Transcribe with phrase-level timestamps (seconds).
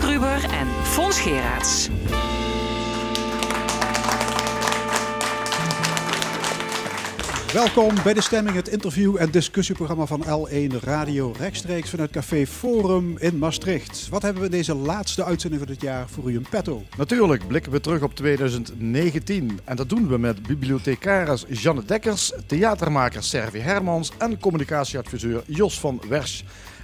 [0.00, 1.88] Frank Ruber en Fons Geraerts.
[7.52, 13.18] Welkom bij De Stemming, het interview- en discussieprogramma van L1 Radio, rechtstreeks vanuit Café Forum
[13.18, 14.08] in Maastricht.
[14.08, 16.82] Wat hebben we in deze laatste uitzending van het jaar voor u in petto?
[16.96, 23.22] Natuurlijk blikken we terug op 2019 en dat doen we met bibliothecaris Janne Dekkers, theatermaker
[23.22, 26.42] Servi Hermans en communicatieadviseur Jos van Wersch.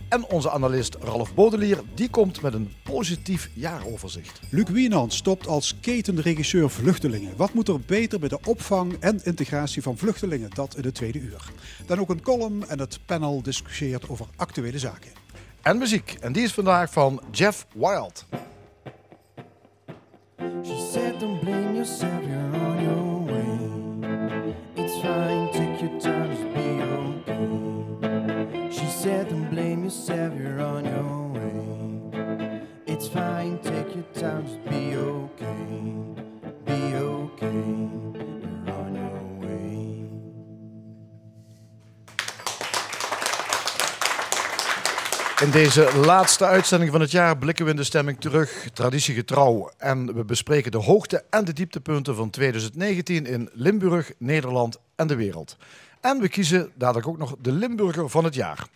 [0.09, 4.41] En onze analist Ralf Bodelier, die komt met een positief jaaroverzicht.
[4.51, 7.37] Luc Wienand stopt als ketenregisseur vluchtelingen.
[7.37, 10.51] Wat moet er beter bij de opvang en integratie van vluchtelingen?
[10.55, 11.51] Dat in de tweede uur.
[11.87, 15.10] Dan ook een column en het panel discussieert over actuele zaken.
[15.62, 18.24] En muziek, en die is vandaag van Jeff Wild.
[20.62, 23.59] She said, Don't blame yourself, you're on your way.
[24.85, 26.82] It's fine, take your time, just be
[27.23, 28.70] okay.
[28.70, 29.45] She said,
[29.87, 32.60] on your way.
[32.84, 35.54] It's fine, take your time, be okay.
[36.65, 37.48] Be okay,
[38.66, 40.09] on your way.
[45.40, 49.70] In deze laatste uitzending van het jaar blikken we in de stemming terug, traditiegetrouw.
[49.79, 55.16] En we bespreken de hoogte- en de dieptepunten van 2019 in Limburg, Nederland en de
[55.16, 55.57] wereld.
[56.01, 58.66] En we kiezen dadelijk ook nog de Limburger van het jaar.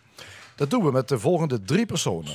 [0.61, 2.33] Dat doen we met de volgende drie personen.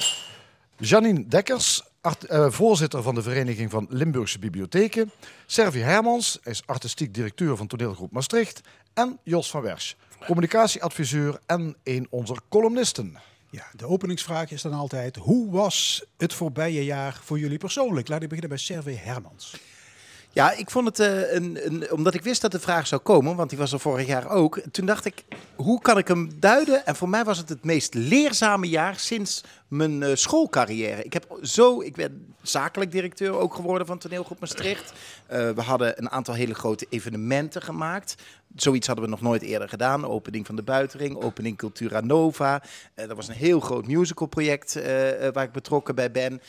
[0.78, 5.12] Janine Dekkers, eh, voorzitter van de Vereniging van Limburgse Bibliotheken.
[5.46, 8.62] Servi Hermans, is artistiek directeur van toneelgroep Maastricht.
[8.94, 9.94] En Jos van Wersch,
[10.26, 13.18] communicatieadviseur en een onze columnisten.
[13.50, 18.08] Ja, de openingsvraag is dan altijd: hoe was het voorbije jaar voor jullie persoonlijk?
[18.08, 19.56] Laat ik beginnen bij Serve Hermans.
[20.36, 21.92] Ja, ik vond het eh, een, een.
[21.92, 24.62] Omdat ik wist dat de vraag zou komen, want die was er vorig jaar ook.
[24.72, 25.24] Toen dacht ik,
[25.56, 26.86] hoe kan ik hem duiden?
[26.86, 31.04] En voor mij was het het meest leerzame jaar sinds mijn eh, schoolcarrière.
[31.04, 31.82] Ik heb zo.
[31.82, 34.94] Ik ben zakelijk directeur ook geworden van Toneelgroep Maastricht.
[35.28, 38.16] Eh, we hadden een aantal hele grote evenementen gemaakt.
[38.56, 40.08] Zoiets hadden we nog nooit eerder gedaan.
[40.08, 42.62] Opening van de Buitenring, opening Cultura Nova.
[42.96, 44.74] Dat was een heel groot musicalproject
[45.34, 46.42] waar ik betrokken bij ben.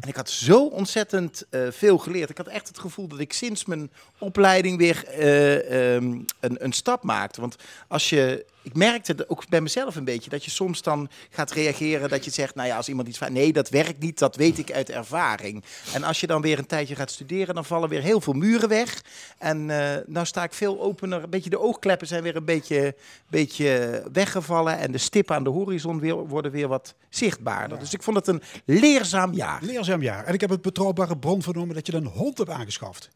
[0.00, 2.30] En ik had zo ontzettend eh, veel geleerd.
[2.30, 6.72] Ik had echt het gevoel dat ik sinds mijn opleiding weer eh, ehm, een, een
[6.72, 7.40] stap maakte.
[7.40, 7.56] Want
[7.88, 8.52] als je.
[8.64, 12.08] Ik merkte ook bij mezelf een beetje dat je soms dan gaat reageren.
[12.08, 13.32] Dat je zegt, nou ja, als iemand iets vraagt.
[13.32, 15.64] Nee, dat werkt niet, dat weet ik uit ervaring.
[15.92, 18.68] En als je dan weer een tijdje gaat studeren, dan vallen weer heel veel muren
[18.68, 19.04] weg.
[19.38, 21.22] En eh nou sta ik veel opener.
[21.22, 22.96] Een beetje de oogkleppen zijn weer een beetje,
[23.28, 24.78] beetje weggevallen.
[24.78, 27.78] En de stippen aan de horizon weer, worden weer wat zichtbaarder.
[27.78, 29.62] Dus ik vond het een leerzaam jaar.
[29.62, 30.24] Leerzaam jaar.
[30.24, 33.10] En ik heb het betrouwbare bron vernomen dat je een hond hebt aangeschaft.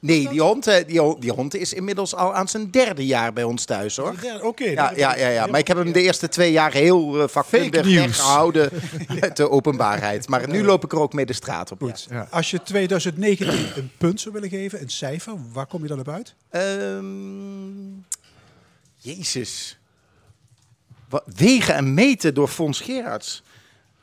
[0.00, 3.32] Nee, die hond, eh, die, hond- die hond is inmiddels al aan zijn derde jaar
[3.32, 4.14] bij ons thuis, hoor.
[4.42, 4.64] Oké.
[4.64, 5.46] Ja, ja, ja, ja.
[5.46, 8.70] maar ik heb hem de eerste twee jaar heel eh, vakkundig weggehouden
[9.20, 10.28] uit de openbaarheid.
[10.28, 11.92] Maar nu loop ik er ook mee de straat op.
[12.10, 12.26] ja.
[12.30, 16.08] Als je 2019 een punt zou willen geven, een cijfer, waar kom je dan op
[16.08, 16.34] uit?
[16.50, 17.04] Ehm,
[18.96, 19.78] Jezus.
[21.36, 23.42] Wegen en meten door Fons Gerards.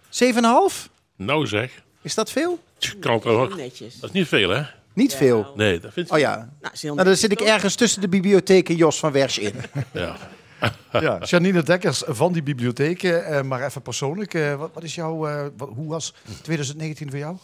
[0.10, 0.90] 7,5?
[1.16, 2.60] Nou zeg, Is dat veel?
[3.00, 3.54] kan.
[3.58, 4.00] Netjes.
[4.00, 4.62] Dat is niet veel, hè?
[4.98, 5.54] Niet veel.
[5.56, 6.14] Nee, dat vind ik.
[6.14, 6.36] Oh ja.
[6.62, 9.54] Nou, Nou, dan zit ik ergens tussen de bibliotheek en Jos van Wersch in.
[9.94, 10.16] Ja.
[10.92, 13.26] Ja, Janine Dekkers van die bibliotheken.
[13.26, 17.20] eh, maar even persoonlijk, eh, wat, wat is jouw, eh, wat- hoe was 2019 voor
[17.20, 17.36] jou?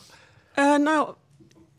[0.54, 1.14] Eh, nou,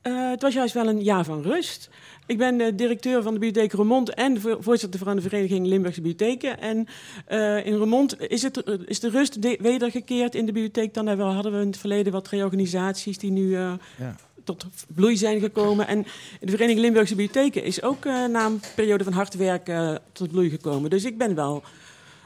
[0.02, 1.90] eh, het was juist wel een jaar van rust.
[2.26, 6.60] Ik ben de directeur van de bibliotheek Remond en voorzitter van de vereniging Limburgse Bibliotheken.
[6.60, 6.86] En
[7.26, 10.94] eh, in Remond is, het, is de rust de- wedergekeerd in de bibliotheek.
[10.94, 14.14] Dan hebben we- hadden we in het verleden wat reorganisaties die nu eh, Ja.
[14.44, 15.86] Tot bloei zijn gekomen.
[15.86, 16.06] En
[16.40, 20.30] de vereniging Limburgse Bibliotheken is ook eh, na een periode van hard werken eh, tot
[20.30, 20.90] bloei gekomen.
[20.90, 21.62] Dus ik ben wel...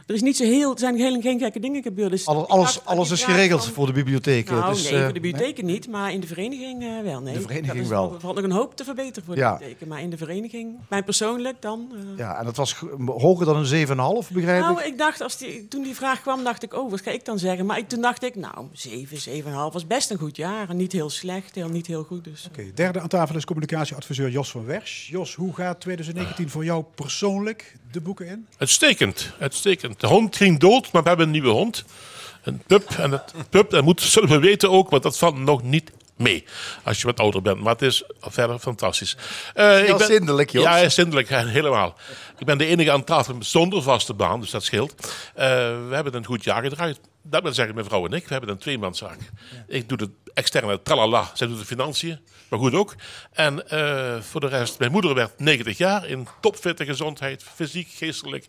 [0.08, 2.10] Er is niet zo heel, er zijn heel, geen gekke dingen gebeurd.
[2.10, 4.54] Dus Alles, alles, is geregeld van- voor de bibliotheken.
[4.54, 7.20] nou, dus, nee, eh, voor de bibliotheken niet, maar in de vereniging eh, wel.
[7.20, 7.34] Nee.
[7.34, 8.14] De vereniging Dat is- wel.
[8.14, 9.50] Er valt nog een hoop te verbeteren voor de Ja.
[9.50, 9.88] bibliotheken.
[9.88, 11.88] Maar in de vereniging, mij persoonlijk dan...
[11.94, 12.75] eh, Ja, en dat was
[13.06, 14.87] hoger dan een 7,5, begrijp nou, ik?
[14.87, 17.38] ik dacht, als die, toen die vraag kwam, dacht ik, oh, wat ga ik dan
[17.38, 17.66] zeggen?
[17.66, 20.69] Maar ik, toen dacht ik, nou, 7, 7,5 was best een goed jaar.
[20.69, 22.25] En niet heel slecht, heel, niet heel goed.
[22.25, 22.46] Dus.
[22.50, 25.08] Oké, derde aan tafel is communicatieadviseur Jos van Wersch.
[25.08, 28.46] Jos, hoe gaat 2019 voor jou persoonlijk de boeken in?
[28.58, 29.97] Uitstekend, uitstekend.
[29.98, 31.84] De hond ging dood, maar we hebben een nieuwe hond.
[32.42, 32.90] Een pup.
[32.90, 36.44] En dat pup, dat moet, zullen we weten ook, want dat valt nog niet mee.
[36.84, 37.60] Als je wat ouder bent.
[37.60, 39.16] Maar het is verder fantastisch.
[39.54, 40.64] Eh, Heel zindelijk, Jos.
[40.64, 41.28] Ja, zindelijk,
[41.58, 41.94] helemaal.
[42.38, 44.94] Ik ben de enige aan tafel zonder vaste baan, dus dat scheelt.
[45.34, 45.46] Eh,
[45.88, 47.00] we hebben een goed jaar gedraaid.
[47.30, 49.19] Dat wil zeggen, mijn vrouw en ik, we hebben een tweemanszaak.
[49.66, 52.94] Ik doe de externe tralala, zij doet de financiën, maar goed ook.
[53.32, 58.46] En eh, voor de rest, mijn moeder werd 90 jaar in topfitte gezondheid, fysiek, geestelijk.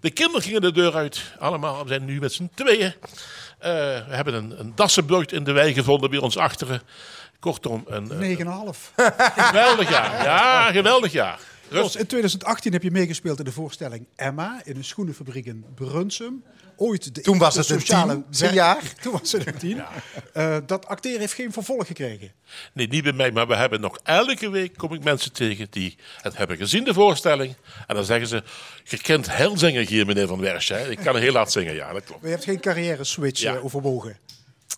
[0.00, 1.82] De kinderen gingen de deur uit, allemaal.
[1.82, 2.94] We zijn nu met z'n tweeën.
[3.58, 6.82] Eh, we hebben een, een in de wei gevonden bij ons achteren.
[7.40, 8.44] Kortom, een, een 9,5.
[9.36, 10.24] geweldig jaar.
[10.24, 11.40] Ja, geweldig jaar.
[11.70, 16.42] In 2018 heb je meegespeeld in de voorstelling Emma in een schoenenfabriek in Brunsum.
[16.76, 18.82] Ooit de Toen was het een sociale tien jaar.
[19.02, 19.82] Toen was het een tien.
[20.32, 22.32] Eh, dat acteren heeft geen vervolg gekregen.
[22.72, 25.96] Nee, niet bij mij, maar we hebben nog elke week kom ik mensen tegen die
[26.20, 27.54] het hebben gezien, de voorstelling.
[27.86, 28.42] En dan zeggen ze,
[28.84, 30.68] je kent heel zingen hier, meneer Van Wersch.
[30.68, 30.90] Hè?
[30.90, 32.20] Ik kan heel hard zingen, ja, dat klopt.
[32.20, 33.54] Maar je hebt geen carrière switch Ja.
[33.54, 34.18] eh, overwogen.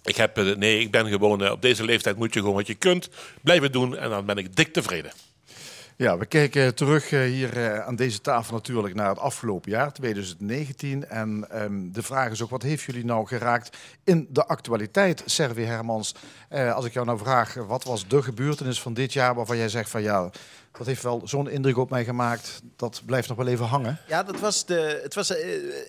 [0.04, 2.74] Ik heb, eh, nee, ik ben gewoon, op deze leeftijd moet je gewoon wat je
[2.74, 3.08] kunt
[3.42, 3.96] blijven doen.
[3.96, 5.12] En dan ben ik dik tevreden.
[5.98, 9.92] Ja, we kijken terug eh, hier eh, aan deze tafel natuurlijk naar het afgelopen jaar,
[9.92, 11.08] 2019.
[11.08, 15.62] En ehm, de vraag is ook, wat heeft jullie nou geraakt in de actualiteit, Servi
[15.62, 16.14] Hermans?
[16.48, 19.68] Eh, als ik jou nou vraag, wat was de gebeurtenis van dit jaar waarvan jij
[19.68, 20.30] zegt van ja,
[20.72, 23.98] dat heeft wel zo'n indruk op mij gemaakt, dat blijft nog wel even hangen?
[24.06, 25.34] Ja, dat was de, het was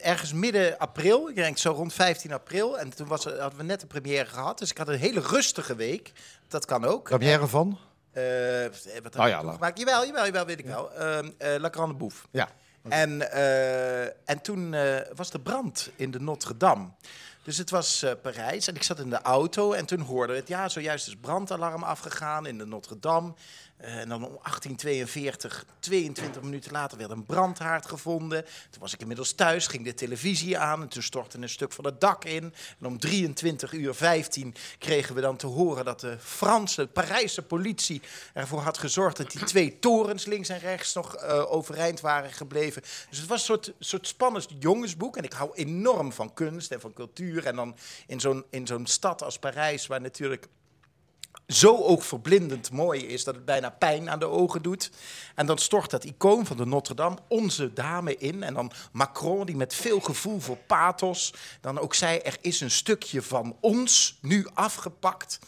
[0.01, 1.29] ergens midden april.
[1.29, 2.79] Ik denk zo rond 15 april.
[2.79, 4.59] En toen was, hadden we net de première gehad.
[4.59, 6.11] Dus ik had een hele rustige week.
[6.47, 7.03] Dat kan ook.
[7.03, 7.77] Première van?
[8.19, 9.77] Eh, wat Nou ja, heb ik toen laat- gemaakt?
[9.79, 10.93] Jawel, jawel, jawel, weet ik wel.
[10.93, 12.25] Ehm eh, La Grande Bouffe.
[12.31, 12.49] Ja.
[12.89, 16.87] En, eh, en toen eh, was er brand in de Notre Dame.
[17.43, 20.47] Dus het was eh, Parijs en ik zat in de auto en toen hoorde het,
[20.47, 23.33] ja, zojuist is brandalarm afgegaan in de Notre Dame.
[23.79, 28.45] Eh, en dan om 1842, 22 minuten later, werd een brandhaard gevonden.
[28.69, 31.85] Toen was ik inmiddels thuis, ging de televisie aan en toen stortte een stuk van
[31.85, 32.53] het dak in.
[32.79, 38.01] En om 23 uur 15 kregen we dan te horen dat de Franse, Parijse politie
[38.33, 42.81] ervoor had gezorgd dat die twee torens links en rechts nog eh, overeind waren gebleven.
[43.09, 45.17] Dus het was een soort, soort spannend jongensboek.
[45.17, 47.45] En ik hou enorm van kunst en van cultuur.
[47.45, 47.75] En dan
[48.07, 50.47] in zo'n, in zo'n stad als Parijs, waar natuurlijk
[51.47, 54.91] zo ook verblindend mooi is dat het bijna pijn aan de ogen doet.
[55.35, 58.43] En dan stort dat icoon van de Notre Dame, onze dame, in.
[58.43, 62.71] En dan Macron, die met veel gevoel voor pathos, dan ook zei: er is een
[62.71, 65.39] stukje van ons nu afgepakt.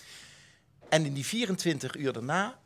[0.90, 2.60] En in die 24 uur daarna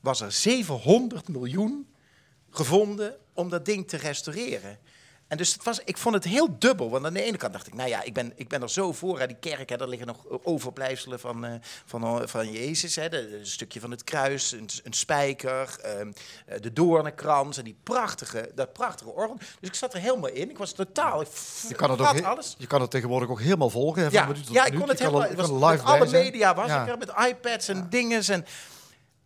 [0.00, 1.88] was er 700 miljoen
[2.50, 4.78] gevonden om dat ding te restaureren.
[5.28, 6.90] En dus het was, ik vond het heel dubbel.
[6.90, 8.92] Want aan de ene kant dacht ik, nou ja, ik ben, ik ben er zo
[8.92, 9.18] voor.
[9.18, 11.52] Hè, die kerk, hè, daar liggen nog overblijfselen van, eh,
[11.86, 12.96] van, eh, van Jezus.
[12.96, 17.76] Hè, de- een stukje van het kruis, een, een spijker, eh, de doornenkrans en die
[17.82, 19.36] prachtige, dat prachtige orgel.
[19.60, 20.50] Dus ik zat er helemaal in.
[20.50, 21.28] Ik was totaal, ik
[21.68, 22.54] Je kan het, ook alles.
[22.58, 24.02] je kan het tegenwoordig ook helemaal volgen.
[24.02, 25.22] hè, Ja, ja, ik kon het helemaal.
[25.22, 26.82] Het was, met live alle media was Ja.
[26.82, 28.22] ik er, met iPads en dingen.
[28.28, 28.46] En,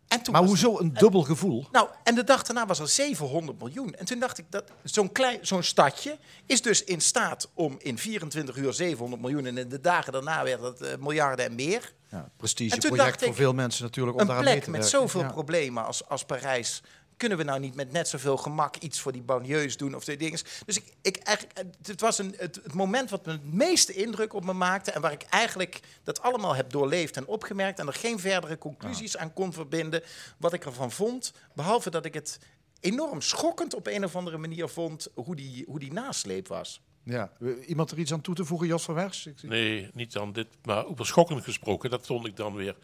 [0.08, 1.66] en toen Maar hoezo een dubbel gevoel?
[1.72, 3.94] nou, en de dag daarna was er 700 miljoen.
[3.94, 7.98] En toen dacht ik dat zo'n klein, zo'n stadje is dus in staat om in
[7.98, 11.92] 24 uur 700 miljoen en in de dagen daarna werd het eh, miljarden en meer.
[12.08, 15.28] Ja, prestigeproject voor veel mensen natuurlijk om Een daaraan mee plek te met zoveel Ja.
[15.28, 16.82] problemen als, als Parijs.
[17.22, 20.16] Kunnen we nou niet met net zoveel gemak iets voor die banlieues doen of die
[20.16, 20.40] dingen?
[20.66, 24.34] Dus ik, ik eigenlijk, het was een, het, het moment wat me het meeste indruk
[24.34, 24.90] op me maakte.
[24.90, 27.78] En waar ik eigenlijk dat allemaal heb doorleefd en opgemerkt.
[27.78, 30.02] En er geen verdere conclusies aan kon verbinden.
[30.36, 31.32] Wat ik ervan vond.
[31.54, 32.38] Behalve dat ik het
[32.80, 35.08] enorm schokkend op een of andere manier vond.
[35.14, 36.80] hoe die, hoe die nasleep was.
[37.02, 37.32] Ja.
[37.66, 39.28] Iemand er iets aan toe te voegen, Jos van Wers?
[39.42, 41.90] Nee, niet dan dit, maar over schokkend gesproken.
[41.90, 42.76] Dat vond ik dan weer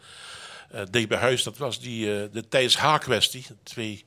[0.69, 1.43] eh dicht bij huis.
[1.43, 3.45] Dat was die, eh, de Thijs H-kwestie.
[3.63, 4.05] Twee,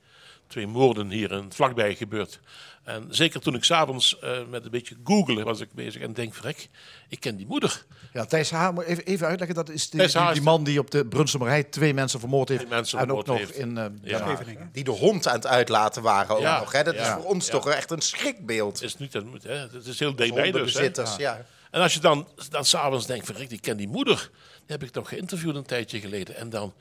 [0.52, 2.40] twee moorden hier in vlakbij gebeurd.
[2.84, 6.02] En zeker toen ik s'avonds eh met een beetje googelen was ik bezig.
[6.02, 6.68] En denk, vrek,
[7.08, 7.84] ik ken die moeder.
[8.12, 8.70] Ja, Thijs H.
[8.70, 9.56] moet even, even uitleggen.
[9.56, 12.60] Dat is die, die, man die op de Brunsumerij twee mensen vermoord heeft.
[12.60, 13.58] Twee mensen en ook vermoord nog heeft.
[13.68, 13.78] in...
[13.78, 14.18] eh, Ja.
[14.18, 14.68] Scheveningen.
[14.72, 16.72] Die de hond aan het uitlaten waren ook Ja, nog.
[16.72, 16.82] Hè?
[16.82, 17.52] Dat is voor ons ja.
[17.52, 18.74] toch echt een schrikbeeld.
[18.74, 20.74] Het is, niet, dat moet, hè, het is heel dichtbij dus.
[20.74, 20.90] Hè.
[21.16, 21.44] Ja.
[21.70, 24.30] En als je dan, dan s'avonds denkt, verrek, ik ken die moeder.
[24.66, 26.36] Die heb ik nog geïnterviewd een tijdje geleden.
[26.36, 26.74] En dan,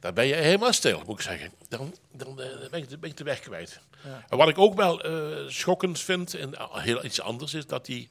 [0.00, 1.52] dan ben je helemaal stil, moet ik zeggen.
[1.68, 3.80] Dan, dan eh, ben, ik, de- ben ik de weg kwijt.
[4.28, 8.08] En wat ik ook wel eh, schokkend vind, en heel iets anders, is dat, die,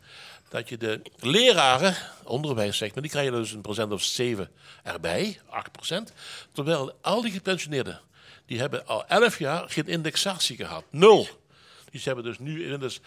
[0.49, 4.49] dat je de leraren, onderwijs zeg maar, die krijgen dus een procent of zeven
[4.83, 6.11] erbij, 8 procent.
[6.51, 8.01] Terwijl al die gepensioneerden,
[8.45, 10.83] die hebben al 11 jaar geen indexatie gehad.
[10.89, 11.27] Nul.
[12.03, 13.01] Die hebben dus nu inmiddels 15%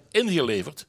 [0.00, 0.86] 14% ingeleverd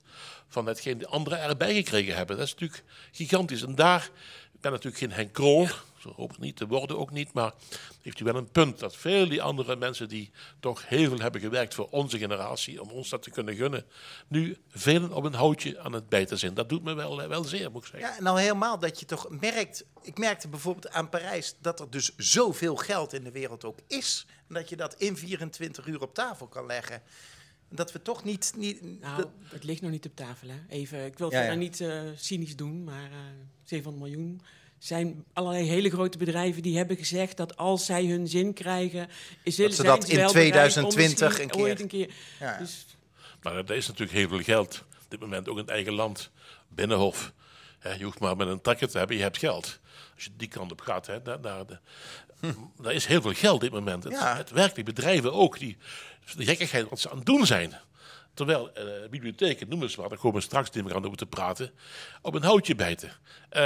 [0.48, 2.38] van hetgeen de anderen erbij gekregen hebben.
[2.38, 3.62] Dat is natuurlijk gigantisch.
[3.62, 4.10] En daar,
[4.54, 5.68] ik ben natuurlijk geen Henk Krol,
[5.98, 7.54] zo hoop ik niet te worden ook niet, maar
[8.02, 11.42] heeft u wel een punt dat veel die andere mensen die toch heel veel hebben
[11.42, 13.86] gewerkt voor onze generatie, om ons dat te kunnen gunnen,
[14.28, 16.54] nu velen op een houtje aan het bijten zijn.
[16.54, 18.16] Dat doet me wel, wel zeer, moet ik zeggen.
[18.16, 19.86] Ja, nou helemaal dat je toch merkt...
[20.02, 24.26] Ik merkte bijvoorbeeld aan Parijs dat er dus zoveel geld in de wereld ook is.
[24.48, 26.96] En dat je dat in 24 uur op tafel kan leggen.
[27.70, 28.54] En Dat we toch niet...
[28.58, 30.48] niet Nou, dat- het ligt nog niet op tafel.
[30.48, 30.56] Hè.
[30.70, 31.60] Even, ik wil Ja, verder ja.
[31.60, 33.18] niet eh, cynisch doen, maar eh
[33.64, 34.42] 700 miljoen
[34.78, 39.08] zijn allerlei hele grote bedrijven die hebben gezegd dat als zij hun zin krijgen,
[39.44, 42.14] is ze dat in 2020 een keer- ooit een keer.
[42.40, 42.58] Ja.
[42.58, 42.86] Dus,
[43.42, 46.30] Maar er is natuurlijk heel veel geld op dit moment ook in het eigen land
[46.68, 47.34] Binnenhof.
[47.98, 49.80] Je hoeft maar met een trekker te hebben, je hebt geld.
[50.16, 51.78] Als je die kant op gaat, hè, naar, naar de,
[52.82, 54.04] daar is heel veel geld op dit moment.
[54.04, 54.36] Het, Ja.
[54.36, 55.78] het werkt, die bedrijven ook, die,
[56.38, 57.74] de gekkigheid wat ze aan het doen zijn.
[58.34, 61.26] Terwijl eh, bibliotheken, noem eens wat, daar komen we straks niet meer aan over te
[61.26, 61.72] praten,
[62.22, 63.10] op een houtje bijten.
[63.50, 63.62] Eh,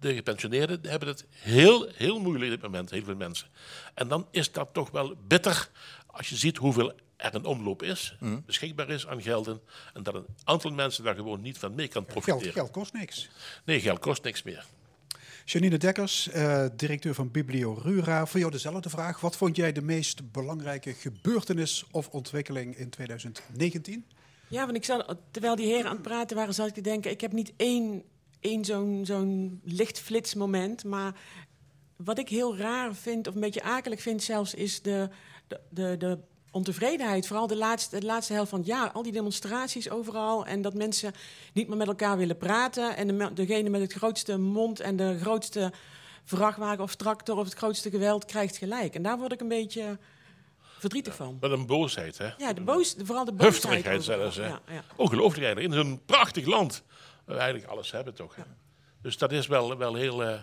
[0.00, 3.46] de gepensioneerden hebben het heel, heel moeilijk op dit moment, heel veel mensen.
[3.94, 5.68] En dan is dat toch wel bitter
[6.06, 9.60] als je ziet hoeveel er een omloop is, beschikbaar is aan gelden,
[9.94, 12.52] en dat een aantal mensen daar gewoon niet van mee kan Geld, profiteren.
[12.52, 13.28] geld kost niks.
[13.64, 14.66] Nee, geld kost niks meer.
[15.44, 18.26] Janine Dekkers, eh, directeur van Biblio Rura.
[18.26, 19.20] Voor jou dezelfde vraag.
[19.20, 24.04] Wat vond jij de meest belangrijke gebeurtenis of ontwikkeling in 2019?
[24.48, 27.10] Ja, want ik zat, terwijl die heren aan het praten waren, zat ik te denken...
[27.10, 28.02] ik heb niet één,
[28.40, 31.14] één zo'n zo'n lichtflitsmoment, maar...
[31.96, 35.08] Wat ik heel raar vind, of een beetje akelig vind zelfs, is de,
[35.48, 36.18] de, de, de
[36.50, 37.26] ontevredenheid.
[37.26, 38.90] Vooral de laatste, de laatste helft van het jaar.
[38.90, 40.46] Al die demonstraties overal.
[40.46, 41.12] En dat mensen
[41.52, 42.96] niet meer met elkaar willen praten.
[42.96, 45.72] En de, degene met het grootste mond en de grootste
[46.24, 48.94] vrachtwagen of tractor of het grootste geweld krijgt gelijk.
[48.94, 49.98] En daar word ik een beetje
[50.78, 51.36] verdrietig van.
[51.40, 52.28] Met een boosheid, hè?
[52.38, 53.52] Ja, de boos, vooral de boosheid.
[53.52, 54.18] Hufterigheid overal.
[54.32, 54.36] zelfs.
[54.36, 54.46] Hè?
[54.46, 54.84] Ja, ja.
[54.96, 55.74] Ongelooflijk eigenlijk.
[55.74, 56.82] In zo'n prachtig land.
[57.24, 58.36] Waar we eigenlijk alles hebben toch.
[58.36, 58.42] hè.
[59.02, 60.40] Dus dat is wel, wel heel, eh,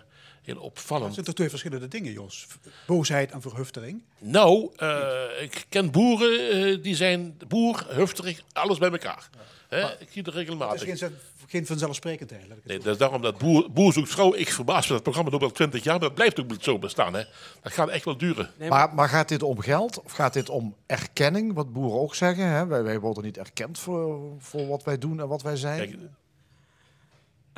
[0.47, 1.13] heel Dat opvallend.
[1.13, 2.47] zijn toch twee verschillende dingen, Jos?
[2.87, 4.03] Boosheid en verhuftering.
[4.19, 9.29] Nou, eh, ik ken boeren eh, die zijn boer, hufterig, alles bij elkaar.
[9.67, 9.79] Hè?
[9.91, 10.87] Ik zie het Het regelmatig.
[10.87, 11.11] is geen,
[11.47, 12.41] geen vanzelfsprekendheid.
[12.47, 14.33] laat ik het Nee, dat is daarom dat boer, boer zoekt vrouw.
[14.35, 17.13] Ik verbaas me dat programma nog wel 20 jaar, maar dat blijft ook zo bestaan.
[17.13, 17.23] Hè?
[17.61, 18.51] Dat gaat echt wel duren.
[18.57, 22.15] Nee, Maar, maar gaat dit om geld of gaat dit om erkenning, wat boeren ook
[22.15, 22.47] zeggen?
[22.47, 22.65] Hè?
[22.65, 25.77] Wij, wij worden niet erkend voor, voor wat wij doen en wat wij zijn.
[25.77, 25.99] Kijk,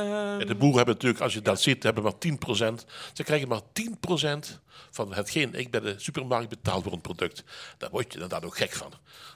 [0.03, 2.85] Ja, de boeren hebben natuurlijk, als je dat ziet, hebben maar 10%.
[3.13, 4.59] Ze krijgen maar 10%
[4.91, 7.43] van hetgeen ik bij de supermarkt betaal voor een product.
[7.77, 8.91] Daar word je inderdaad ook gek van.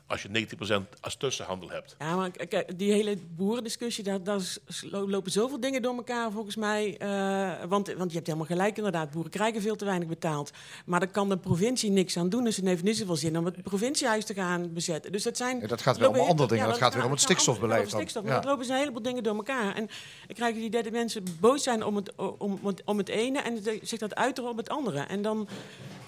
[0.07, 0.47] Als je
[0.85, 1.95] 90% als tussenhandel hebt.
[1.99, 4.19] Ja, maar kijk, die hele boerendiscussie, daar,
[4.91, 6.97] lopen zoveel dingen door elkaar volgens mij.
[6.97, 10.51] eh, want, want je hebt helemaal gelijk inderdaad, boeren krijgen veel te weinig betaald.
[10.85, 12.43] Maar daar kan de provincie niks aan doen.
[12.43, 15.11] Dus het heeft niet zoveel zin om het provinciehuis te gaan bezetten.
[15.11, 15.59] Dus dat zijn...
[15.59, 16.63] Ja, dat gaat weer om andere dingen.
[16.63, 17.99] Dat dat gaat weer om het stikstofbeleid dan.
[17.99, 18.39] stikstof, maar Ja.
[18.39, 19.75] dat lopen ze een heleboel dingen door elkaar.
[19.75, 19.89] En
[20.27, 23.09] ik krijg het idee dat mensen boos zijn om het, om, om het, om het
[23.09, 24.99] ene en zich dat uiteren op het andere.
[24.99, 25.32] En dan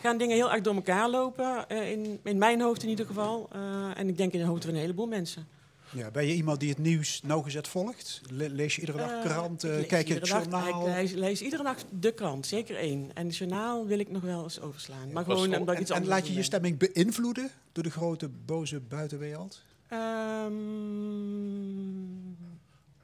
[0.01, 1.69] gaan dingen heel erg door elkaar lopen.
[1.69, 3.49] eh, in, in mijn hoofd in ieder geval.
[3.51, 5.47] eh, en ik denk in de hoofd van een heleboel mensen.
[5.91, 8.21] Ja, ben je iemand die het nieuws nauwgezet volgt?
[8.29, 9.85] Le- lees je iedere dag Eh, kranten?
[9.85, 10.87] Kijk je het dag- journaal?
[10.87, 13.11] Ik lees, lees iedere dag de krant, zeker één.
[13.13, 15.11] En het journaal wil ik nog wel eens overslaan.
[15.11, 18.79] Maar gewoon omdat en, iets en laat je je stemming beïnvloeden door de grote boze
[18.79, 19.61] buitenwereld?
[19.87, 20.53] Ehm,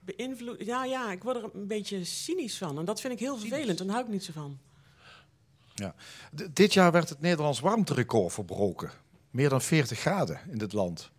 [0.06, 0.66] beïnvloed.
[0.66, 2.80] Ja, ja, ik word er een beetje cynisch van.
[2.80, 3.78] En dat vind ik heel vervelend.
[3.78, 4.58] Daar hou ik niet zo van.
[5.76, 5.96] Ja.
[6.36, 8.92] D- dit jaar werd het Nederlands warmterecord verbroken.
[9.30, 11.12] Meer dan 40 graden in dit land.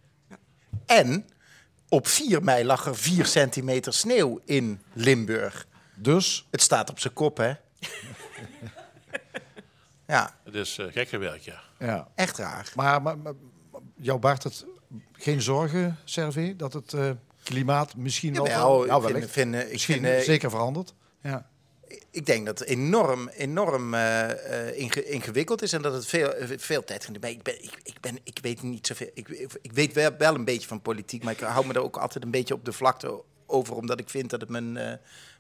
[0.87, 1.27] En
[1.89, 5.67] op 4 mei lag er 4 centimeter sneeuw in Limburg.
[5.95, 7.53] Dus Het staat op zijn kop, hè?
[10.07, 11.61] ja, Het is eh, gekke werk, ja.
[11.79, 12.09] ja.
[12.15, 12.73] echt raar.
[12.75, 13.33] Maar, maar, maar
[13.97, 14.67] jou baart het
[15.13, 17.11] geen zorgen, Servé, dat het eh,
[17.43, 20.95] klimaat misschien wel, nou, ik vind, eh, ik, misschien vind, zeker verandert.
[21.23, 21.51] Ja.
[22.11, 26.33] Ik denk dat het enorm, enorm eh, eh, inge- ingewikkeld is en dat het veel,
[26.57, 27.15] veel tijd gaat.
[27.15, 29.11] Ik, ben, ik, ik, ben, ik weet niet zoveel.
[29.15, 29.29] Ik,
[29.63, 32.31] ik, weet wel, een beetje van politiek, maar ik hou me er ook altijd een
[32.31, 34.93] beetje op de vlakte over, omdat ik vind dat het mijn, eh,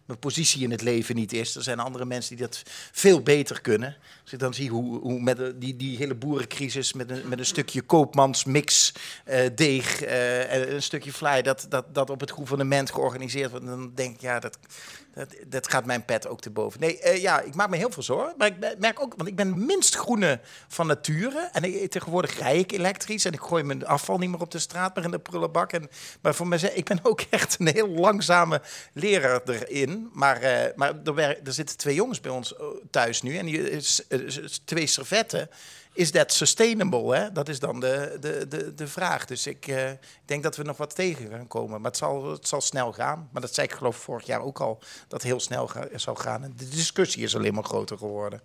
[0.05, 1.55] mijn positie in het leven niet is.
[1.55, 3.97] Er zijn andere mensen die dat veel beter kunnen.
[4.23, 7.47] Als ik dan zie hoe, hoe met die, die hele boerencrisis met een, met een
[7.47, 8.93] stukje koopmansmix
[9.25, 13.67] eh, deeg eh, en een stukje fly, dat, dat, dat op het gouvernement georganiseerd wordt,
[13.67, 14.59] dan denk ik, ja, dat,
[15.15, 16.81] dat, dat gaat mijn pet ook te boven.
[16.81, 18.35] Nee, eh, ja, ik maak me heel veel zorgen.
[18.39, 21.49] Maar ik merk ook, want ik ben minst groene van nature.
[21.53, 23.25] En ik, tegenwoordig rij ik elektrisch.
[23.25, 25.73] En ik gooi mijn afval niet meer op de straat, maar in de prullenbak.
[25.73, 25.91] En,
[26.21, 29.92] maar voor mezelf, ik ben ook echt een heel langzame leraar erin.
[30.13, 33.37] Maar, eh, maar er, wer- er zitten twee jongens bij ons eh, thuis nu.
[33.37, 35.49] En die is, is- is twee servetten.
[35.95, 37.17] Is dat sustainable?
[37.17, 37.33] Hè?
[37.33, 39.25] Dat is dan de, de, de, de vraag.
[39.25, 41.81] Dus ik eh, ik denk dat we nog wat tegen gaan komen.
[41.81, 43.29] Maar het zal, het zal snel gaan.
[43.33, 44.79] Maar dat zei ik geloof ik vorig jaar ook al.
[44.79, 46.45] Dat het heel snel ga, zal gaan.
[46.45, 48.41] En de discussie is alleen maar groter geworden.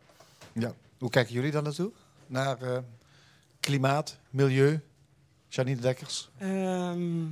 [0.53, 0.73] Ja.
[0.99, 1.91] Hoe kijken jullie dan naartoe?
[2.27, 2.77] Naar eh,
[3.59, 4.79] klimaat, milieu?
[5.49, 6.29] Janine Dekkers?
[6.37, 7.25] Ehm,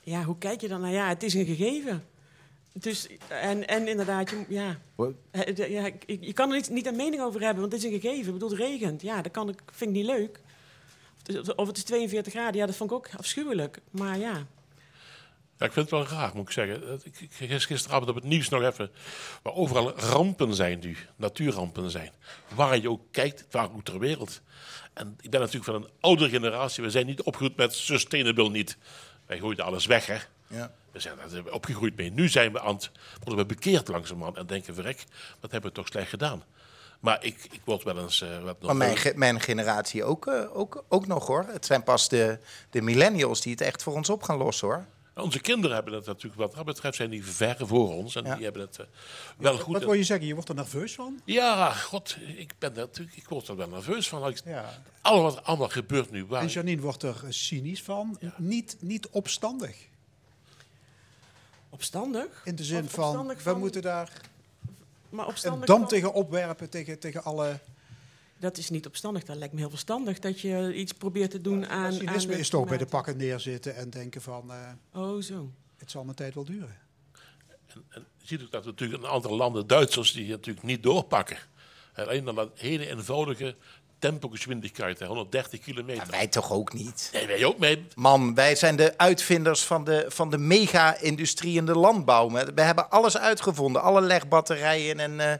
[0.00, 0.80] ja, hoe kijk je dan?
[0.80, 2.04] Nou ja, het is een gegeven.
[2.78, 4.78] Dus, en, en inderdaad, je, ja?
[5.30, 7.92] Eh, ja, je, je kan er niet, niet een mening over hebben, want het is
[7.92, 8.26] een gegeven.
[8.26, 9.02] Ik bedoel, het regent.
[9.02, 10.40] Ja, dat kan ik, vind ik niet leuk.
[11.20, 13.78] Of het is- Of het is 42 graden, ja, dat vond ik ook afschuwelijk.
[13.90, 14.46] Maar ja,
[15.58, 16.80] Ja, ik vind het wel raar, moet ik zeggen.
[16.86, 18.90] Dat- Ik, ik, gis- gisteravond op het nieuws nog even.
[19.42, 22.10] Waar overal rampen zijn nu, natuurrampen zijn.
[22.54, 24.40] Waar je ook kijkt, waar ook ter wereld.
[24.92, 26.82] En ik ben natuurlijk van een oudere generatie.
[26.82, 28.76] We zijn niet opgegroeid met sustainable niet.
[29.26, 30.16] Wij gooiden alles weg, hè.
[30.46, 30.72] Ja.
[30.96, 32.10] We zijn daar opgegroeid mee.
[32.10, 32.90] Nu zijn we aan het,
[33.24, 35.04] worden we bekeerd langzamerhand en denken, verrek,
[35.40, 36.42] wat hebben we toch slecht gedaan.
[37.00, 38.20] Maar ik, ik word wel eens...
[38.22, 41.44] eh, wat nog Maar mijn, ge- mijn generatie ook, eh, ook, ook nog hoor.
[41.48, 42.38] Het zijn pas de,
[42.70, 44.84] de millennials die het echt voor ons op gaan lossen hoor.
[45.14, 48.14] Onze kinderen hebben het natuurlijk, wat dat betreft, zijn die ver voor ons.
[48.16, 48.34] En Ja.
[48.34, 48.86] die hebben het eh,
[49.38, 49.72] wel goed.
[49.74, 50.26] Wat wil je zeggen?
[50.26, 51.20] Je wordt er nerveus van?
[51.24, 54.22] Ja, god, ik ben er natuurlijk, ik word er wel nerveus van.
[54.22, 54.82] Als ik- Ja.
[55.00, 56.24] Alles wat allemaal gebeurt nu.
[56.26, 58.18] Waar, En Janine wordt er cynisch van.
[58.36, 59.76] Niet, niet opstandig.
[61.70, 62.42] Opstandig?
[62.44, 64.12] In de zin Of van, we van- moeten daar
[65.08, 67.58] Maar een opstandig dam van- tegen opwerpen tegen, tegen alle...
[68.38, 69.24] Dat is niet opstandig.
[69.24, 71.92] Dat lijkt me heel verstandig dat je iets probeert te doen aan...
[71.92, 74.50] Cynisme aan is toch bij de pakken neerzitten en denken van...
[74.52, 74.70] eh,
[75.02, 75.50] Oh, zo.
[75.76, 76.76] het zal mijn tijd wel duren.
[77.88, 81.38] En je ziet ook dat natuurlijk in andere landen, Duitsers, die het natuurlijk niet doorpakken.
[81.94, 83.56] Alleen dan dat hele eenvoudige
[83.98, 85.96] tempogeschwindigheid, hè, 130 kilometer.
[85.96, 87.10] Maar wij toch ook niet.
[87.12, 87.86] Nee, wij ook mee.
[87.94, 92.30] Man, wij zijn de uitvinders van de, van de mega-industrie in de landbouw.
[92.30, 93.82] We hebben alles uitgevonden.
[93.82, 95.34] Alle legbatterijen en eh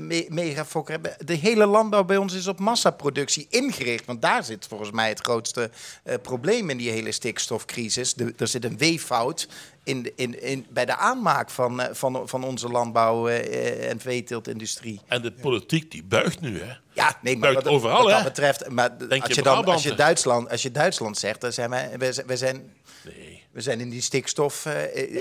[0.00, 1.00] me megafokker.
[1.24, 4.04] De hele landbouw bij ons is op massaproductie ingericht.
[4.04, 5.70] Want daar zit volgens mij het grootste
[6.02, 8.14] eh, probleem in die hele stikstofcrisis.
[8.14, 9.48] De, er zit een weeffout
[9.84, 14.00] in, de- in, in, bij de aanmaak van, eh, van, van onze landbouw- eh, en
[14.00, 15.00] veeteeltindustrie.
[15.06, 16.72] En de politiek die buigt nu, hè.
[16.92, 19.82] Ja, nee, maar Buigt wat, overal, wat dat betreft, maar Denk als je dan, als,
[19.82, 19.94] je?
[19.94, 22.72] Duitsland, als je Duitsland zegt, dan zijn wij, wij, zijn- wij zijn,
[23.04, 23.42] Nee.
[23.52, 24.66] we zijn in die stikstof.
[24.66, 24.72] eh,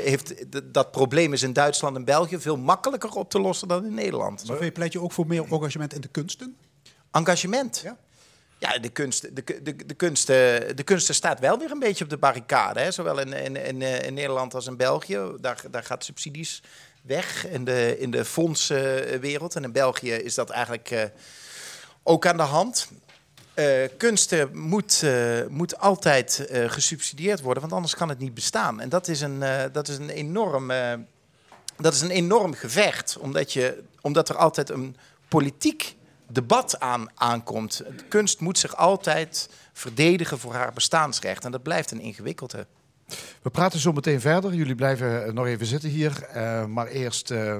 [0.03, 0.33] heeft,
[0.73, 4.43] dat probleem is in Duitsland en België veel makkelijker op te lossen dan in Nederland.
[4.45, 6.55] Sofie, pleit je ook voor meer engagement in de kunsten?
[7.11, 7.81] Engagement.
[7.83, 7.97] Ja.
[8.61, 12.09] Ja, de, kunst, de, de, de, kunsten, de kunsten staat wel weer een beetje op
[12.09, 12.79] de barricade.
[12.79, 12.91] Hè?
[12.91, 15.19] Zowel in, in, in, eh, in Nederland als in België.
[15.39, 16.61] Daar, daar gaat subsidies
[17.01, 19.55] weg in de, in de fondswereld.
[19.55, 21.03] En in België is dat eigenlijk eh,
[22.03, 22.89] ook aan de hand.
[23.53, 28.79] Eh, kunsten moet, eh, moet altijd eh, gesubsidieerd worden, want anders kan het niet bestaan.
[28.79, 30.71] En dat is een, eh, dat is een enorm...
[30.71, 30.93] eh,
[31.77, 34.95] dat is een enorm gevecht, omdat, je, omdat er altijd een
[35.27, 35.95] politiek
[36.31, 37.77] debat aan, aankomt.
[37.77, 41.45] De kunst moet zich altijd verdedigen voor haar bestaansrecht.
[41.45, 42.67] En dat blijft een ingewikkelde.
[43.41, 44.53] We praten zo meteen verder.
[44.53, 46.23] Jullie blijven eh, nog even zitten hier.
[46.23, 47.57] Eh, maar eerst eh,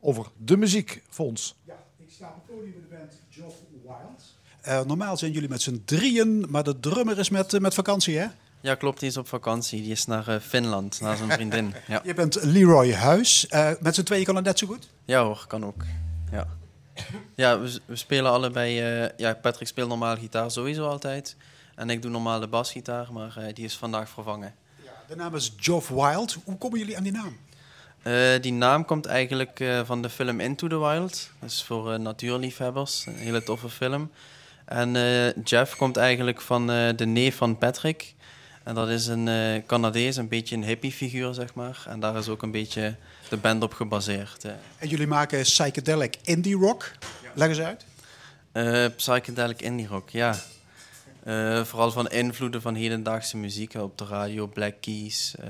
[0.00, 1.56] over de muziekfonds.
[1.64, 4.22] Ja, ik sta op het podium met de band Geoff Wild.
[4.60, 8.26] Eh, normaal zijn jullie met z'n drieën, maar de drummer is met, met vakantie, hè?
[8.60, 9.00] Ja, klopt.
[9.00, 9.82] Die is op vakantie.
[9.82, 11.74] Die is naar Finland, naar zijn vriendin.
[11.86, 12.00] Ja.
[12.04, 13.46] Je bent Leroy Huis.
[13.48, 14.88] Eh, met z'n tweeën kan het net zo goed?
[15.04, 15.84] ja hoor, kan ook.
[16.32, 16.46] Ja,
[17.34, 18.80] ja we, we spelen allebei...
[18.80, 21.36] eh, ja, Patrick speelt normaal gitaar sowieso altijd.
[21.74, 24.54] En ik doe normaal de basgitaar, maar eh, die is vandaag vervangen.
[25.06, 26.38] De naam is Geoff Wild.
[26.44, 27.36] Hoe komen jullie aan die naam?
[28.02, 31.30] Eh, die naam komt eigenlijk van de film Into the Wild.
[31.40, 33.06] Dat is voor natuurliefhebbers.
[33.06, 34.10] Een hele toffe film.
[34.64, 34.92] En
[35.44, 38.14] Jeff komt eigenlijk van de neef van Patrick.
[38.62, 39.28] En dat is een
[39.66, 41.84] Canadees, een beetje een hippie-figuur, zeg maar.
[41.88, 42.96] En daar is ook een beetje
[43.28, 44.44] de band op gebaseerd.
[44.78, 46.90] En jullie maken psychedelic indie rock.
[47.34, 47.84] Leg eens uit.
[48.52, 50.36] Eh, psychedelic indie rock, ja.
[51.22, 55.48] Eh, vooral van invloeden van hedendaagse muziek op de radio, Black Keys, eh,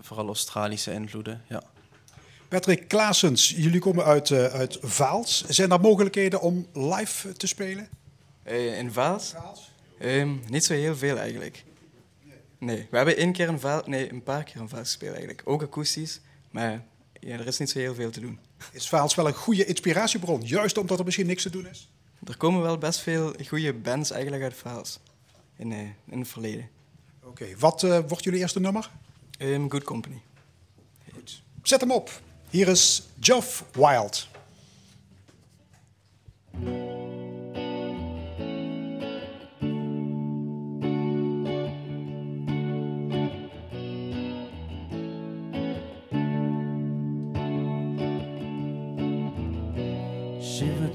[0.00, 1.62] vooral Australische invloeden, ja.
[2.48, 5.44] Patrick Klaasens, jullie komen uit, eh, uit Vaals.
[5.48, 7.88] Zijn er mogelijkheden om live te spelen?
[8.42, 9.34] Eh, in Vaals?
[9.98, 11.64] Ehm, niet zo heel veel eigenlijk.
[12.58, 15.42] Nee, we hebben één keer een Vaals, nee, een paar keer een Vaals gespeeld eigenlijk.
[15.44, 16.84] Ook akoestisch, maar
[17.24, 18.38] ja, er is niet zo heel veel te doen.
[18.72, 20.42] Is Vaals wel een goede inspiratiebron?
[20.42, 21.88] Juist omdat er misschien niks te doen is?
[22.26, 24.98] Er komen wel best veel goede bands eigenlijk uit Vaals
[25.56, 25.78] in, eh,
[26.10, 26.68] in het verleden.
[27.22, 28.90] Oké, wat eh, wordt jullie eerste nummer?
[29.38, 30.20] Ehm, Good Company.
[31.62, 32.20] Zet hem op.
[32.50, 34.28] Hier is Geoff Wild.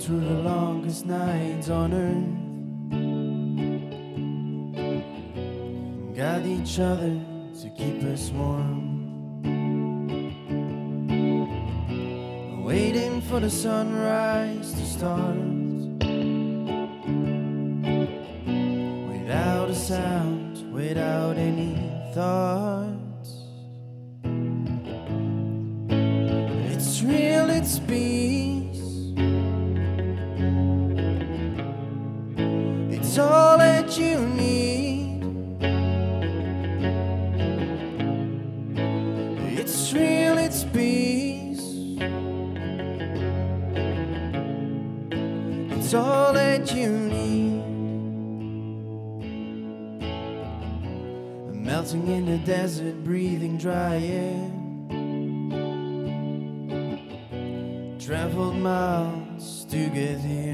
[0.09, 2.33] Through the longest nights on earth.
[6.17, 7.21] Got each other
[7.61, 9.43] to keep us warm.
[12.63, 15.37] Waiting for the sunrise to start.
[19.13, 21.75] Without a sound, without any
[22.15, 23.45] thoughts.
[26.73, 28.18] It's real, it's peace.
[33.19, 35.23] All that you need.
[39.59, 41.61] It's real, it's peace.
[45.77, 47.19] It's all that you need.
[51.69, 54.51] melting in the desert, breathing dry air.
[57.99, 60.48] Traveled miles to get here.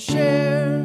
[0.00, 0.80] Share.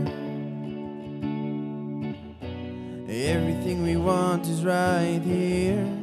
[3.08, 5.94] Everything we want is right here.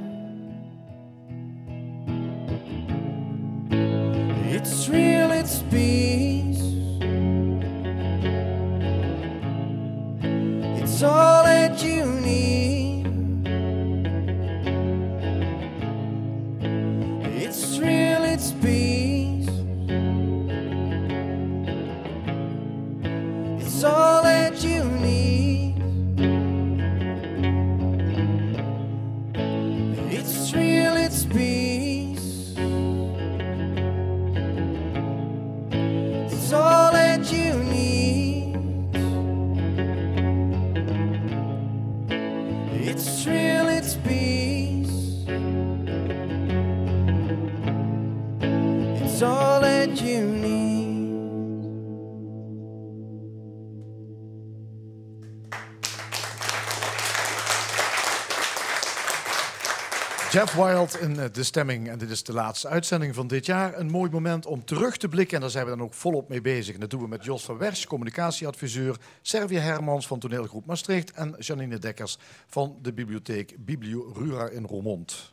[60.50, 61.88] Wild in eh, de stemming.
[61.88, 63.78] En dit is de laatste uitzending van dit jaar.
[63.78, 65.35] Een mooi moment om terug te blikken.
[65.35, 66.78] En daar zijn we dan ook volop mee bezig.
[66.78, 68.96] Dat doen we met Jos van Wersch, communicatieadviseur.
[69.22, 71.12] Servië Hermans van toneelgroep Maastricht.
[71.12, 75.33] En Janine Dekkers van de bibliotheek Biblio Rura in Roermond.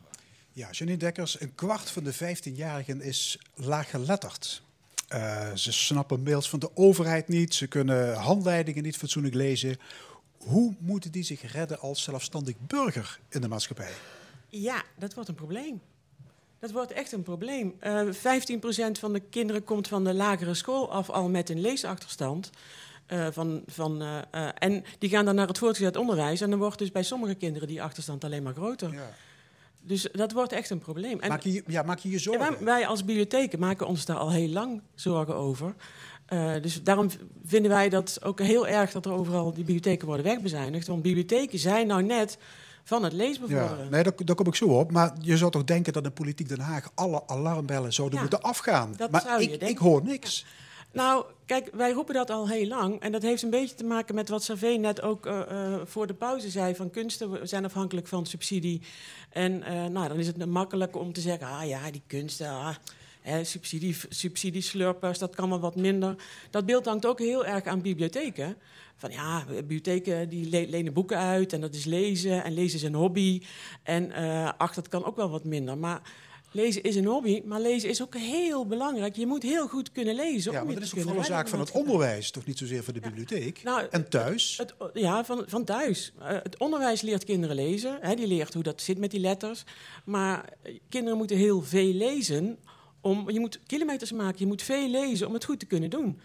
[0.52, 4.62] Ja, Janine Dekkers, een kwart van de 15-jarigen is laaggeletterd.
[5.08, 9.76] Eh ze snappen mails van de overheid niet, ze kunnen handleidingen niet fatsoenlijk lezen.
[10.36, 13.92] Hoe moeten die zich redden als zelfstandig burger in de maatschappij?
[14.50, 15.80] Ja, dat wordt een probleem.
[16.58, 17.74] Dat wordt echt een probleem.
[17.78, 18.10] Eh 15%
[18.98, 22.50] van de kinderen komt van de lagere school af al met een leesachterstand.
[23.06, 26.40] Eh, van, van, eh, en die gaan dan naar het voortgezet onderwijs.
[26.40, 28.92] En dan wordt dus bij sommige kinderen die achterstand alleen maar groter.
[28.92, 29.10] Ja.
[29.82, 31.20] Dus dat wordt echt een probleem.
[31.20, 32.50] En Maak je, ja, maak je je ja, zorgen?
[32.50, 35.74] wij, wij als bibliotheken maken ons daar al heel lang zorgen over.
[36.60, 37.08] Dus daarom
[37.44, 40.86] vinden wij dat ook heel erg dat er overal die bibliotheken worden wegbezuinigd.
[40.86, 42.38] Want bibliotheken zijn nou net
[42.84, 43.90] van het Ja, leesbevorderen.
[43.90, 44.92] nee, daar, daar kom ik zo op.
[44.92, 48.42] Maar je zou toch denken dat in politiek Den Haag alle alarmbellen zouden Ja, moeten
[48.42, 48.94] afgaan.
[48.96, 49.68] dat maar zou je ik, denken.
[49.68, 50.44] ik hoor niks.
[50.92, 53.00] Nou, kijk, wij roepen dat al heel lang.
[53.00, 56.06] En dat heeft een beetje te maken met wat Savé net ook eh, eh, voor
[56.06, 56.74] de pauze zei.
[56.74, 58.82] Van kunsten zijn afhankelijk van subsidie.
[59.30, 61.46] En eh, nou, dan is het makkelijk om te zeggen...
[61.46, 62.74] ah ja, die kunsten, ah,
[63.20, 66.14] hè, subsidie, subsidieslurpers, dat kan wel wat minder.
[66.50, 68.56] Dat beeld hangt ook heel erg aan bibliotheken.
[69.00, 72.44] Van ja, bibliotheken die le- lenen boeken uit en dat is lezen.
[72.44, 73.42] En lezen is een hobby.
[73.82, 75.78] En eh ach, dat kan ook wel wat minder.
[75.78, 76.00] Maar...
[76.52, 79.16] Lezen is een hobby, maar lezen is ook heel belangrijk.
[79.16, 80.52] Je moet heel goed kunnen lezen.
[80.52, 82.94] Ja, maar dat is kunnen vooral een zaak van het onderwijs, toch niet zozeer van
[82.94, 83.62] de bibliotheek?
[83.62, 84.56] Nou, en thuis?
[84.56, 86.12] Het, ja, van, van thuis.
[86.20, 87.98] Eh, het onderwijs leert kinderen lezen.
[88.00, 89.64] Hè, die leert hoe dat zit met die letters.
[90.04, 92.58] Maar eh, kinderen moeten heel veel lezen.
[93.00, 96.20] Om, je moet kilometers maken, je moet veel lezen om het goed te kunnen doen.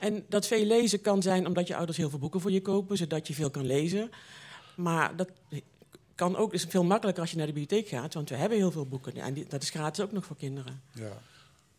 [0.00, 2.96] En dat veel lezen kan zijn omdat je ouders heel veel boeken voor je kopen,
[2.96, 4.10] zodat je veel kan lezen.
[4.74, 5.28] Maar dat
[6.14, 8.70] kan ook, is veel makkelijker als je naar de bibliotheek gaat, want we hebben heel
[8.70, 9.16] veel boeken.
[9.16, 10.80] En die, dat is gratis ook nog voor kinderen.
[10.92, 11.22] ja.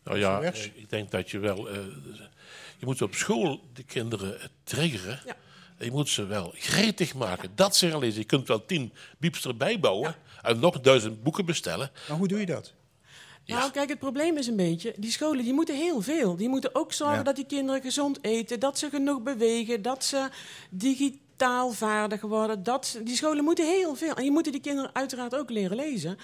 [0.04, 1.68] Nou ja, eh, ik denk dat je wel...
[1.70, 1.76] eh,
[2.78, 5.20] je moet op school de kinderen eh, triggeren.
[5.26, 5.36] Ja.
[5.78, 7.50] En je moet ze wel gretig maken.
[7.54, 8.20] Dat ze gaan lezen.
[8.20, 10.14] Je kunt wel tien bieps erbij bouwen.
[10.42, 11.90] En nog duizend boeken bestellen.
[12.08, 12.72] Maar hoe doe je dat?
[13.44, 13.58] Ja.
[13.58, 16.36] Nou, kijk, het probleem is een beetje, die scholen die moeten heel veel.
[16.36, 17.22] Die moeten ook zorgen Ja.
[17.22, 20.28] dat die kinderen gezond eten, dat ze genoeg bewegen, dat ze
[20.70, 22.62] digitaal vaardig worden.
[22.62, 24.14] Dat, die scholen moeten heel veel.
[24.14, 26.16] En je moet die kinderen uiteraard ook leren lezen.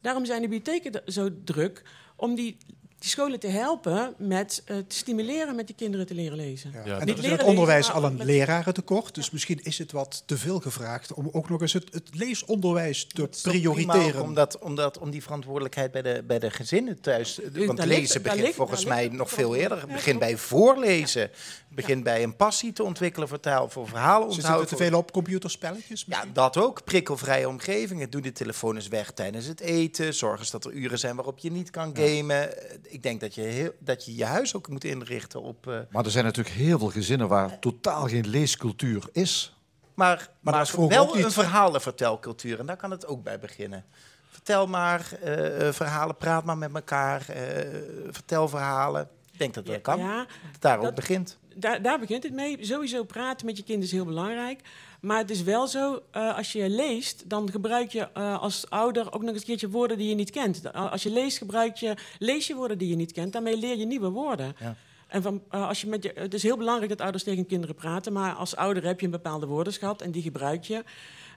[0.00, 1.82] Daarom zijn de bibliotheken zo druk
[2.16, 2.56] om die,
[3.00, 6.70] die scholen te helpen met eh, te stimuleren met die kinderen te leren lezen.
[6.74, 6.82] Ja.
[6.84, 6.98] Ja.
[6.98, 9.14] En Niet is in het onderwijs lezen, al een met- lerarentekort.
[9.14, 13.04] Dus misschien is het wat te veel gevraagd om ook nog eens het, het leesonderwijs
[13.06, 14.14] te Het prioriteren.
[14.20, 17.40] ook Om, dat, om, dat, om die verantwoordelijkheid bij de, bij de gezinnen thuis.
[17.66, 19.78] Want daar lezen begint ligt- volgens mij ligt nog veel eerder.
[19.80, 21.22] Het begint bij voorlezen.
[21.22, 24.98] Het begint bij een passie te ontwikkelen voor taal, voor verhalen Ze zitten te veel
[24.98, 26.04] op computerspelletjes.
[26.08, 26.84] Ja, dat ook.
[26.84, 28.10] Prikkelvrije omgevingen.
[28.10, 30.14] Doe de telefoon eens weg tijdens het eten.
[30.14, 32.48] Zorg eens dat er uren zijn waarop je niet kan gamen.
[32.90, 35.66] Eh, Ik denk dat je, heel, dat je je huis ook moet inrichten op...
[35.66, 39.54] eh, Maar er zijn natuurlijk heel veel gezinnen waar totaal geen leescultuur is.
[39.94, 41.24] Maar, maar, is wel niet.
[41.24, 42.58] een verhalenvertelcultuur.
[42.58, 43.84] En daar kan het ook bij beginnen.
[44.30, 47.28] Vertel maar eh, eh, verhalen, praat maar met elkaar.
[47.28, 47.78] eh,
[48.10, 49.08] vertel verhalen.
[49.32, 49.98] Ik denk dat dat kan.
[49.98, 51.38] Ja, Dat het daar ook dat- begint.
[51.56, 52.64] Daar, daar begint het mee.
[52.64, 54.60] Sowieso praten met je kind is heel belangrijk.
[55.00, 59.12] Maar het is wel zo, eh, als je leest, dan gebruik je eh, als ouder
[59.12, 60.72] ook nog eens een keertje woorden die je niet kent.
[60.72, 63.32] Als je leest, gebruik je, lees je woorden die je niet kent.
[63.32, 64.54] Daarmee leer je nieuwe woorden.
[64.60, 64.76] Ja.
[65.08, 67.74] En van, eh, als je met je, het is heel belangrijk dat ouders tegen kinderen
[67.74, 70.84] praten, maar als ouder heb je een bepaalde woordenschat en die gebruik je.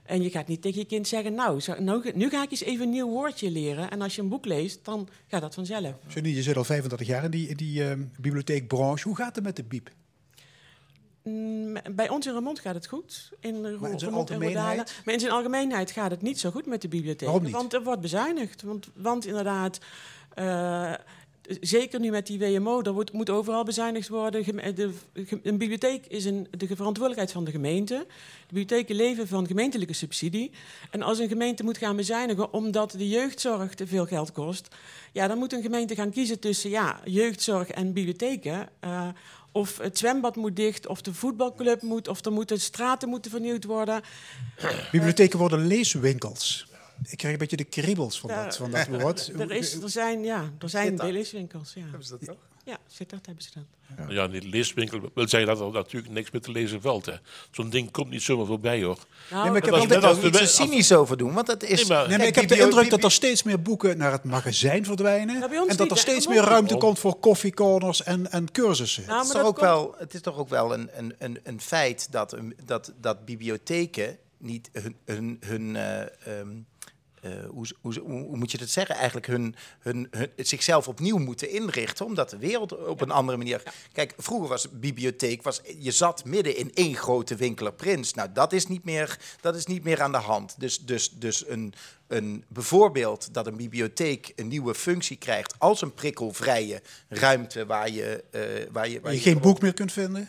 [0.04, 2.62] En je gaat niet tegen je kind zeggen, nou, zo- nou, nu ga ik eens
[2.62, 3.90] even een nieuw woordje leren.
[3.90, 5.94] En als je een boek leest, dan gaat dat vanzelf.
[6.08, 9.08] Johnny, je zit al 35 jaar in die, in die ehm, bibliotheekbranche.
[9.08, 9.90] Hoe gaat het met de biep?
[11.24, 13.30] Mm, Bij ons in Remond gaat het goed.
[13.40, 15.00] In Ro- Maar in zijn Remond en algemeenheid?
[15.04, 17.28] Maar in zijn algemeenheid gaat het niet zo goed met de bibliotheek.
[17.28, 17.52] Waarom niet?
[17.54, 18.62] Want er wordt bezuinigd.
[18.62, 19.78] Want, want inderdaad,
[20.34, 20.92] eh,
[21.60, 24.44] zeker nu met die WMO, er wordt, moet overal bezuinigd worden.
[24.44, 24.90] Geme- De,
[25.42, 28.04] een bibliotheek is een, de verantwoordelijkheid van de gemeente.
[28.46, 30.50] De bibliotheken leven van gemeentelijke subsidie.
[30.90, 34.68] En als een gemeente moet gaan bezuinigen omdat de jeugdzorg te veel geld kost,
[35.12, 38.68] ja, dan moet een gemeente gaan kiezen tussen ja, jeugdzorg en bibliotheken.
[38.80, 39.08] Eh,
[39.54, 43.64] of het zwembad moet dicht, of de voetbalclub moet, of er moeten straten moeten vernieuwd
[43.64, 44.02] worden.
[44.92, 46.66] Bibliotheken worden leeswinkels.
[47.08, 49.32] Ik krijg een beetje de kriebels van, dat, van dat woord.
[49.38, 51.74] Er, is, er zijn, ja, er zijn leeswinkels.
[51.74, 51.80] Ja.
[51.82, 52.36] Hebben ze dat toch?
[52.64, 53.64] Ja, Sittard hebben ze dat.
[54.08, 57.06] Ja, die leeswinkel wil zeggen dat er natuurlijk niks met te lezen valt.
[57.06, 57.12] hè.
[57.50, 58.98] Zo'n ding komt niet zomaar voorbij, hoor.
[59.30, 61.78] Nou, Nee, maar ik heb Dat de, net als cynisch over doen, want dat is...
[61.78, 64.12] Nee, maar- nee, maar Kijk, ik heb de indruk dat er steeds meer boeken naar
[64.12, 65.50] het magazijn verdwijnen.
[65.68, 69.04] En dat er steeds meer ruimte komt voor koffiecorners en, en cursussen.
[69.06, 71.14] Nou, Het is, toch dat ook komt- wel, het is toch ook wel een, een,
[71.18, 76.42] een, een feit dat, een- dat, dat bibliotheken niet hun, hun, hun eh, ehm, eh,
[77.50, 78.94] hoe, hoe, hoe, hoe moet je dat zeggen?
[78.94, 83.62] Eigenlijk hun, hun, hun, zichzelf opnieuw moeten inrichten, omdat de wereld op een andere manier.
[83.92, 88.14] Kijk, vroeger was een bibliotheek, was, je zat midden in één grote winkeler Prins.
[88.14, 90.54] Nou, dat is niet meer, dat is niet meer aan de hand.
[90.58, 91.74] Dus, dus, dus een,
[92.06, 98.24] een, bijvoorbeeld dat een bibliotheek een nieuwe functie krijgt als een prikkelvrije ruimte waar je,
[98.30, 98.40] eh,
[98.72, 100.28] waar je, Waar je je geen boek meer kunt vinden.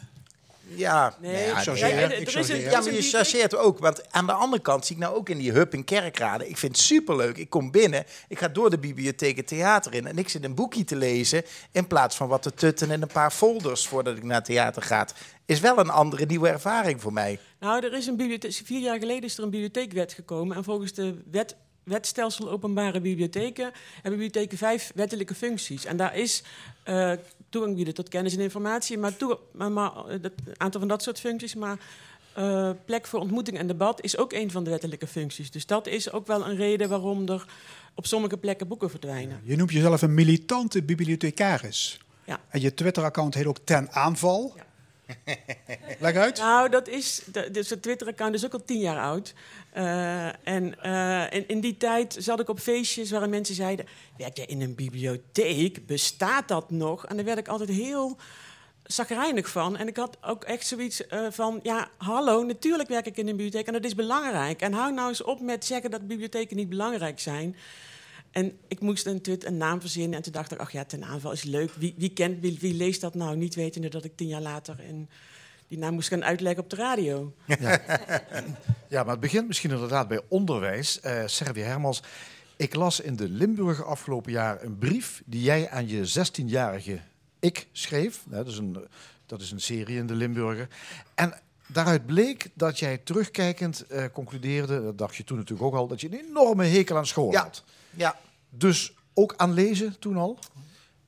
[0.67, 1.88] Ja, Nee, ja, chargeer.
[1.99, 2.56] ja, Ik er is chargeer.
[2.56, 3.80] een- ja, maar je chargeert ook.
[3.80, 6.47] Want aan de andere kant zie ik nou ook in die hub in Kerkrade.
[6.49, 7.38] Ik vind het superleuk.
[7.38, 10.06] Ik kom binnen, ik ga door de bibliotheek het theater in...
[10.08, 11.43] en ik zit een boekje te lezen...
[11.71, 14.82] in plaats van wat te tutten en een paar folders voordat ik naar het theater
[14.82, 15.08] ga.
[15.45, 17.39] Is wel een andere nieuwe ervaring voor mij.
[17.60, 20.56] Nou, er is een bibliotheek, vier jaar geleden is er een bibliotheekwet gekomen.
[20.58, 25.86] En volgens de wet, wetstelsel openbare bibliotheken hebben bibliotheken vijf wettelijke functies.
[25.86, 26.43] En daar is
[26.84, 27.12] eh,
[27.55, 30.19] toegang bieden tot kennis en informatie, maar, toe, maar, maar eh,
[30.57, 31.55] aantal van dat soort functies.
[31.55, 31.77] Maar
[32.33, 35.51] eh, plek voor ontmoeting en debat is ook een van de wettelijke functies.
[35.51, 37.45] Dus dat is ook wel een reden waarom er
[37.93, 39.41] op sommige plekken boeken verdwijnen.
[39.43, 41.99] Je noemt jezelf een militante bibliothecaris.
[42.25, 42.39] Ja.
[42.49, 44.55] En je Twitter-account heet ook Ten Aanval.
[45.99, 46.37] Leg uit.
[46.37, 49.33] Nou, dat is, de- dus het Twitter-account is ook al tien jaar oud.
[49.71, 53.85] Eh, en eh, in, in die tijd zat ik op feestjes waarin mensen zeiden...
[54.17, 55.85] werk jij in een bibliotheek?
[55.85, 57.05] Bestaat dat nog?
[57.05, 58.17] En daar werd ik altijd heel
[58.83, 59.77] zagrijnig van.
[59.77, 61.59] En ik had ook echt zoiets eh, van...
[61.63, 64.61] ja, hallo, natuurlijk werk ik in een bibliotheek en dat is belangrijk.
[64.61, 67.55] En hou nou eens op met zeggen dat bibliotheken niet belangrijk zijn...
[68.36, 71.04] En ik moest een, tweet, een naam verzinnen en toen dacht ik, ach ja, ten
[71.04, 71.71] aanval is leuk.
[71.78, 73.36] Wie, wie kent, wie, wie leest dat nou?
[73.36, 75.10] Niet wetende dat ik tien jaar later in,
[75.67, 77.34] die naam moest gaan uitleggen op de radio.
[78.88, 81.00] Ja, maar het begint misschien inderdaad bij onderwijs.
[81.00, 82.02] Eh Servie Hermans,
[82.56, 87.00] ik las in de Limburg afgelopen jaar een brief die jij aan je 16-jarige
[87.39, 88.24] ik schreef.
[88.30, 88.88] Nou, dat, is een,
[89.26, 90.67] dat is een serie in de Limburger.
[91.15, 91.34] En
[91.67, 96.02] daaruit bleek dat jij terugkijkend eh, concludeerde, dat dacht je toen natuurlijk ook al, dat
[96.02, 97.41] je een enorme hekel aan school Ja.
[97.41, 97.63] had.
[97.89, 98.19] Ja,
[98.57, 100.39] Dus ook aan lezen toen al?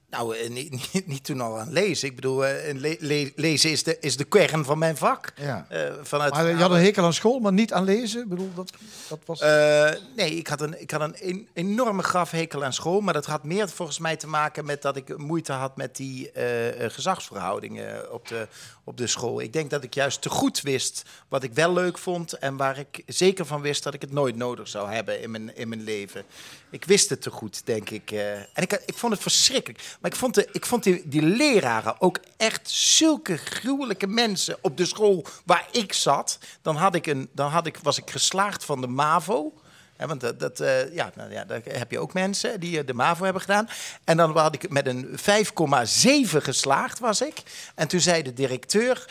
[0.09, 2.07] nou, eh, niet, niet, niet toen al aan lezen.
[2.07, 5.33] Ik bedoel, eh, een le- le- lezen is de, is de kern van mijn vak.
[5.35, 5.65] Ja.
[5.69, 8.21] Eh, vanuit Maar je had een hekel aan school, maar niet aan lezen?
[8.21, 8.71] Ik bedoel, dat,
[9.09, 9.39] dat was...
[10.15, 13.01] Nee, ik had een, ik had een en- enorme grafhekel aan school.
[13.01, 16.31] Maar dat had meer volgens mij te maken met dat ik moeite had met die
[16.77, 18.47] gezagsverhoudingen op de,
[18.83, 19.41] op de school.
[19.41, 22.33] Ik denk dat ik juist te goed wist wat ik wel leuk vond.
[22.33, 25.55] En waar ik zeker van wist dat ik het nooit nodig zou hebben in mijn,
[25.55, 26.23] in mijn leven.
[26.69, 28.11] Ik wist het te goed, denk ik.
[28.11, 28.31] eh.
[28.33, 29.83] en ik, ik vond het verschrikkelijk.
[29.99, 34.77] Maar ik vond, de, ik vond die, die leraren ook echt zulke gruwelijke mensen op
[34.77, 36.37] de school waar ik zat.
[36.61, 39.53] Dan, had ik een, dan had ik, was ik geslaagd van de MAVO.
[39.95, 42.85] Hè, want dat, dat, eh, ja, nou, ja, daar heb je ook mensen die eh,
[42.85, 43.69] de MAVO hebben gedaan.
[44.03, 47.43] En dan had ik met een 5,7 geslaagd, was ik.
[47.75, 49.05] En toen zei de directeur,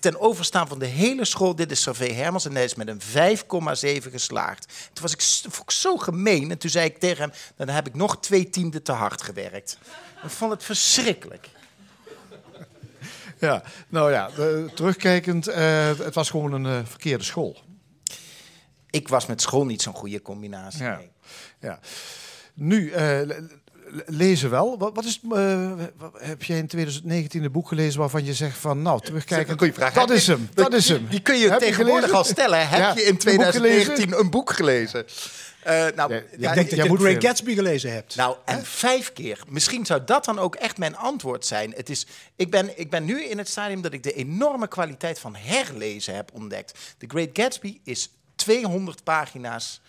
[0.00, 3.00] ten overstaan van de hele school, dit is Servé Hermans en hij is met een
[3.00, 4.66] 5,7 geslaagd.
[4.92, 7.86] Toen was ik, vond ik zo gemeen en toen zei ik tegen hem, dan heb
[7.86, 9.78] ik nog twee tienden te hard gewerkt.
[10.22, 11.48] Ik vond het verschrikkelijk.
[13.38, 14.30] Ja, nou ja,
[14.74, 17.62] terugkijkend, eh, het was gewoon een eh, verkeerde school.
[18.90, 20.82] Ik was met school niet zo'n goede combinatie.
[20.82, 20.96] Ja.
[20.96, 21.10] nee.
[21.60, 21.78] Ja.
[22.54, 23.20] Nu, eh,
[24.06, 24.78] lezen wel.
[24.78, 28.58] Wat, wat is, eh, wat- heb jij in 2019 een boek gelezen waarvan je zegt
[28.58, 29.92] van, nou, terugkijken, vraag.
[29.92, 31.06] dat Heb is hem, dat is hem.
[31.10, 32.68] Die kun je Heb tegenwoordig al stellen.
[32.68, 35.04] Heb Ja, je in een boek 2019 een boek gelezen?
[35.62, 37.24] Eh, nou, Ja, ja, ja, Ik denk jij dat je moet The Great.
[37.24, 38.16] Gatsby gelezen hebt.
[38.16, 39.38] Nou, en vijf keer.
[39.48, 41.72] Misschien zou dat dan ook echt mijn antwoord zijn.
[41.76, 45.18] Het is, ik, ben, ik ben nu in het stadium dat ik de enorme kwaliteit
[45.18, 46.78] van herlezen heb ontdekt.
[46.98, 49.80] The Great Gatsby is 200 pagina's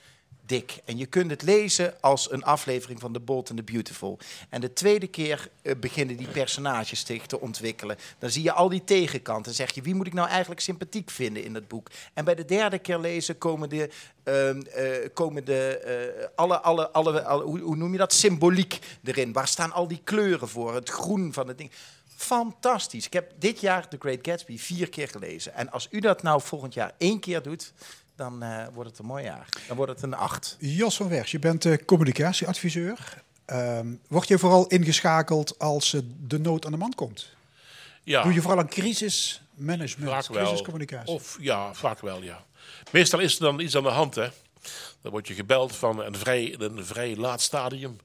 [0.45, 0.77] dik.
[0.85, 4.19] En je kunt het lezen als een aflevering van The Bold and the Beautiful.
[4.49, 7.97] En de tweede keer eh, beginnen die personages zich te ontwikkelen.
[8.19, 9.53] Dan zie je al die tegenkanten.
[9.53, 11.87] Zeg je, wie moet ik nou eigenlijk sympathiek vinden in dat boek?
[12.13, 13.89] En bij de derde keer lezen komen de...
[14.23, 18.13] ehm, eh, komen de eh, alle, alle, alle, alle- hoe, hoe noem je dat?
[18.13, 19.33] Symboliek erin.
[19.33, 20.75] Waar staan al die kleuren voor?
[20.75, 21.71] Het groen van het ding.
[22.15, 23.05] Fantastisch.
[23.05, 25.53] Ik heb dit jaar The Great Gatsby vier keer gelezen.
[25.53, 27.73] En als u dat nou volgend jaar één keer doet,
[28.21, 29.49] dan eh, wordt het een mooi jaar.
[29.67, 30.57] Dan wordt het een acht.
[30.59, 33.23] Jos van Wers, je bent eh, communicatieadviseur.
[33.45, 37.29] Ehm, word je vooral ingeschakeld als eh, de nood aan de man komt?
[38.03, 38.23] Ja.
[38.23, 41.13] Doe je vooral aan crisismanagement, crisiscommunicatie?
[41.13, 42.43] Of ja, vaak wel, ja.
[42.91, 44.27] Meestal is er dan iets aan de hand, hè.
[45.01, 47.97] Dan word je gebeld van een vrij, in een vrij laat stadium.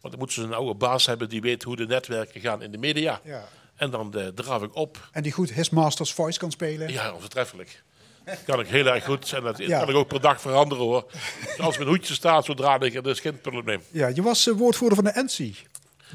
[0.00, 2.70] Want dan moeten ze een oude baas hebben die weet hoe de netwerken gaan in
[2.70, 3.20] de media.
[3.24, 3.48] Ja.
[3.76, 5.08] En dan eh draaf ik op.
[5.12, 6.92] En die goed His Master's Voice kan spelen?
[6.92, 7.82] Ja, onvertreffelijk.
[8.46, 9.32] Kan ik heel erg goed.
[9.32, 9.78] En dat Ja.
[9.78, 11.06] kan ik ook per dag veranderen, hoor.
[11.58, 12.94] Als mijn hoedje staat zodra ik...
[12.94, 13.82] Dat is geen probleem.
[13.90, 15.56] Ja, je was eh, woordvoerder van de ENSI.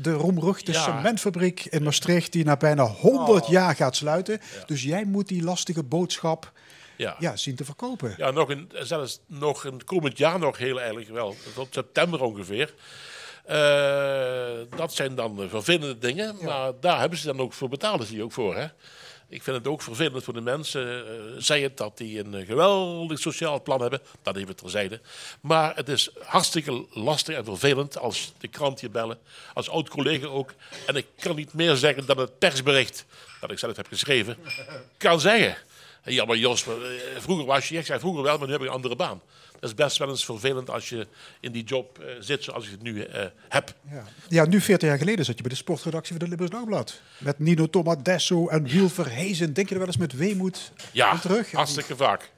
[0.01, 0.81] De roemruchte Ja.
[0.83, 4.41] cementfabriek in Maastricht die na bijna 100 jaar gaat sluiten.
[4.65, 6.51] Dus jij moet die lastige boodschap
[6.97, 7.15] Ja.
[7.19, 8.13] ja, zien te verkopen.
[8.17, 11.35] Ja, nog een, zelfs nog een komend jaar nog heel eigenlijk wel.
[11.55, 12.73] Tot september ongeveer.
[13.45, 16.35] Eh, dat zijn dan vervelende dingen.
[16.41, 18.55] Maar daar hebben ze dan ook voor betalen, zie je ook voor.
[18.55, 18.65] Hè?
[19.31, 21.05] Ik vind het ook vervelend voor de mensen.
[21.07, 24.01] eh zij het dat die een eh, geweldig sociaal plan hebben.
[24.21, 24.99] Dat even terzijde.
[25.41, 29.17] Maar het is hartstikke lastig en vervelend als de krant je bellen.
[29.53, 30.53] Als oud-collega ook.
[30.85, 33.05] En ik kan niet meer zeggen dan het persbericht
[33.39, 34.37] dat ik zelf heb geschreven.
[34.97, 35.57] Kan zeggen.
[36.03, 36.73] Ja, maar Jos, eh,
[37.17, 39.21] vroeger was je, ik zei vroeger wel, maar nu heb ik een andere baan.
[39.61, 41.07] Dat is best wel eens vervelend als je
[41.39, 43.73] in die job eh, zit zoals ik het nu eh, heb.
[43.91, 44.03] Ja.
[44.27, 47.01] ja, nu 40 jaar geleden zat je bij de sportredactie van de Limburgs Dagblad.
[47.17, 49.53] Met Nino Tomadesso en Wiel Verhezen.
[49.53, 51.51] Denk je er wel eens met weemoed Ja, terug?
[51.51, 52.31] hartstikke vaak.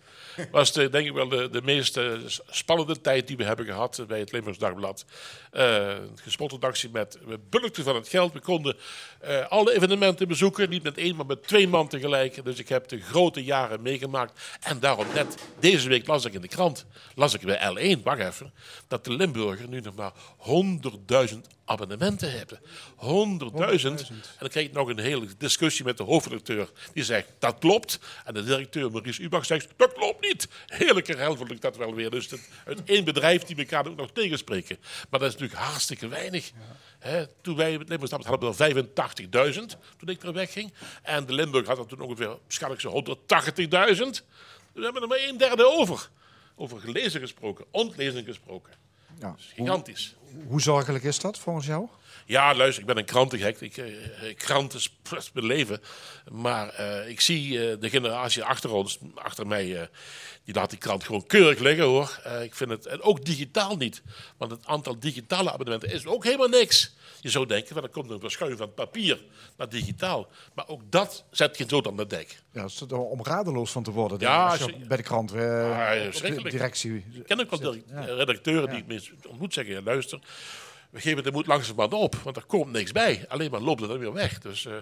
[0.52, 2.12] Was de, denk ik wel de, de meest eh,
[2.50, 5.06] spannende tijd die we hebben gehad bij het Limburgs Dagblad.
[5.52, 5.92] Eh
[6.26, 8.34] een sportredactie met, we bulkten van het geld.
[8.34, 8.76] We konden
[9.20, 10.70] eh, alle evenementen bezoeken.
[10.70, 12.46] Niet met één, maar met twee man tegelijk.
[12.46, 14.40] Dus ik heb de grote jaren meegemaakt.
[14.60, 18.20] En daarom net deze week las ik in de krant, las ik bij L1, wacht
[18.20, 18.54] even,
[18.88, 20.12] dat de Limburger nu nog maar
[21.32, 22.60] 100.000 abonnementen hebben.
[22.62, 23.86] 100.000.
[23.86, 23.98] En
[24.40, 26.70] dan kreeg ik nog een hele discussie met de hoofdredacteur.
[26.94, 28.00] Die zegt, dat klopt.
[28.26, 30.48] En de directeur Maurice Ubach zegt, dat klopt niet.
[30.68, 32.10] Heerlijk herhaaldelijk dat wel weer.
[32.10, 34.78] Dus het, uit één bedrijf die elkaar ook nog tegenspreken.
[35.10, 36.52] Maar dat is natuurlijk hartstikke weinig.
[37.42, 39.62] Toen wij met Limburg stapten, hadden we er 85.000
[39.98, 40.74] toen ik er wegging.
[41.02, 43.16] En de Limburg had er toen ongeveer, schat ik zo, 180.000.
[44.74, 46.10] Dus we hebben er maar een derde over.
[46.56, 48.74] Over gelezen gesproken, ontlezen gesproken.
[49.20, 49.28] Ja.
[49.30, 50.16] Dat is gigantisch.
[50.48, 51.88] Hoe zorgelijk is dat volgens jou?
[52.26, 53.62] Ja, luister, ik ben een krantengek.
[53.62, 53.86] Ik, eh,
[54.38, 54.90] krant is
[55.34, 55.82] mijn leven.
[56.32, 59.88] Maar eh, ik zie eh, de generatie achter ons, achter mij, eh,
[60.44, 62.20] die laat die krant gewoon keurig liggen hoor.
[62.24, 64.02] Eh, ik vind het, en ook digitaal niet.
[64.38, 66.96] Want het aantal digitale abonnementen is ook helemaal niks.
[67.22, 69.24] Je zou denken, er komt een verschuiving van papier
[69.58, 70.28] naar digitaal.
[70.54, 72.42] Maar ook dat zet je zo dan de dek.
[72.52, 75.04] Ja, is het om radeloos van te worden Ja, als je als je- bij de
[75.04, 76.96] krant, eh, Ja, de directie.
[77.14, 80.20] Ik ken ook wel eh, redacteuren die ik ontmoet zeggen, luister,
[80.90, 83.26] we geven de moed langzamerhand op, want er komt niks bij.
[83.28, 84.40] Alleen maar loopt het dan weer weg.
[84.40, 84.74] Dus eh,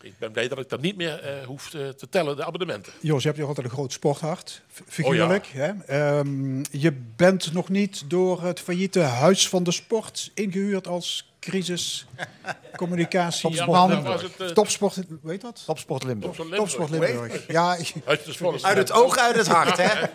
[0.00, 2.92] ik ben blij dat ik dat niet meer eh, hoef te, te tellen, de abonnementen.
[3.00, 5.46] Jos, je hebt hier altijd een groot sporthart, figuurlijk.
[5.46, 5.72] hè?
[5.86, 13.90] Ehm, je bent nog niet door het failliete Huis van de Sport ingehuurd als crisiscommunicatieman.
[13.90, 15.62] dat was het, eh, Topsport, weet dat?
[15.66, 16.36] Topsport Limburg.
[16.56, 17.46] Topsport Limburg.
[17.46, 17.70] Ja,
[18.04, 20.00] Uit, de Uit het oog, uit het hart, hè?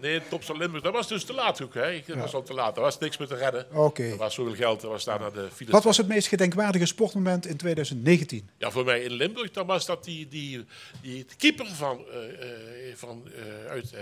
[0.00, 0.82] Nee, Top van Limburg.
[0.82, 1.74] Dat was dus te laat ook.
[1.74, 1.92] Hè.
[1.92, 2.76] Ik- Dat was al te laat.
[2.76, 3.66] Er was niks meer te redden.
[3.72, 4.02] Oké.
[4.02, 4.82] Er was zoveel geld.
[4.82, 5.72] Er was daar naar de files.
[5.72, 8.48] wat was het meest gedenkwaardige sportmoment in 2019?
[8.58, 10.64] Ja, voor mij in Limburg, dan was dat die, die,
[11.02, 13.22] die keeper van, eh, eh, van
[13.64, 14.00] eh, uit eh,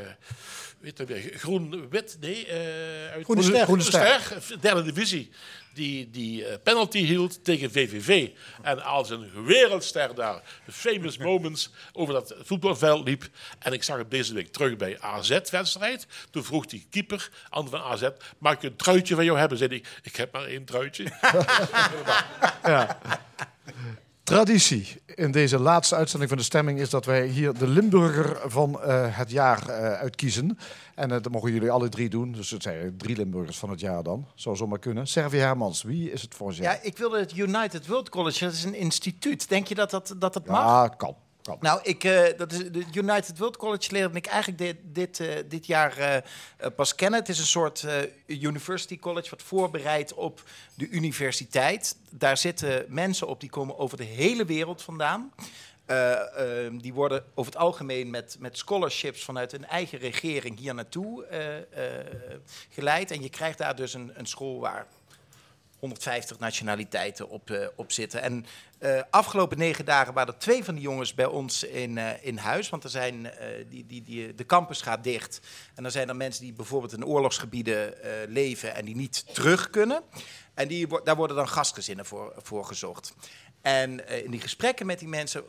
[0.81, 3.65] weet je, groen-wit, nee, eh uit Groene Ster.
[3.65, 5.31] Groene Ster, derde divisie.
[5.75, 8.31] Die, die eh, penalty hield tegen VVV.
[8.63, 13.29] En als een wereldster daar, de famous moments, over dat voetbalveld liep.
[13.59, 16.07] En ik zag hem deze week terug bij AZ-wedstrijd.
[16.31, 18.09] Toen vroeg die keeper, Ander van AZ,
[18.39, 19.59] mag ik een truitje van jou hebben?
[19.59, 21.05] Zei ik, ik heb maar één truitje.
[24.25, 25.03] Traditie.
[25.15, 29.17] in deze laatste uitzending van de stemming is dat wij hier de Limburger van eh,
[29.17, 30.59] het jaar eh, uitkiezen.
[30.95, 32.33] En eh, dat mogen jullie alle drie doen.
[32.33, 34.27] Dus het zijn drie Limburgers van het jaar dan.
[34.35, 35.07] Zou zomaar kunnen.
[35.07, 36.63] Servi Hermans, wie is het voor jou?
[36.63, 39.49] Ja, ik wilde het United World College, dat is een instituut.
[39.49, 40.65] Denk je dat dat, dat, dat mag?
[40.65, 41.17] Ja, kan.
[41.61, 45.29] Nou, ik, eh, dat is de United World College leerde ik eigenlijk dit, dit, eh,
[45.49, 46.23] dit jaar eh,
[46.77, 47.21] pas kennen.
[47.21, 47.87] Het is een soort
[48.27, 50.43] university college wat voorbereidt op
[50.75, 51.97] de universiteit.
[52.11, 55.33] Daar zitten mensen op die komen over de hele wereld vandaan.
[55.85, 60.75] Eh, eh, die worden over het algemeen met, met scholarships vanuit hun eigen regering hier
[60.75, 61.27] naartoe
[62.71, 63.11] geleid.
[63.11, 64.87] En je krijgt daar dus een, een school waar
[65.79, 68.23] 150 nationaliteiten op, op zitten.
[68.23, 68.47] En
[68.85, 72.37] eh, afgelopen negen dagen waren er twee van die jongens bij ons in, eh, in
[72.37, 72.69] huis.
[72.69, 75.41] Want er zijn, eh, die, die, die, de campus gaat dicht.
[75.75, 77.95] En dan zijn er mensen die bijvoorbeeld in oorlogsgebieden
[78.29, 80.03] leven en die niet terug kunnen.
[80.55, 83.15] En die, daar worden dan gastgezinnen voor, voor gezocht.
[83.61, 85.45] En in die gesprekken met die mensen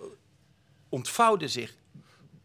[0.90, 1.76] ontvouwde zich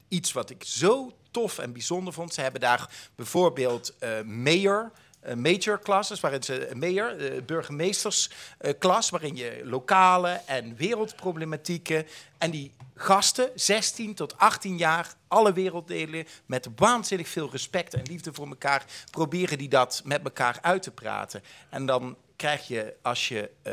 [0.09, 2.35] iets wat ik zo tof en bijzonder vond.
[2.35, 4.93] Ze hebben daar bijvoorbeeld eh mayor,
[5.35, 12.07] major classes, waarin ze een mayor, eh, burgemeestersklas, waarin je lokale en wereldproblematieken
[12.39, 18.33] en die gasten, 16 tot 18 jaar, alle werelddelen, met waanzinnig veel respect en liefde
[18.33, 21.43] voor elkaar, proberen die dat met elkaar uit te praten.
[21.69, 23.73] En dan krijg je, als je eh,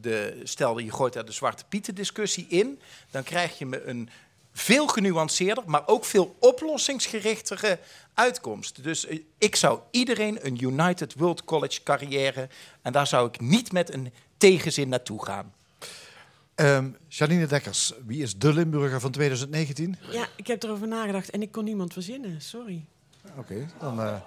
[0.00, 2.80] de, stel je gooit daar de Zwarte Pieten discussie in,
[3.10, 4.08] dan krijg je me een
[4.52, 7.78] veel genuanceerder, maar ook veel oplossingsgerichtere
[8.14, 8.82] uitkomst.
[8.82, 12.48] Dus eh, ik zou iedereen een United World College carrière,
[12.82, 15.52] en daar zou ik niet met een tegenzin naartoe gaan.
[16.54, 19.96] Ehm, Janine Dekkers, wie is de Limburger van 2019?
[20.10, 22.40] Ja, ik heb erover nagedacht en ik kon niemand verzinnen.
[22.40, 22.84] Sorry.
[23.36, 24.20] Oké, dan eh,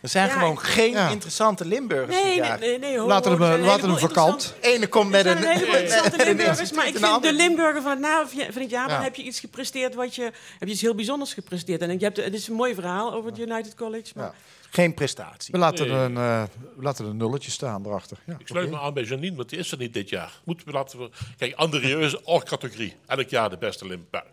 [0.00, 1.08] Er zijn Ja, gewoon geen Ja.
[1.08, 2.58] interessante Limburgers dit Nee, nee, jaar.
[2.58, 2.78] nee.
[2.78, 4.54] nee ho, laten we er hem, laten vakant.
[4.60, 5.42] De ene komt met Er een...
[5.42, 8.26] zijn een heleboel interessante met een Limburgers, maar ik vind de Limburger van het, na,
[8.52, 9.02] van het jaar, dan Ja.
[9.02, 10.22] heb je iets gepresteerd wat je,
[10.58, 11.80] heb je iets heel bijzonders gepresteerd.
[11.80, 14.32] En je hebt, het is een mooi verhaal over het United College, maar Ja.
[14.76, 15.52] Geen prestatie.
[15.52, 15.96] We laten, Nee.
[15.96, 16.42] een, eh,
[16.76, 18.18] we laten een nulletje staan erachter.
[18.26, 20.32] Ja, Ik sluit me aan bij Janine, want die is er niet dit jaar.
[20.44, 21.10] Moeten we laten we...
[21.38, 22.94] Kijk, André is al categorie.
[23.06, 24.24] Elk jaar de beste Limburg.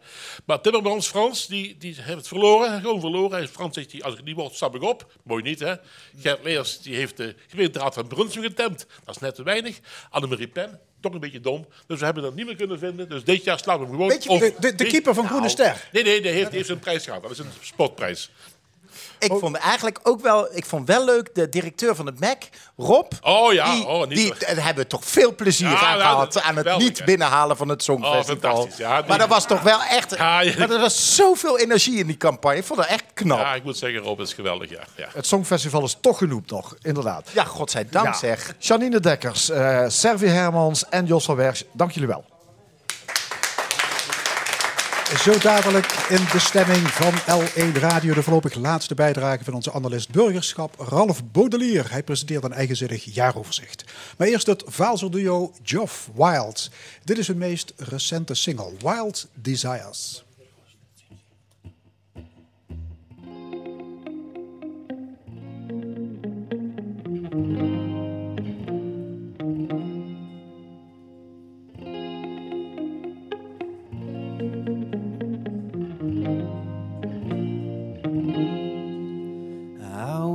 [0.45, 2.81] Maar Timmermans, Frans, die, die heeft het verloren.
[2.81, 3.39] Gewoon verloren.
[3.39, 5.11] En Frans zegt, als ik niet word, stap ik op.
[5.23, 5.73] Mooi niet, hè?
[6.19, 8.85] Gert Leers, die heeft de gemeenteraad van Brunsum getemd.
[9.03, 9.79] Dat is net te weinig.
[10.09, 11.67] Annemarie Pen, toch een beetje dom.
[11.87, 13.09] Dus we hebben dat niet meer kunnen vinden.
[13.09, 14.39] Dus dit jaar slaan we hem gewoon Weet je, op.
[14.39, 15.87] de, de, de keeper van Groene Ster.
[15.91, 17.21] Nee, nee, die heeft, die heeft een prijs gehad.
[17.21, 18.31] Dat is een spotprijs.
[19.23, 23.11] Ik vond eigenlijk ook wel, ik vond wel leuk de directeur van het MEC, Rob.
[23.21, 26.55] Oh ja, die, oh, niet die, hebben toch veel plezier Ja, aan ja, gehad aan
[26.57, 28.61] het niet binnenhalen van het Songfestival.
[28.61, 30.53] Oh, ja, die- Maar dat was toch wel echt, Ja, ja.
[30.57, 32.57] maar er was zoveel energie in die campagne.
[32.57, 33.39] Ik vond dat echt knap.
[33.39, 34.81] Ja, ik moet zeggen, Rob is geweldig, ja.
[34.95, 35.07] ja.
[35.13, 37.29] Het Songfestival is toch genoemd nog, inderdaad.
[37.45, 38.13] godzijdank Ja.
[38.13, 38.55] zeg.
[38.59, 42.25] Janine Dekkers, eh Servi Hermans en Jos van Wersch, dank jullie wel.
[45.17, 50.11] Zo dadelijk in de stemming van L1 Radio, de voorlopig laatste bijdrage van onze analist
[50.11, 51.91] burgerschap Ralf Baudelier.
[51.91, 53.83] Hij presenteert een eigenzinnig jaaroverzicht.
[54.17, 56.69] Maar eerst het Vaalser duo Geoff Wild.
[57.03, 60.22] Dit is hun meest recente single, Wild Desires.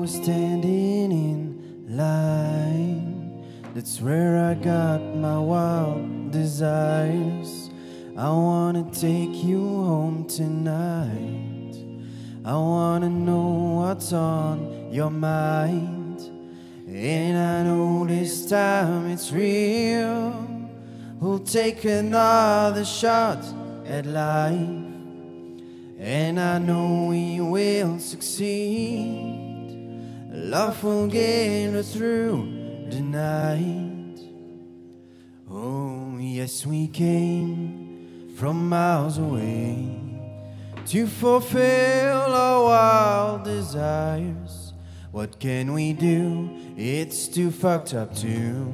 [0.08, 3.44] Was standing in line.
[3.74, 7.68] That's where I got my wild desires.
[8.16, 11.74] I wanna take you home tonight.
[12.42, 16.22] I wanna know what's on your mind.
[16.88, 20.32] And I know this time it's real.
[21.20, 23.44] We'll take another shot
[23.86, 24.86] at life.
[25.98, 29.37] And I know we will succeed.
[30.40, 34.20] Love will get us through the night.
[35.50, 40.00] Oh, yes, we came from miles away
[40.86, 44.72] to fulfill our wild desires.
[45.10, 46.48] What can we do?
[46.76, 48.72] It's too fucked up to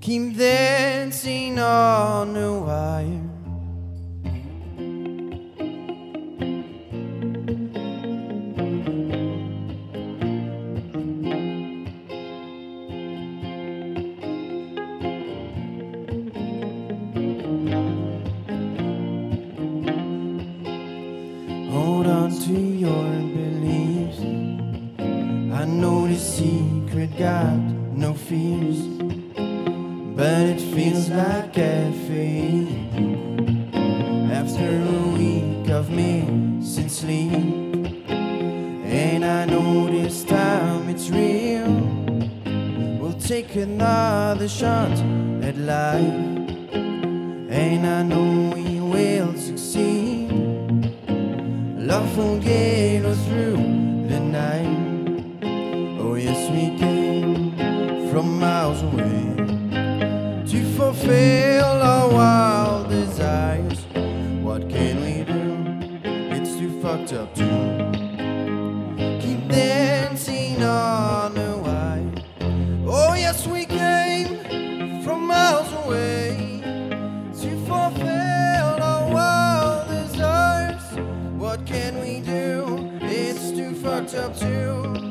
[0.00, 3.29] keep dancing on the wire.
[34.60, 37.32] After a week of missing sleep,
[38.10, 41.72] and I know this time it's real.
[43.00, 44.92] We'll take another shot
[45.42, 46.12] at life,
[46.74, 50.30] and I know we will succeed.
[51.78, 53.56] Love will get us through
[54.08, 55.40] the night.
[56.02, 57.56] Oh, yes, we came
[58.10, 59.36] from miles away
[60.50, 62.59] to fulfill our wild
[67.08, 67.90] up too,
[69.20, 72.12] keep dancing on the wire.
[72.86, 76.62] Oh, yes, we came from miles away
[77.32, 80.96] If we fall on a wall this hurts
[81.36, 82.90] what can we do?
[83.00, 85.09] It's too much up to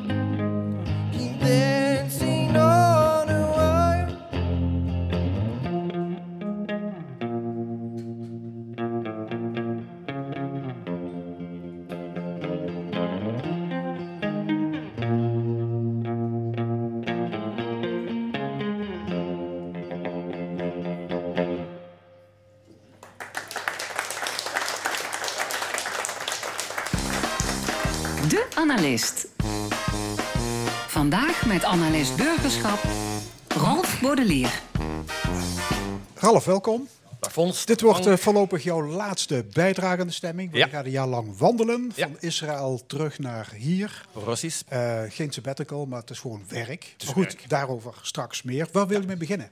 [36.30, 36.88] Ralf, welkom.
[37.32, 40.52] Fons, Dit wordt eh, voorlopig jouw laatste bijdrage aan de stemming.
[40.52, 41.92] We gaan een jaar lang wandelen.
[41.96, 42.08] Ja.
[42.08, 44.06] Van Israël terug naar hier.
[44.26, 44.62] Russisch.
[44.68, 46.96] Eh, geen sabbatical, maar het is gewoon werk.
[46.98, 47.50] is maar goed, werk.
[47.50, 48.68] daarover straks meer.
[48.72, 49.50] Waar wil je mee beginnen?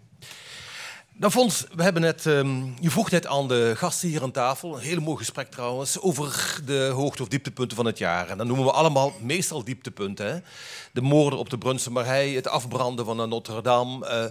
[1.13, 4.75] Nou, Fons, we hebben net, ehm, je vroeg net aan de gasten hier aan tafel,
[4.75, 8.29] een hele mooi gesprek trouwens, over de hoogte- of dieptepunten van het jaar.
[8.29, 10.27] En dan noemen we allemaal meestal dieptepunten.
[10.33, 10.39] Hè?
[10.93, 14.05] De moorden op de Brunse Marij, het afbranden van de Notre Dame.
[14.05, 14.25] eh.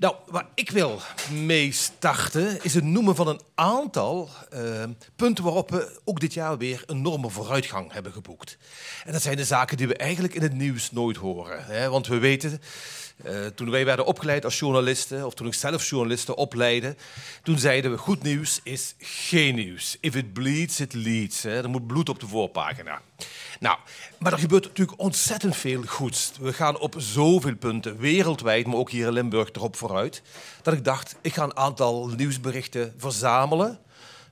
[0.00, 4.84] Nou, waar ik wil mee starten, is het noemen van een aantal eh,
[5.16, 8.58] punten waarop we ook dit jaar weer enorme vooruitgang hebben geboekt.
[9.04, 11.64] En dat zijn de zaken die we eigenlijk in het nieuws nooit horen.
[11.64, 11.88] Hè?
[11.88, 12.60] Want we weten,
[13.24, 16.96] eh, toen wij werden opgeleid als journalisten, of toen ik zelf journalisten opleidde,
[17.42, 19.96] toen zeiden we: goed nieuws is geen nieuws.
[20.00, 21.42] If it bleeds, it leads.
[21.42, 21.62] Hè.
[21.62, 23.02] Er moet bloed op de voorpagina.
[23.60, 23.78] Nou,
[24.18, 26.32] maar er gebeurt natuurlijk ontzettend veel goeds.
[26.40, 30.22] We gaan op zoveel punten, wereldwijd, maar ook hier in Limburg, erop vooruit.
[30.62, 33.78] Dat ik dacht: ik ga een aantal nieuwsberichten verzamelen.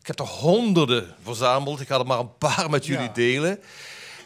[0.01, 1.81] Ik heb er honderden verzameld.
[1.81, 3.12] Ik ga er maar een paar met jullie Ja.
[3.12, 3.59] delen.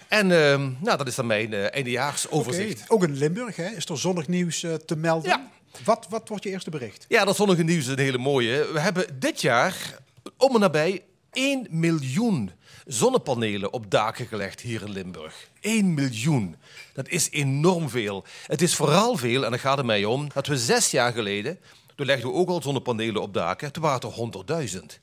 [0.09, 2.90] En ehm, nou, dat is dan mijn eh eindejaarsoverzicht.
[2.90, 5.30] Ook in Limburg hè, is er zonnig nieuws eh, te melden.
[5.30, 5.50] Ja.
[5.84, 7.05] Wat, wat wordt je eerste bericht?
[7.09, 8.72] Ja, dat zonnige nieuws is een hele mooie.
[8.72, 9.98] We hebben dit jaar
[10.36, 12.50] om en nabij 1 miljoen
[12.87, 15.49] zonnepanelen op daken gelegd hier in Limburg.
[15.61, 16.57] 1 miljoen.
[16.93, 18.24] Dat is enorm veel.
[18.47, 21.59] Het is vooral veel, en daar gaat het mij om, dat we zes jaar geleden,
[21.95, 24.85] toen legden we ook al zonnepanelen op daken, toen waren het er 100.000.
[24.85, 25.01] Dus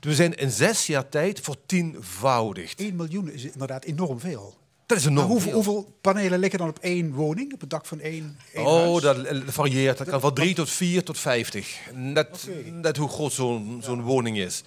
[0.00, 2.80] we zijn in zes jaar tijd vertienvoudigd.
[2.80, 4.60] 1 miljoen is inderdaad enorm veel.
[4.92, 5.74] Dat is Maar enorm hoeveel, veel.
[5.74, 7.52] hoeveel panelen liggen dan op één woning?
[7.52, 9.02] Op het dak van één, één Oh, huis?
[9.02, 9.98] dat eh, varieert.
[9.98, 11.78] Dat kan van 3 tot 4 tot 50.
[11.94, 14.62] Net, net hoe groot zo'n zo'n woning is.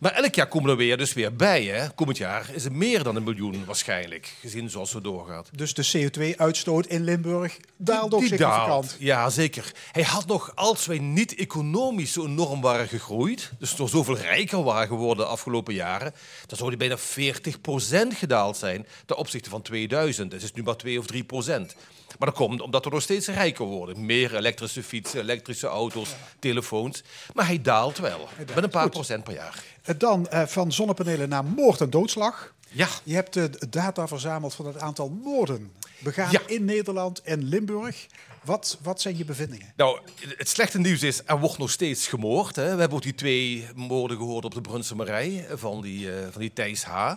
[0.00, 1.64] Maar elk jaar komen er weer, dus weer bij.
[1.64, 1.90] Hè.
[1.90, 5.48] Komend jaar is het meer dan een miljoen waarschijnlijk, gezien zoals het doorgaat.
[5.56, 8.96] Dus de CO2-uitstoot in Limburg daalt ook Die significant.
[8.98, 9.72] Ja, zeker.
[9.92, 14.62] Hij had nog, als wij niet economisch zo enorm waren gegroeid, dus door zoveel rijker
[14.62, 16.12] waren geworden de afgelopen jaren,
[16.46, 20.32] dan zou hij bijna 40% gedaald zijn ten opzichte van 2000.
[20.32, 21.74] Het is nu maar 2 of 3 procent.
[22.18, 24.06] Maar dat komt omdat we nog steeds rijker worden.
[24.06, 26.08] Meer elektrische fietsen, elektrische auto's,
[26.38, 27.02] telefoons.
[27.34, 28.28] Maar hij daalt wel.
[28.54, 28.90] Met een paar Goed.
[28.90, 29.62] procent per jaar.
[29.82, 32.54] Eh, Dan eh, van zonnepanelen naar moord en doodslag.
[32.70, 32.88] Ja.
[33.04, 36.40] Je hebt de data verzameld van het aantal moorden begaan Ja.
[36.46, 38.06] in Nederland en Limburg.
[38.44, 39.72] Wat, wat zijn je bevindingen?
[39.76, 40.00] Nou,
[40.36, 42.56] het slechte nieuws is, er wordt nog steeds gemoord.
[42.56, 42.74] Hè.
[42.74, 46.26] We hebben ook die twee moorden gehoord op de Brunse Marij eh, van die, eh,
[46.30, 46.94] van die Thijs H.
[46.94, 47.16] Nou,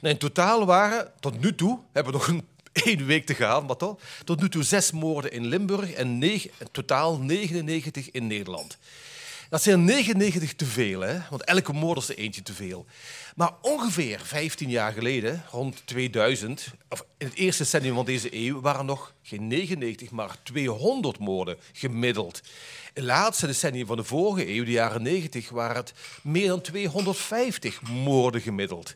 [0.00, 2.46] in totaal waren, tot nu toe, hebben nog een
[2.84, 6.50] één week te gaan, maar toch, tot nu toe zes moorden in Limburg en negen,
[6.72, 8.78] totaal 99 in Nederland.
[9.54, 11.18] Dat zijn 99 te veel, hè?
[11.30, 12.86] want elke moord is er eentje te veel.
[13.36, 18.60] Maar ongeveer 15 jaar geleden, rond 2000, of in het eerste decennium van deze eeuw,
[18.60, 22.40] waren er nog geen 99, maar 200 moorden gemiddeld.
[22.44, 22.50] In
[22.94, 25.92] het laatste decennium van de vorige eeuw, de jaren 90, waren het
[26.22, 28.94] meer dan 250 moorden gemiddeld.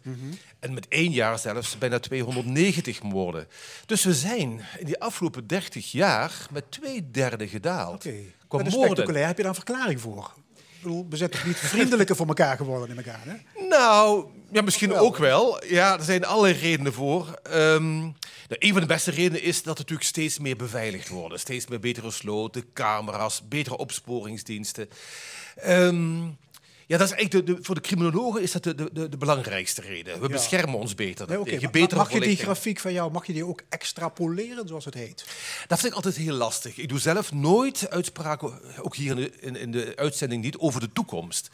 [0.59, 3.49] En met één jaar zelfs bijna 290 moorden.
[3.87, 8.07] Dus we zijn in die afgelopen 30 jaar met twee derde gedaald.
[8.07, 8.23] Oké.
[8.49, 8.91] Qua Dat is moorden.
[8.91, 9.27] spectaculair.
[9.27, 10.33] Heb je daar een verklaring voor?
[10.83, 13.67] Bedoel, we zijn toch niet vriendelijker voor elkaar geworden in elkaar, hè?
[13.69, 14.99] Nou, ja, misschien Wel.
[14.99, 15.65] ook wel.
[15.65, 17.39] Ja, er zijn allerlei redenen voor.
[17.43, 18.13] Ehm, nou,
[18.49, 21.41] een van de beste redenen is dat er natuurlijk steeds meer beveiligd worden.
[21.41, 24.89] Steeds meer betere sloten, camera's, betere opsporingsdiensten.
[25.57, 26.27] Ehm,
[26.89, 29.81] ja, dat is eigenlijk de, de- voor de criminologen is dat de, de, de, belangrijkste
[29.81, 30.15] reden.
[30.21, 30.33] We Ja.
[30.33, 31.29] beschermen ons beter.
[31.29, 34.85] Nee, maar betere mag je die grafiek van jou, mag je die ook extrapoleren, zoals
[34.85, 35.25] het heet?
[35.67, 36.77] Dat vind ik altijd heel lastig.
[36.77, 40.81] Ik doe zelf nooit uitspraken, ook hier in de, in, in de uitzending niet, over
[40.81, 41.49] de toekomst.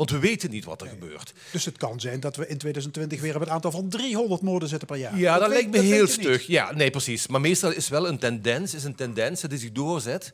[0.00, 1.32] Want we weten niet wat er gebeurt.
[1.52, 4.68] Dus het kan zijn dat we in 2020 weer op het aantal van 300 moorden
[4.68, 5.18] zitten per jaar.
[5.18, 6.12] Ja, dat, weet- lijkt me heel niet.
[6.12, 6.46] stug.
[6.46, 7.26] Ja, nee, precies.
[7.26, 10.32] Maar meestal is wel een tendens, is een tendens die zich doorzet.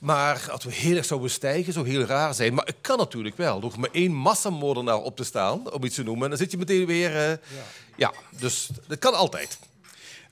[0.00, 2.54] Maar als we heel erg zouden stijgen, zou heel raar zijn.
[2.54, 3.60] Maar het kan natuurlijk wel.
[3.60, 6.22] Hoeft maar één massamoordenaar op te staan, om iets te noemen.
[6.24, 7.16] En dan zit je meteen weer...
[7.16, 7.36] eh,
[7.96, 8.12] ja.
[8.38, 9.58] dus dat kan altijd.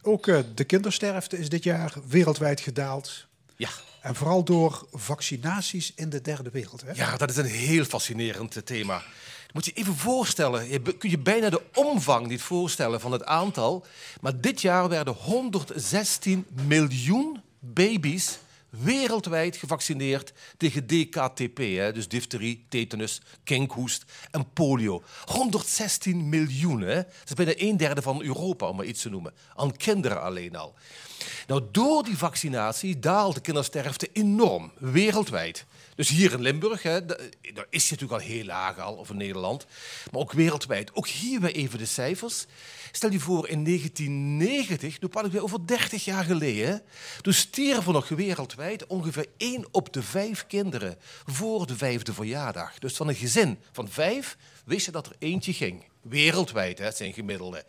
[0.03, 3.27] Ook eh, de kindersterfte is dit jaar wereldwijd gedaald.
[3.57, 3.69] Ja.
[4.03, 6.83] En vooral door vaccinaties in de derde wereld.
[6.87, 6.93] Hè?
[6.93, 9.03] Ja, dat is een heel fascinerend eh, thema.
[9.53, 13.87] Moet je even voorstellen, je kun je bijna de omvang niet voorstellen van het aantal.
[14.21, 18.39] Maar dit jaar werden 116 miljoen baby's
[18.69, 25.03] wereldwijd gevaccineerd tegen DKTP, hè, dus difterie, tetanus, kinkhoest en polio.
[25.25, 29.33] 116 miljoen, dat is bijna een derde van Europa, om maar iets te noemen.
[29.55, 30.75] Aan kinderen alleen al.
[31.47, 35.65] Nou, door die vaccinatie daalt de kindersterfte enorm, wereldwijd.
[35.95, 37.17] Dus hier in Limburg, hè, da-
[37.55, 39.67] daar is je natuurlijk al heel laag al, of in Nederland,
[40.11, 40.95] maar ook wereldwijd.
[40.95, 42.47] Ook hier weer even de cijfers.
[42.93, 46.83] Stel je voor, in 1990, nu praat ik weer over 30 jaar geleden,
[47.21, 50.97] toen stierven nog wereldwijd ongeveer 1 op de 5 kinderen
[51.27, 52.79] voor de vijfde verjaardag.
[52.79, 55.85] Dus van een gezin van vijf wist je dat er eentje ging.
[56.03, 57.65] Wereldwijd, hè, zijn gemiddelde.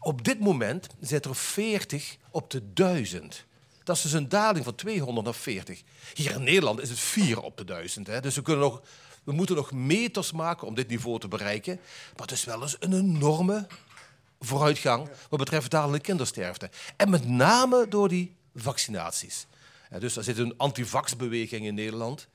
[0.00, 3.44] Op dit moment zit er 40 op de 1000.
[3.84, 5.82] Dat is dus een daling van 200 naar 40.
[6.14, 8.06] Hier in Nederland is het 4 op de 1000.
[8.06, 8.20] Hè.
[8.20, 8.82] Dus we, kunnen nog,
[9.24, 11.80] we moeten nog meters maken om dit niveau te bereiken.
[12.12, 13.66] Maar het is wel eens een enorme
[14.40, 16.70] vooruitgang wat betreft dalende kindersterfte.
[16.96, 19.46] En met name door die vaccinaties.
[19.98, 22.28] Dus er zit een antivaxbeweging in Nederland.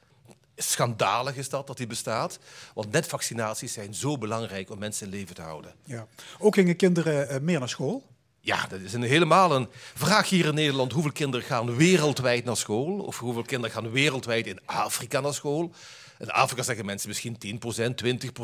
[0.62, 2.40] Schandalig is dat, dat die bestaat.
[2.74, 5.74] Want net vaccinaties zijn zo belangrijk om mensen in leven te houden.
[5.84, 6.08] Ja.
[6.40, 8.04] Ook gingen kinderen eh, meer naar school.
[8.40, 10.92] Ja, dat is een helemaal een vraag hier in Nederland.
[10.92, 13.00] Hoeveel kinderen gaan wereldwijd naar school?
[13.00, 15.72] Of hoeveel kinderen gaan wereldwijd in Afrika naar school?
[16.20, 17.48] In Afrika zeggen mensen misschien 10%,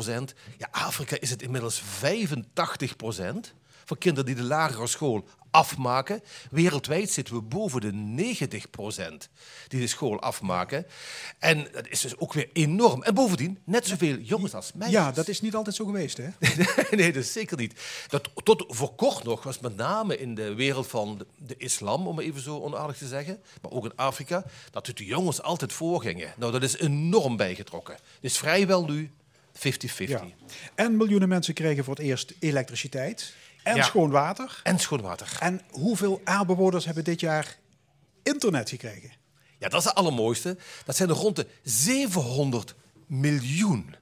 [0.08, 0.34] 20%.
[0.56, 1.84] Ja, Afrika is het inmiddels 85%
[3.88, 6.22] van kinderen die de lagere school afmaken.
[6.50, 9.30] Wereldwijd zitten we boven de 90%
[9.68, 10.86] die de school afmaken.
[11.38, 13.02] En dat is dus ook weer enorm.
[13.02, 14.98] En bovendien, net zoveel jongens als meisjes.
[14.98, 16.28] Ja, dat is niet altijd zo geweest, hè?
[16.96, 17.80] nee, dat is zeker niet.
[18.08, 22.06] Dat, tot voor kort nog was met name in de wereld van de, de islam,
[22.06, 26.32] om even zo onaardig te zeggen, maar ook in Afrika, dat de jongens altijd voorgingen.
[26.36, 27.94] Nou, dat is enorm bijgetrokken.
[27.94, 29.10] Het is vrijwel nu
[29.58, 29.60] 50-50.
[29.96, 30.24] Ja.
[30.74, 33.34] En miljoenen mensen kregen voor het eerst elektriciteit
[33.68, 33.82] en Ja.
[33.82, 34.60] schoon water.
[34.62, 35.36] En schoon water.
[35.40, 37.56] En hoeveel aardbewoners hebben dit jaar
[38.22, 39.10] internet gekregen?
[39.58, 40.56] Ja, dat is het allermooiste.
[40.84, 42.74] Dat zijn er rond de 700
[43.06, 43.94] miljoen.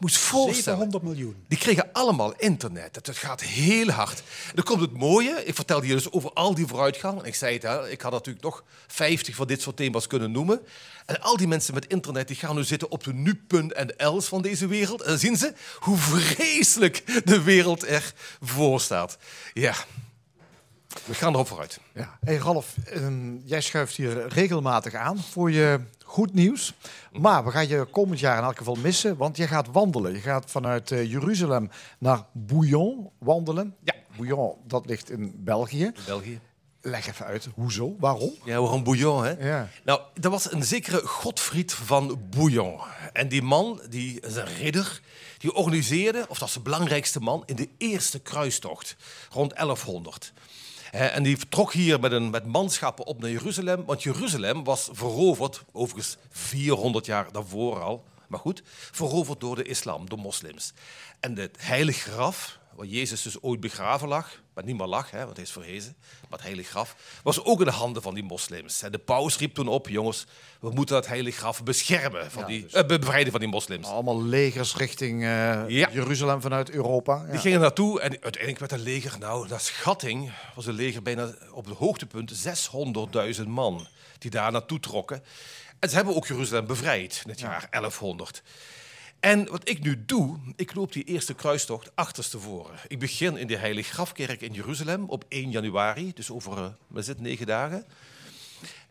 [0.00, 0.78] Voorstellen.
[0.78, 1.44] 700 miljoen.
[1.48, 2.96] Die kregen allemaal internet.
[2.96, 4.18] Het gaat heel hard.
[4.48, 5.42] En dan komt het mooie.
[5.44, 7.20] Ik vertelde je dus over al die vooruitgang.
[7.20, 10.32] En ik zei het, hè, ik had natuurlijk nog 50 van dit soort thema's kunnen
[10.32, 10.60] noemen.
[11.06, 14.26] En al die mensen met internet die gaan nu zitten op de nu.punt en els
[14.26, 15.02] van deze wereld.
[15.02, 19.18] En dan zien ze hoe vreselijk de wereld ervoor staat.
[19.52, 19.74] Ja,
[21.04, 21.80] we gaan erop vooruit.
[21.94, 22.18] Ja.
[22.20, 26.74] Hey Ralf, ehm, jij schuift hier regelmatig aan voor je goed nieuws.
[27.12, 30.12] Maar we gaan je komend jaar in elk geval missen, want je gaat wandelen.
[30.12, 33.74] Je gaat vanuit eh, Jeruzalem naar Bouillon wandelen.
[33.82, 33.94] Ja.
[34.16, 35.92] Bouillon, dat ligt in België.
[36.06, 36.40] België.
[36.82, 38.32] Leg even uit, hoezo, waarom?
[38.44, 39.48] Ja, waarom Bouillon, hè?
[39.48, 39.68] Ja.
[39.84, 42.80] Nou, er was een zekere Godfried van Bouillon.
[43.12, 45.00] En die man, die is een ridder,
[45.38, 48.96] die organiseerde, of dat is de belangrijkste man, in de eerste kruistocht,
[49.30, 50.32] rond 1100.
[50.90, 54.88] Hè, En die vertrok hier met, een, met manschappen op naar Jeruzalem, want Jeruzalem was
[54.92, 60.72] veroverd, overigens 400 jaar daarvoor al, maar goed, veroverd door de islam, door moslims.
[61.20, 65.24] En het heilig graf, waar Jezus dus ooit begraven lag, maar niet meer lag, hè,
[65.24, 68.22] want hij is verhezen, maar het heilig graf, was ook in de handen van die
[68.22, 68.82] moslims.
[68.82, 70.26] En de paus riep toen op, jongens,
[70.60, 73.86] we moeten het heilig graf beschermen, van die, eh, bevrijden van die moslims.
[73.86, 75.28] Allemaal legers richting eh,
[75.68, 75.90] Ja.
[75.92, 77.22] Jeruzalem vanuit Europa.
[77.26, 77.30] Ja.
[77.30, 81.34] Die gingen naartoe en uiteindelijk werd een leger, nou, naar schatting was een leger bijna
[81.52, 83.86] op het hoogtepunt 600.000 man
[84.18, 85.22] die daar naartoe trokken.
[85.78, 88.42] En ze hebben ook Jeruzalem bevrijd in het jaar 1100.
[89.20, 92.78] En wat ik nu doe, ik loop die eerste kruistocht achterstevoren.
[92.88, 97.02] Ik begin in de Heilige Grafkerk in Jeruzalem op 1 januari, dus over eh, wat
[97.02, 97.84] is het, negen dagen.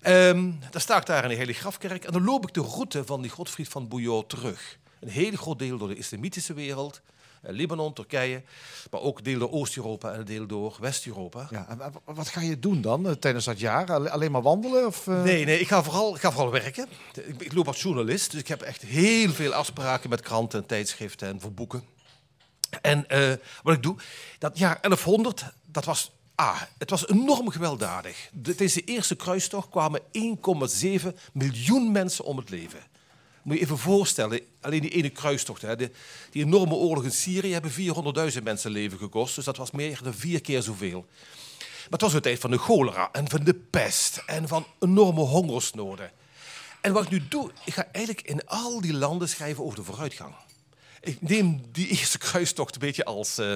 [0.01, 3.05] Ehm dan sta ik daar in de Heilige Grafkerk en dan loop ik de route
[3.05, 4.77] van die Godfried van Bouillon terug.
[4.99, 7.01] Een heel groot deel door de islamitische wereld.
[7.41, 8.43] Eh, Libanon, Turkije.
[8.91, 11.47] Maar ook deel door Oost-Europa en deel door West-Europa.
[11.51, 13.91] Ja, en wat ga je doen dan eh, tijdens dat jaar?
[13.93, 14.85] Alle- Alleen maar wandelen?
[14.87, 15.23] Of, eh?
[15.23, 16.87] Nee, nee, ik ga vooral, ik ga vooral werken.
[17.13, 20.65] Ik, ik loop als journalist, dus ik heb echt heel veel afspraken met kranten en
[20.65, 21.83] tijdschriften en voor boeken.
[22.81, 23.05] En
[23.63, 23.95] wat ik doe,
[24.39, 28.29] dat jaar 1100, dat was, ah, het was enorm gewelddadig.
[28.33, 32.79] De- Tijdens de eerste kruistocht kwamen 1,7 miljoen mensen om het leven.
[33.50, 35.91] Moet je even voorstellen, alleen die ene kruistocht, hè, de,
[36.32, 37.72] die enorme oorlog in Syrië, hebben
[38.32, 39.36] 400.000 mensen leven gekost.
[39.36, 41.06] Dus dat was meer dan vier keer zoveel.
[41.60, 45.22] Maar het was een tijd van de cholera en van de pest en van enorme
[45.22, 46.12] hongersnoden.
[46.82, 49.84] En wat ik nu doe, ik ga eigenlijk in al die landen schrijven over de
[49.84, 50.34] vooruitgang.
[51.02, 53.56] Ik neem die eerste kruistocht een beetje als, eh,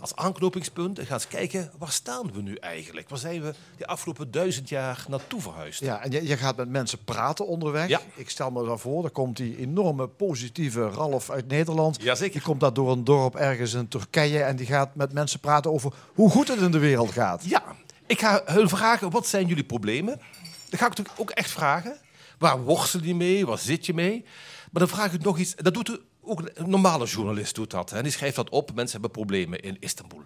[0.00, 3.08] als aanknopingspunt en ga eens kijken, waar staan we nu eigenlijk?
[3.08, 5.80] Waar zijn we de afgelopen duizend jaar naartoe verhuisd?
[5.80, 7.88] Ja, en je, je gaat met mensen praten onderweg.
[7.88, 8.00] Ja.
[8.14, 12.02] Ik stel me daarvoor, daar komt die enorme positieve Ralf uit Nederland.
[12.02, 12.32] Jazeker.
[12.32, 15.72] Die komt daar door een dorp ergens in Turkije en die gaat met mensen praten
[15.72, 17.44] over hoe goed het in de wereld gaat.
[17.44, 17.62] Ja,
[18.06, 20.20] ik ga hun vragen, wat zijn jullie problemen?
[20.68, 21.96] Dan ga ik natuurlijk ook echt vragen.
[22.38, 23.46] Waar worstel je mee?
[23.46, 24.24] Waar zit je mee?
[24.72, 25.54] Maar dan vraag ik nog iets.
[25.54, 27.90] Dat doet ook een normale journalist doet dat.
[27.90, 28.02] Hè.
[28.02, 28.74] Die schrijft dat op.
[28.74, 30.22] Mensen hebben problemen in Istanbul.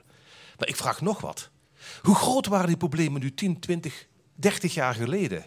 [0.58, 1.50] Maar ik vraag nog wat.
[2.02, 5.44] Hoe groot waren die problemen nu 10, 20, 30 jaar geleden?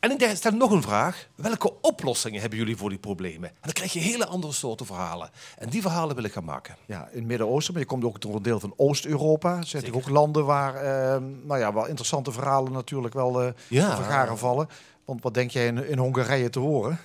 [0.00, 1.28] En ik stel nog een vraag.
[1.34, 3.48] Welke oplossingen hebben jullie voor die problemen?
[3.48, 5.30] En dan krijg je hele andere soorten verhalen.
[5.58, 6.76] En die verhalen wil ik gaan maken.
[6.86, 9.56] Ja, in het Midden-Oosten, maar je komt ook door een deel van Oost-Europa.
[9.56, 13.96] Er zijn ook landen waar, eh, nou ja, waar interessante verhalen natuurlijk wel eh Ja.
[13.96, 14.68] vergaren vallen.
[15.04, 16.98] Want wat denk jij in, in Hongarije te horen?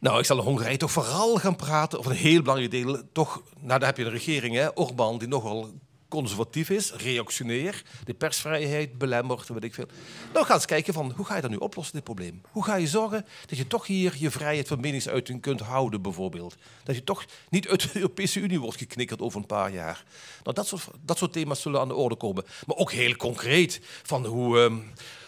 [0.00, 3.02] Nou, ik zal in Hongarije toch vooral gaan praten over een heel belangrijk deel.
[3.12, 5.70] Toch, nou, daar heb je een regering, hè, Orbán, die nogal
[6.08, 9.86] conservatief is, reactionair, de persvrijheid belemmert, weet ik veel.
[10.32, 12.40] Nou, ga eens kijken van hoe ga je dat nu oplossen, dit probleem?
[12.50, 16.56] Hoe ga je zorgen dat je toch hier je vrijheid van meningsuiting kunt houden, bijvoorbeeld?
[16.84, 20.04] Dat je toch niet uit de Europese Unie wordt geknikkerd over een paar jaar.
[20.42, 22.44] Nou, dat soort, dat soort thema's zullen aan de orde komen.
[22.66, 24.76] Maar ook heel concreet van hoe, ehm,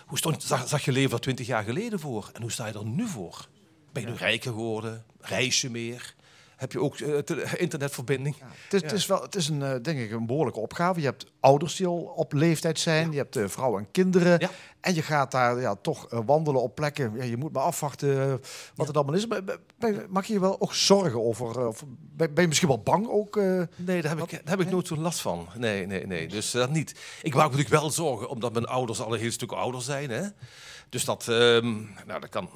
[0.07, 2.31] hoe stond, zag, zag je leven er twintig jaar geleden voor?
[2.33, 3.49] En hoe sta je er nu voor?
[3.93, 5.05] Ben je nu rijker geworden?
[5.21, 6.15] Reis je meer?
[6.57, 8.37] Heb je ook eh, te- internetverbinding?
[8.65, 11.01] Het is, het is, wel, het is een, eh, denk ik, een behoorlijke opgave.
[11.01, 13.11] Je hebt ouders die al op leeftijd zijn.
[13.13, 14.41] Je hebt eh, vrouwen en kinderen.
[14.81, 17.13] En je gaat daar ja, toch wandelen op plekken.
[17.17, 18.41] Ja, je moet maar afwachten
[18.75, 19.27] wat het allemaal is.
[19.27, 19.45] Maar,
[19.79, 21.67] ben- Maak je je wel ook zorgen over?
[21.67, 21.85] of
[22.17, 23.37] ben, ben je misschien wel bang ook?
[23.37, 25.49] Nee, daar heb, ik, daar heb ik nooit zo'n last van.
[25.57, 26.29] Nee, nee, nee.
[26.29, 26.91] Dus dat niet.
[27.23, 30.11] Ik maak me natuurlijk wel zorgen, omdat mijn ouders al een heel stuk ouder zijn.
[30.11, 30.23] Hè?
[30.89, 31.75] Dus dat, ehm,
[32.07, 32.49] nou, dat kan.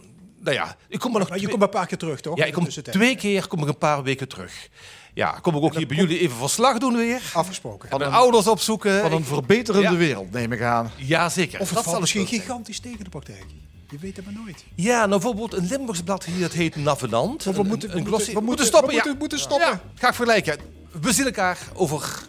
[0.44, 1.28] Nou ja, ik kom maar nog.
[1.28, 2.36] Maar je komt maar een paar keer terug, toch?
[2.36, 4.68] ja, ik de kom twee keer kom ik een paar weken terug.
[5.14, 7.20] Ja, kom ik ook hier bij jullie even verslag doen weer.
[7.34, 7.98] Afgesproken.
[7.98, 9.00] Mijn ouders opzoeken.
[9.00, 9.96] Van een verbeterende Ja.
[9.96, 10.90] wereld, neem ik aan.
[10.96, 11.60] Ja, zeker.
[11.60, 13.44] Of het Dat valt zal misschien gigantisch tegen de praktijk.
[13.90, 14.64] Je weet het maar nooit.
[14.74, 17.44] Ja, nou bijvoorbeeld een Limburgs blad hier, dat heet Navenant.
[17.44, 18.88] we moeten- we een moeten- glossy- we moeten- stoppen.
[18.90, 19.00] we ja.
[19.02, 19.68] moeten- moeten stoppen.
[19.68, 20.58] Ja, ga ik vergelijken.
[21.00, 22.22] We zien elkaar over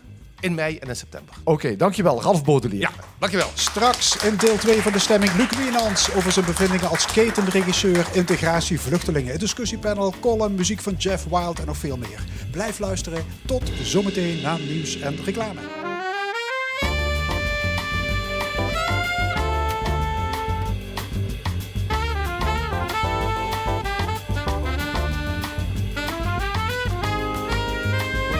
[0.45, 1.35] in mei en in september.
[1.43, 2.21] Oké, dankjewel.
[2.21, 2.79] Ralf Bodelier.
[2.79, 2.89] Ja,
[3.19, 3.49] dankjewel.
[3.53, 8.79] Straks in deel 2 van de stemming Luc Wienans over zijn bevindingen als ketenregisseur integratie
[8.79, 9.31] vluchtelingen.
[9.31, 12.23] Het discussiepanel, column, muziek van Jeff Wild en nog veel meer.
[12.51, 13.25] Blijf luisteren.
[13.45, 15.59] Tot zometeen na nieuws en reclame.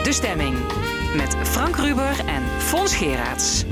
[0.04, 0.85] De Stemming.
[1.16, 3.64] Met Frank Ruber en Fons Geraerts.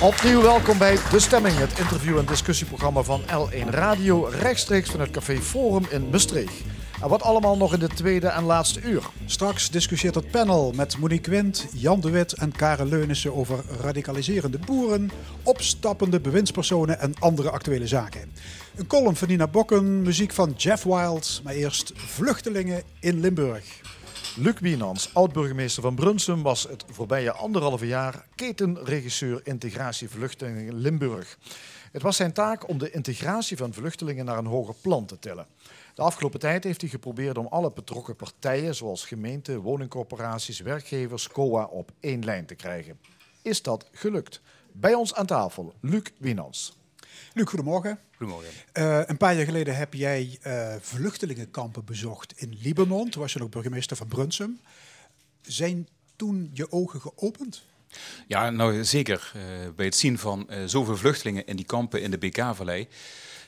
[0.00, 5.10] Opnieuw welkom bij De Stemming, het interview- en discussieprogramma van L1 Radio, rechtstreeks van het
[5.10, 6.62] Café Forum in Maastricht.
[7.02, 9.02] En wat allemaal nog in de tweede en laatste uur.
[9.26, 14.58] Straks discussieert het panel met Monique Wind, Jan de Wit en Karen Leunissen over radicaliserende
[14.58, 15.10] boeren,
[15.42, 18.32] opstappende bewindspersonen en andere actuele zaken.
[18.76, 23.80] Een column van Nina Bokken, muziek van Jeff Wild, maar eerst vluchtelingen in Limburg.
[24.36, 31.38] Luc Wienans, oud-burgemeester van Brunsum, was het voorbije anderhalve jaar ketenregisseur integratie vluchtelingen Limburg.
[31.92, 35.46] Het was zijn taak om de integratie van vluchtelingen naar een hoger plan te tillen.
[35.98, 41.64] De afgelopen tijd heeft hij geprobeerd om alle betrokken partijen, zoals gemeenten, woningcorporaties, werkgevers, COA,
[41.64, 42.98] op één lijn te krijgen.
[43.42, 44.40] Is dat gelukt?
[44.72, 46.78] Bij ons aan tafel, Luc Wienans.
[47.32, 47.98] Luc, goedemorgen.
[48.16, 48.50] Goedemorgen.
[48.72, 53.10] Eh, een paar jaar geleden heb jij eh, vluchtelingenkampen bezocht in Libanon.
[53.10, 54.60] Toen was je nog burgemeester van Brunsum.
[55.42, 57.62] Zijn toen je ogen geopend?
[58.26, 59.32] Ja, nou zeker.
[59.34, 59.40] Eh,
[59.76, 62.88] bij het zien van eh, zoveel vluchtelingen in die kampen in de BK-vallei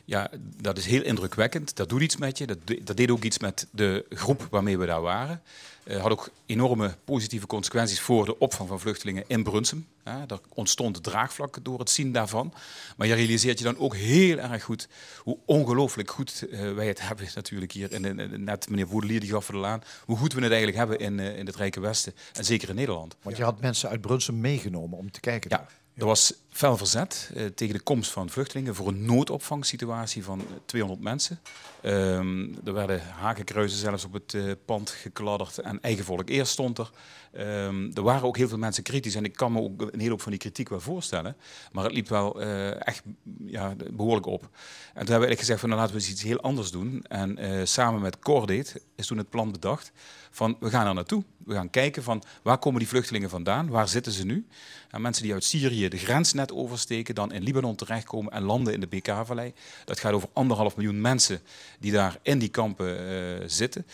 [0.04, 0.30] Ja,
[0.60, 1.76] dat is heel indrukwekkend.
[1.76, 2.46] Dat doet iets met je.
[2.46, 5.42] Dat, dat deed ook iets met de groep waarmee we daar waren.
[5.84, 9.86] Eh had ook enorme positieve consequenties voor de opvang van vluchtelingen in Brunsum.
[10.04, 12.52] Er ontstond draagvlak door het zien daarvan.
[12.96, 14.88] Maar je realiseert je dan ook heel erg goed
[15.18, 17.92] hoe ongelooflijk goed eh, wij het hebben natuurlijk hier.
[17.92, 19.82] In, in- in- net meneer Woedelier die gaf voor de laan.
[20.04, 22.14] Hoe goed we het eigenlijk hebben in, eh, in het Rijke Westen.
[22.32, 23.16] En zeker in Nederland.
[23.22, 25.50] Want je had mensen uit Brunsum meegenomen om te kijken.
[25.50, 25.66] Ja,
[26.00, 30.46] er was fel verzet eh, tegen de komst van vluchtelingen voor een noodopvangsituatie van eh,
[30.64, 31.40] 200 mensen.
[31.80, 36.78] Ehm, er werden hakenkruizen zelfs op het eh, pand gekladderd en eigen volk eerst stond
[36.78, 36.90] er.
[37.32, 40.10] Ehm, er waren ook heel veel mensen kritisch en ik kan me ook een hele
[40.10, 41.36] hoop van die kritiek wel voorstellen.
[41.72, 43.02] Maar het liep wel eh, echt
[43.46, 44.42] ja, behoorlijk op.
[44.42, 44.52] En toen
[44.94, 47.04] hebben we eigenlijk gezegd van nou, laten we eens iets heel anders doen.
[47.08, 49.92] En eh, samen met Cordate is toen het plan bedacht
[50.30, 51.24] van we gaan er naartoe.
[51.44, 54.46] We gaan kijken van waar komen die vluchtelingen vandaan, waar zitten ze nu.
[54.90, 58.72] En mensen die uit Syrië de grens net oversteken, dan in Libanon terechtkomen en landen
[58.72, 59.52] in de BK-vallei.
[59.84, 61.40] Dat gaat over anderhalf miljoen mensen
[61.78, 63.86] die daar in die kampen eh, zitten.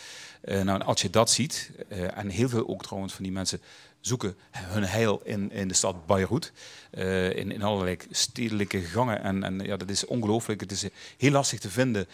[0.47, 3.61] Eh, nou, als je dat ziet, eh, en heel veel ook trouwens van die mensen
[4.01, 6.53] zoeken hun heil in, in de stad Beirut.
[6.91, 9.23] eh, in, in allerlei stedelijke gangen.
[9.23, 10.61] En, en ja, dat is ongelooflijk.
[10.61, 10.85] Het is
[11.17, 12.07] heel lastig te vinden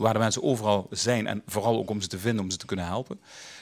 [0.00, 1.26] waar de mensen overal zijn.
[1.26, 3.20] En vooral ook om ze te vinden, om ze te kunnen helpen.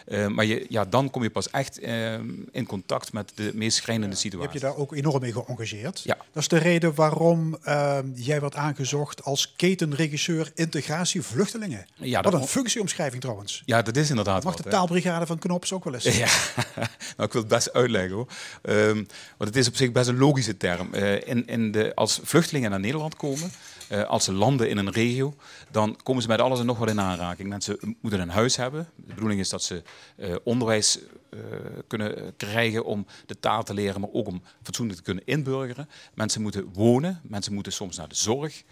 [0.09, 2.14] Eh, maar je, ja, dan kom je pas echt eh,
[2.50, 4.48] in contact met de meest schrijnende Je situatie.
[4.50, 6.00] hebt je daar ook enorm mee geëngageerd.
[6.04, 6.16] Ja.
[6.32, 11.86] Dat is de reden waarom ehm, jij werd aangezocht als ketenregisseur integratie vluchtelingen.
[11.94, 13.62] Ja, Wat dat- een functieomschrijving trouwens.
[13.64, 14.74] Ja, dat is inderdaad Mag wat, de hè.
[14.76, 16.04] taalbrigade van Knops ook wel eens.
[16.04, 16.28] Ja,
[17.16, 18.26] nou, ik wil het best uitleggen hoor.
[18.62, 18.94] Ehm,
[19.36, 20.94] want het is op zich best een logische term.
[20.94, 23.50] Eh, in, in de, als vluchtelingen naar Nederland komen,
[23.89, 25.34] eh, als ze landen in een regio,
[25.70, 27.49] dan komen ze met alles en nog wat in aanraking.
[27.49, 28.89] Mensen moeten een huis hebben.
[28.95, 29.82] De bedoeling is dat ze
[30.16, 30.99] eh, onderwijs
[31.30, 31.39] eh,
[31.86, 35.89] kunnen krijgen om de taal te leren, maar ook om fatsoenlijk te kunnen inburgeren.
[36.14, 38.62] Mensen moeten wonen, mensen moeten soms naar de zorg,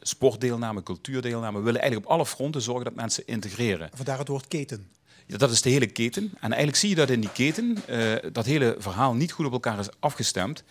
[0.00, 1.58] sportdeelname, cultuurdeelname.
[1.58, 3.90] We willen eigenlijk op alle fronten zorgen dat mensen integreren.
[3.94, 4.88] Vandaar het woord keten.
[5.26, 6.22] Ja, dat is de hele keten.
[6.22, 7.76] En eigenlijk zie je dat in die keten
[8.32, 10.64] dat hele verhaal niet goed op elkaar is afgestemd.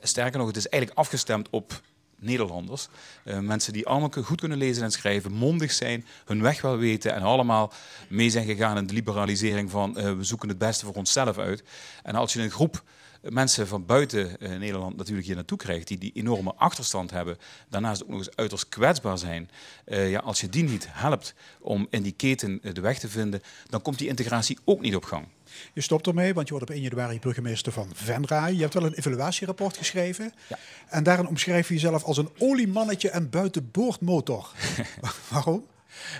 [0.00, 1.82] Sterker nog, het is eigenlijk afgestemd op
[2.24, 2.88] Nederlanders.
[3.24, 7.14] Eh, mensen die allemaal goed kunnen lezen en schrijven, mondig zijn, hun weg wel weten
[7.14, 7.72] en allemaal
[8.08, 11.62] mee zijn gegaan in de liberalisering van eh, we zoeken het beste voor onszelf uit.
[12.02, 12.82] En als je een groep
[13.30, 18.02] mensen van buiten eh, Nederland natuurlijk hier naartoe krijgt, die die enorme achterstand hebben, daarnaast
[18.02, 19.50] ook nog eens uiterst kwetsbaar zijn.
[19.84, 23.08] Eh, ja, als je die niet helpt om in die keten eh, de weg te
[23.08, 25.26] vinden, dan komt die integratie ook niet op gang.
[25.72, 28.52] Je stopt ermee, want je wordt op 1 januari burgemeester van Venray.
[28.52, 30.32] Je hebt wel een evaluatierapport geschreven.
[30.48, 30.58] Ja.
[30.88, 34.50] En daarin omschrijf je jezelf als een oliemannetje en buitenboordmotor.
[35.30, 35.64] Waarom?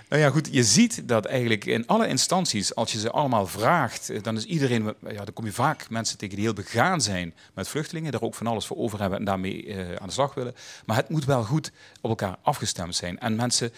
[0.08, 4.10] Nou ja, goed, je ziet dat eigenlijk in alle instanties, als je ze allemaal vraagt,
[4.10, 7.34] eh, dan is iedereen, ja, dan kom je vaak mensen tegen die heel begaan zijn
[7.54, 10.34] met vluchtelingen, daar ook van alles voor over hebben en daarmee eh, aan de slag
[10.34, 10.54] willen.
[10.86, 13.18] Maar het moet wel goed op elkaar afgestemd zijn.
[13.18, 13.72] En mensen,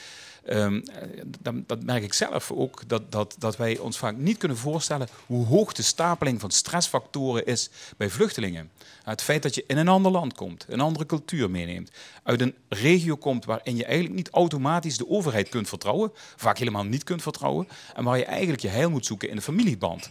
[0.46, 4.38] ehm, eh, dat, dat merk ik zelf ook, dat, dat, dat wij ons vaak niet
[4.38, 8.70] kunnen voorstellen hoe hoog de stapeling van stressfactoren is bij vluchtelingen.
[9.04, 11.90] Het feit dat je in een ander land komt, een andere cultuur meeneemt,
[12.22, 16.84] uit een regio komt waarin je eigenlijk niet automatisch de overheid kunt vertrouwen, vaak helemaal
[16.84, 20.10] niet kunt vertrouwen, en waar je eigenlijk je heil moet zoeken in de familieband.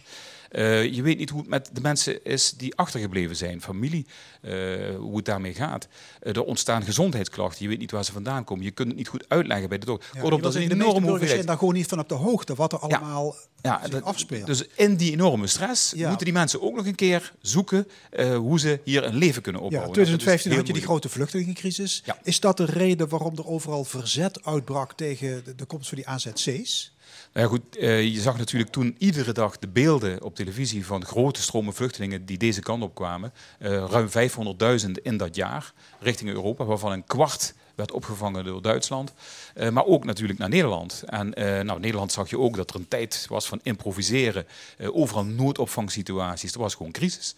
[0.50, 4.06] Eh, je weet niet hoe het met de mensen is die achtergebleven zijn, familie,
[4.40, 4.52] eh,
[4.98, 5.88] hoe het daarmee gaat.
[6.20, 9.08] Eh, er ontstaan gezondheidsklachten, je weet niet waar ze vandaan komen, je kunt het niet
[9.08, 10.10] goed uitleggen bij de dokter.
[10.14, 11.46] Ja, Kortom, dat is een enorme burgers zijn hoeveelheid.
[11.46, 14.46] daar gewoon niet van op de hoogte wat er allemaal Ja, dat- afspeelt.
[14.46, 17.88] Dus in die enorme stress moeten die mensen ook nog een keer zoeken
[18.36, 19.92] hoe ze hier een leven kunnen Ja, opbouwen.
[19.94, 22.02] 2015 Dat had is je die grote vluchtelingencrisis.
[22.22, 26.08] Is dat de reden waarom er overal verzet uitbrak tegen de, de komst van die
[26.08, 26.94] AZC's?
[27.36, 31.42] Ja, goed, eh, je zag natuurlijk toen iedere dag de beelden op televisie van grote
[31.42, 33.32] stromen vluchtelingen die deze kant op kwamen.
[33.58, 39.12] Eh, ruim 500.000 in dat jaar richting Europa, waarvan een kwart werd opgevangen door Duitsland.
[39.54, 41.02] Eh, maar ook natuurlijk naar Nederland.
[41.06, 44.46] En eh, nou, Nederland zag je ook dat er een tijd was van improviseren.
[44.78, 46.52] Eh, overal noodopvangsituaties.
[46.52, 47.34] Er was gewoon crisis.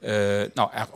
[0.00, 0.12] Eh,
[0.54, 0.88] nou, er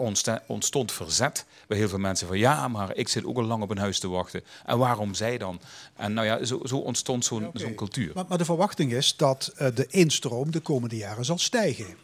[0.47, 3.71] ontstond verzet bij heel veel mensen van ja, maar ik zit ook al lang op
[3.71, 4.43] een huis te wachten.
[4.67, 5.61] En waarom zij dan?
[5.97, 8.11] En nou ja, zo, zo ontstond zo'n cultuur.
[8.15, 11.97] Maar, maar de verwachting is dat eh, de instroom de komende jaren zal stijgen.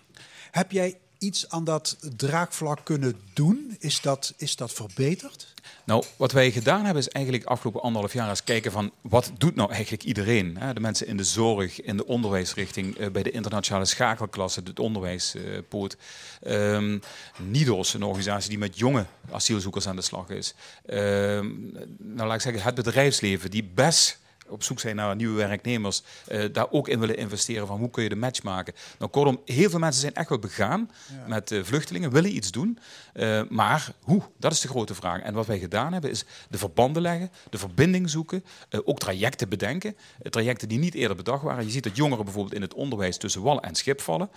[0.50, 3.76] Heb jij iets aan dat draagvlak kunnen doen?
[3.78, 5.54] Is dat, is dat verbeterd?
[5.86, 9.54] Nou, wat wij gedaan hebben is eigenlijk afgelopen anderhalf jaar eens kijken van wat doet
[9.54, 10.58] nou eigenlijk iedereen?
[10.74, 15.96] De mensen in de zorg, in de onderwijsrichting, eh, bij de internationale schakelklasse, het onderwijspoort.
[16.42, 16.98] Ehm
[17.38, 20.54] NIDOS, een organisatie die met jonge asielzoekers aan de slag is.
[20.86, 21.52] Ehm,
[21.98, 24.18] nou, laat ik zeggen, het bedrijfsleven die best
[24.48, 28.02] op zoek zijn naar nieuwe werknemers, eh, daar ook in willen investeren van hoe kun
[28.02, 28.74] je de match maken.
[28.98, 30.90] Nou, kortom, heel veel mensen zijn echt wel begaan
[31.26, 32.78] met eh, vluchtelingen, willen iets doen.
[33.12, 34.22] Eh, maar hoe?
[34.38, 35.20] Dat is de grote vraag.
[35.20, 38.44] En wat wij gedaan hebben is de verbanden leggen, de verbinding zoeken,
[38.84, 39.96] ook trajecten bedenken.
[40.22, 41.64] Trajecten die niet eerder bedacht waren.
[41.64, 44.30] Je ziet dat jongeren bijvoorbeeld in het onderwijs tussen wal en schip vallen.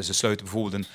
[0.00, 0.86] Ze sluiten bijvoorbeeld een,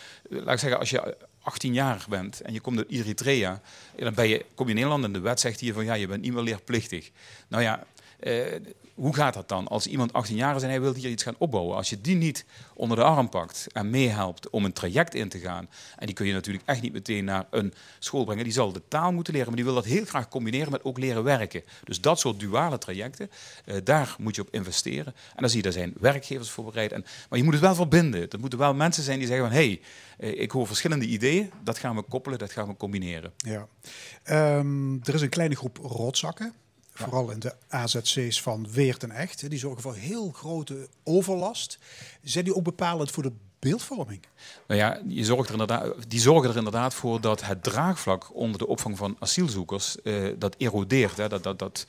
[0.44, 3.62] laat ik zeggen, als je 18 jaar bent en je komt uit Eritrea,
[3.96, 5.94] eh, dan ben je, kom je in Nederland en de wet zegt hier van ja,
[5.94, 7.12] je bent niet meer leerplichtig.
[7.48, 7.84] Nou ja,
[8.26, 8.60] eh,
[8.94, 9.68] hoe gaat dat dan?
[9.68, 12.16] Als iemand 18 jaar is en hij wil hier iets gaan opbouwen, als je die
[12.16, 16.16] niet onder de arm pakt en meehelpt om een traject in te gaan, en die
[16.16, 19.34] kun je natuurlijk echt niet meteen naar een school brengen, die zal de taal moeten
[19.34, 21.64] leren, maar die wil dat heel graag combineren met ook leren werken.
[21.84, 23.30] Dus dat soort duale trajecten,
[23.66, 25.14] eh, daar moet je op investeren.
[25.16, 26.92] En dan zie je, daar zijn werkgevers voor bereid.
[26.92, 28.30] En, maar je moet het wel verbinden.
[28.30, 29.82] Er moeten wel mensen zijn die zeggen van, hé, hey,
[30.18, 33.34] eh, ik hoor verschillende ideeën, dat gaan we koppelen, dat gaan we combineren.
[33.38, 33.68] Ja.
[34.24, 36.54] Ehm, er is een kleine groep rotzakken.
[36.98, 39.50] Vooral in de AZC's van Weert en Echt.
[39.50, 41.78] Die zorgen voor heel grote overlast.
[42.24, 44.26] Zijn die ook bepalend voor de beeldvorming?
[44.68, 48.58] Nou ja, je zorgt er inderdaad, die zorgen er inderdaad voor dat het draagvlak onder
[48.58, 51.18] de opvang van asielzoekers eh, dat erodeert.
[51.18, 51.30] Hè.
[51.30, 51.86] Dat, dat, dat,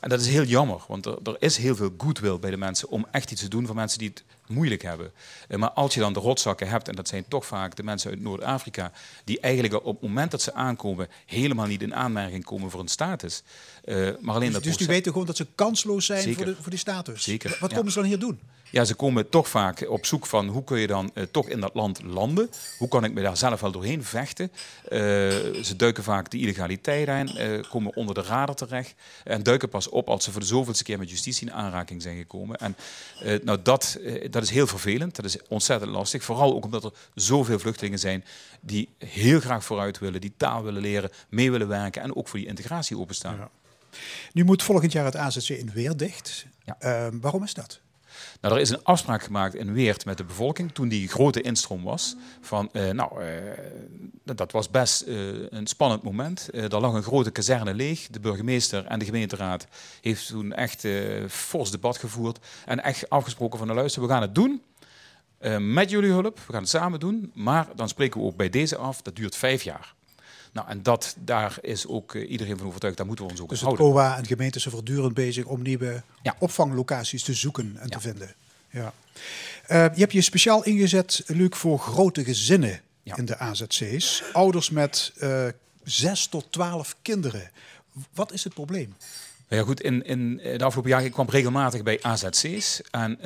[0.00, 2.88] en dat is heel jammer, want er, er is heel veel goodwill bij de mensen
[2.88, 5.12] om echt iets te doen voor mensen die het moeilijk hebben.
[5.48, 8.10] Eh, maar als je dan de rotzakken hebt, en dat zijn toch vaak de mensen
[8.10, 8.92] uit Noord-Afrika,
[9.24, 12.88] die eigenlijk op het moment dat ze aankomen helemaal niet in aanmerking komen voor een
[12.88, 13.42] status.
[13.84, 16.36] Eh, maar alleen Dus, dat dus die weten gewoon dat ze kansloos zijn Zeker.
[16.36, 17.22] voor, de, voor die status.
[17.22, 17.76] Zeker, Wat ja.
[17.76, 18.40] komen ze dan hier doen?
[18.70, 21.60] Ja, ze komen toch vaak op zoek van hoe kun je dan eh, toch in
[21.60, 22.50] dat land landen?
[22.78, 24.50] Hoe kan ik me daar zelf wel doorheen vechten?
[24.88, 24.98] Eh,
[25.62, 28.94] ze duiken vaak de illegaliteit in, eh, komen onder de radar terecht
[29.24, 32.16] en duiken pas op als ze voor de zoveelste keer met justitie in aanraking zijn
[32.16, 32.56] gekomen.
[32.56, 32.76] En
[33.44, 33.98] nou, dat,
[34.30, 36.24] dat is heel vervelend, dat is ontzettend lastig.
[36.24, 38.24] Vooral ook omdat er zoveel vluchtelingen zijn
[38.60, 42.38] die heel graag vooruit willen, die taal willen leren, mee willen werken en ook voor
[42.38, 43.36] die integratie openstaan.
[43.36, 43.50] Ja.
[44.32, 46.46] Nu moet volgend jaar het AZC in Weer dicht.
[46.64, 47.10] Ja.
[47.20, 47.80] Waarom is dat?
[48.40, 51.82] Nou, er is een afspraak gemaakt in Weert met de bevolking toen die grote instroom
[51.82, 52.16] was.
[52.40, 53.36] Van, eh, nou, eh,
[54.24, 55.16] dat was best eh,
[55.50, 56.48] een spannend moment.
[56.52, 58.06] Er lag een grote kazerne leeg.
[58.10, 59.66] De burgemeester en de gemeenteraad
[60.00, 60.86] heeft toen echt
[61.28, 62.38] fors debat gevoerd.
[62.64, 64.62] En echt afgesproken van, nou luister, we gaan het doen.
[65.58, 67.30] met jullie hulp, we gaan het samen doen.
[67.34, 69.94] Maar dan spreken we ook bij deze af, dat duurt vijf jaar.
[70.58, 73.48] Nou, en dat, daar is ook eh, iedereen van overtuigd, daar moeten we ons ook
[73.48, 74.00] Dus aan het houden.
[74.02, 76.36] OWA en de gemeente zijn voortdurend bezig om nieuwe Ja.
[76.38, 78.34] opvanglocaties te zoeken en te vinden.
[78.70, 78.92] Ja.
[79.66, 83.16] Eh, je hebt je speciaal ingezet, Luc, voor grote gezinnen Ja.
[83.16, 84.22] in de AZC's.
[84.32, 85.46] Ouders met eh
[85.84, 87.50] zes tot twaalf kinderen.
[88.14, 88.94] Wat is het probleem?
[89.48, 92.80] Nou Ja, goed, in, in de afgelopen jaren ik kwam regelmatig bij AZC's.
[92.90, 93.18] En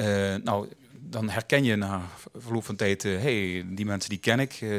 [0.45, 0.69] nou,
[1.13, 2.03] dan herken je na
[2.35, 4.71] verloop van tijd, hé, hey, die mensen die ken ik, eh,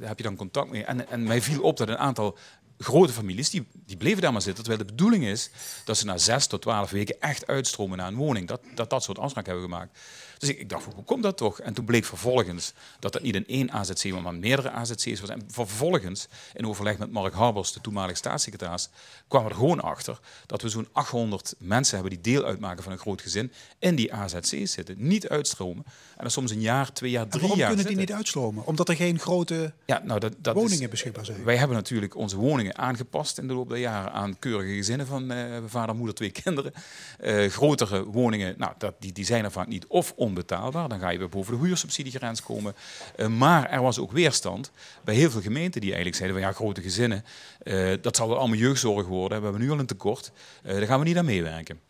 [0.00, 0.84] daar heb je dan contact mee.
[0.84, 2.38] En, en mij viel op dat een aantal
[2.78, 4.64] grote families, die, die bleven daar maar zitten.
[4.64, 5.50] Terwijl de bedoeling is
[5.84, 8.48] dat ze na zes tot twaalf weken echt uitstromen naar een woning.
[8.48, 9.98] Dat dat, dat soort afspraken hebben gemaakt.
[10.38, 11.60] Dus ik, ik dacht, hoe komt dat toch?
[11.60, 15.30] En toen bleek vervolgens dat dat niet in één AZC, maar meerdere AZC's was.
[15.30, 18.88] En vervolgens, in overleg met Mark Harbers, de toenmalige staatssecretaris,
[19.28, 22.92] kwamen we er gewoon achter dat we zo'n 800 mensen hebben die deel uitmaken van
[22.92, 25.84] een groot gezin, in die AZC's zitten, niet uitstromen.
[25.86, 28.14] En dan soms een jaar, twee jaar, drie waarom jaar kunnen die zitten.
[28.14, 28.66] niet uitstromen?
[28.66, 31.44] Omdat er geen grote Ja, nou, dat, dat woningen is, beschikbaar zijn.
[31.44, 35.30] wij hebben natuurlijk onze woningen aangepast in de loop der jaren aan keurige gezinnen van
[35.30, 36.72] eh, vader, moeder, twee kinderen.
[37.18, 40.88] Eh, grotere woningen, nou, dat, die, die zijn er vaak niet of onbetaalbaar.
[40.88, 42.74] Dan ga je weer boven de huursubsidiegrens komen.
[43.16, 44.70] Eh, maar er was ook weerstand
[45.04, 47.24] bij heel veel gemeenten die eigenlijk zeiden van ja, grote gezinnen,
[47.62, 49.38] eh, dat zal wel allemaal jeugdzorg worden.
[49.38, 50.32] We hebben nu al een tekort.
[50.62, 51.80] Eh, daar gaan we niet aan meewerken.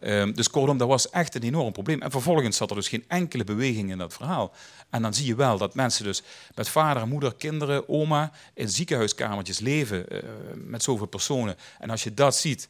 [0.00, 2.02] Ehm, dus kortom, dat was echt een enorm probleem.
[2.02, 4.52] En vervolgens zat er dus geen enkele beweging in dat verhaal.
[4.90, 6.22] En dan zie je wel dat mensen dus
[6.54, 8.32] met vader moeder, kinderen, oma...
[8.54, 10.06] in ziekenhuiskamertjes leven
[10.54, 11.56] met zoveel personen.
[11.78, 12.68] En als je dat ziet...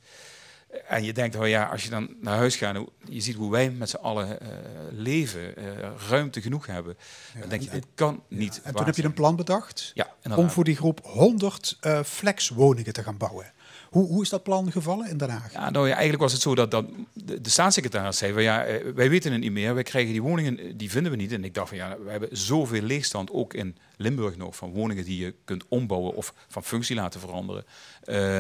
[0.89, 3.70] En je denkt, oh ja, als je dan naar huis gaat, je ziet hoe wij
[3.70, 4.49] met z'n allen eh,
[4.91, 5.64] leven, eh,
[6.09, 6.97] ruimte genoeg hebben.
[7.41, 10.51] dan denk je, dit kan niet En toen heb je een plan bedacht Ja, om
[10.51, 13.53] voor die groep 100 eh, flexwoningen te gaan bouwen.
[13.91, 15.53] Hoe, hoe is dat plan gevallen in Den Haag?
[15.53, 18.66] Ja, nou ja, eigenlijk was het zo dat, dat de, de staatssecretaris zei van ja,
[18.95, 21.33] wij weten het niet meer, wij krijgen die woningen, die vinden we niet.
[21.33, 25.05] En ik dacht van ja, we hebben zoveel leegstand, ook in Limburg nog, van woningen
[25.05, 27.64] die je kunt ombouwen of van functie laten veranderen.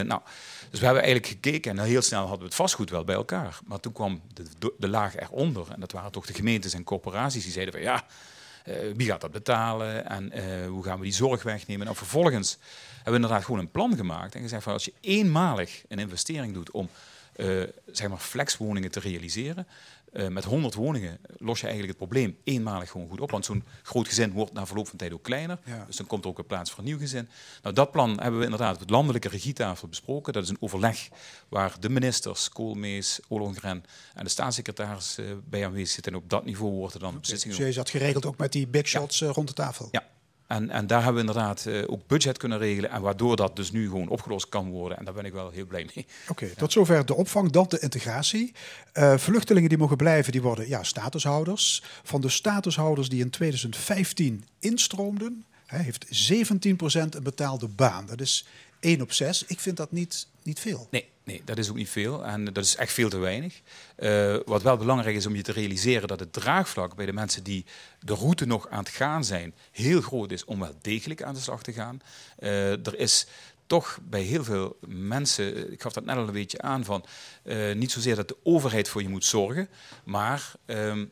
[0.06, 0.20] Nou,
[0.74, 3.58] dus we hebben eigenlijk gekeken en heel snel hadden we het vastgoed wel bij elkaar.
[3.64, 7.42] Maar toen kwam de, de laag eronder en dat waren toch de gemeentes en corporaties
[7.42, 8.04] die zeiden van ja,
[8.64, 11.84] eh, wie gaat dat betalen en eh, hoe gaan we die zorg wegnemen?
[11.84, 12.58] Nou, vervolgens
[12.94, 16.54] hebben we inderdaad gewoon een plan gemaakt en gezegd van als je eenmalig een investering
[16.54, 16.88] doet om
[17.32, 17.46] eh,
[17.86, 19.66] zeg maar flexwoningen te realiseren.
[20.14, 23.30] Eh, met 100 woningen los je eigenlijk het probleem eenmalig gewoon goed op.
[23.30, 25.58] Want zo'n groot gezin wordt na verloop van tijd ook kleiner.
[25.64, 25.84] Ja.
[25.86, 27.28] Dus dan komt er ook een plaats voor een nieuw gezin.
[27.62, 30.32] Nou, dat plan hebben we inderdaad op het landelijke regietafel besproken.
[30.32, 31.08] Dat is een overleg
[31.48, 33.84] waar de ministers, Koolmees, Ollongren
[34.14, 36.12] en de staatssecretaris eh, bij aanwezig zitten.
[36.12, 38.66] En op dat niveau wordt er dan beslissingen Dus je zat geregeld ook met die
[38.66, 39.88] big shots eh, rond de tafel.
[39.90, 40.13] Ja.
[40.46, 42.90] En, en daar hebben we inderdaad eh, ook budget kunnen regelen.
[42.90, 44.98] En waardoor dat dus nu gewoon opgelost kan worden.
[44.98, 46.06] En daar ben ik wel heel blij mee.
[46.28, 48.52] Oké, tot zover de opvang, dan de integratie.
[48.92, 51.82] Eh, vluchtelingen die mogen blijven, die worden ja, statushouders.
[52.02, 58.06] Van de statushouders die in 2015 instroomden, heeft 17% een betaalde baan.
[58.06, 58.46] Dat is
[58.80, 59.44] 1 op 6.
[59.46, 60.86] Ik vind dat niet, niet veel.
[60.90, 62.24] Nee, nee, dat is ook niet veel.
[62.24, 63.60] En dat is echt veel te weinig.
[63.96, 67.42] Eh, wat wel belangrijk is om je te realiseren dat het draagvlak bij de mensen
[67.42, 67.64] die
[68.00, 71.40] de route nog aan het gaan zijn, heel groot is om wel degelijk aan de
[71.40, 72.00] slag te gaan.
[72.38, 73.26] Eh, er is
[73.66, 77.04] toch bij heel veel mensen, ik gaf dat net al een beetje aan, van
[77.42, 79.68] eh, niet zozeer dat de overheid voor je moet zorgen,
[80.04, 81.06] maar ehm, eh,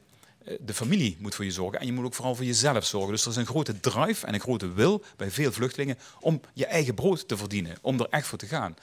[0.60, 3.10] de familie moet voor je zorgen en je moet ook vooral voor jezelf zorgen.
[3.12, 6.66] Dus er is een grote drive en een grote wil bij veel vluchtelingen om je
[6.66, 8.76] eigen brood te verdienen, om er echt voor te gaan.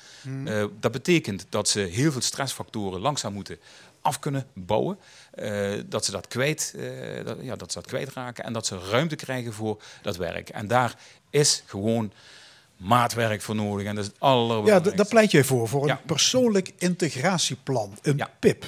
[0.45, 3.57] Eh, dat betekent dat ze heel veel stressfactoren langzaam moeten
[4.01, 4.97] af kunnen bouwen,
[5.31, 8.77] eh, dat ze dat kwijt, eh, dat, ja, dat ze dat kwijtraken en dat ze
[8.89, 10.49] ruimte krijgen voor dat werk.
[10.49, 10.95] En daar
[11.29, 12.11] is gewoon
[12.77, 14.91] maatwerk voor nodig en dat is het Ja, allerbelangrijkste.
[14.93, 16.01] d- daar pleit jij voor, voor een Ja.
[16.05, 18.29] persoonlijk integratieplan, een Ja.
[18.39, 18.65] PIP.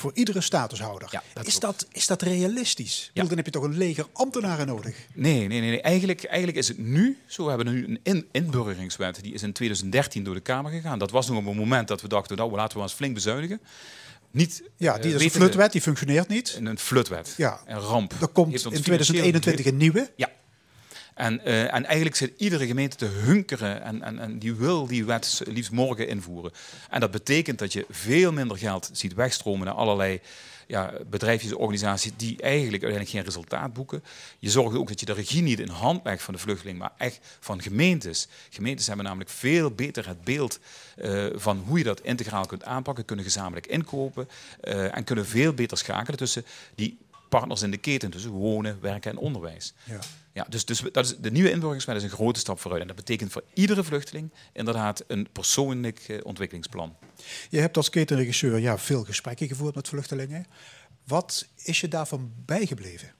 [0.00, 1.08] Voor iedere statushouder.
[1.10, 3.10] Ja, dat is, dat, is dat realistisch?
[3.14, 4.96] Bedoel, Dan heb je toch een leger ambtenaren nodig?
[5.14, 5.70] Nee, nee, nee.
[5.70, 5.80] nee.
[5.80, 7.42] Eigenlijk, eigenlijk is het nu zo.
[7.42, 9.22] We hebben nu een in, inburgeringswet.
[9.22, 10.98] Die is in 2013 door de Kamer gegaan.
[10.98, 13.60] Dat was nog op een moment dat we dachten, nou, laten we eens flink bezuinigen.
[14.30, 16.58] Niet, Ja, eh, die is een flutwet, die functioneert niet.
[16.62, 17.34] Een, flutwet.
[17.36, 17.60] Ja.
[17.66, 18.12] Een ramp.
[18.20, 20.10] Er komt ons in financieel 2021 een nieuwe.
[20.16, 20.30] Ja.
[21.20, 25.04] En, eh, en eigenlijk zit iedere gemeente te hunkeren en, en, en die wil die
[25.04, 26.52] wet liefst morgen invoeren.
[26.90, 30.20] En dat betekent dat je veel minder geld ziet wegstromen naar allerlei
[30.66, 34.04] ja, bedrijfjes, organisaties die eigenlijk uiteindelijk geen resultaat boeken.
[34.38, 36.92] Je zorgt ook dat je de regie niet in hand legt van de vluchteling, maar
[36.96, 38.28] echt van gemeentes.
[38.50, 40.58] Gemeentes hebben namelijk veel beter het beeld
[40.96, 44.28] eh, van hoe je dat integraal kunt aanpakken, kunnen gezamenlijk inkopen
[44.60, 46.44] eh, en kunnen veel beter schakelen tussen
[46.74, 46.98] die
[47.28, 49.72] partners in de keten, tussen wonen, werken en onderwijs.
[49.84, 49.98] Ja.
[50.32, 52.80] Ja, dus, dus dat is, de nieuwe inburgeringswet is een grote stap vooruit.
[52.80, 56.96] En dat betekent voor iedere vluchteling inderdaad een persoonlijk eh, ontwikkelingsplan.
[57.50, 60.46] Je hebt als ketenregisseur ja, veel gesprekken gevoerd met vluchtelingen.
[61.04, 63.12] Wat is je daarvan bijgebleven?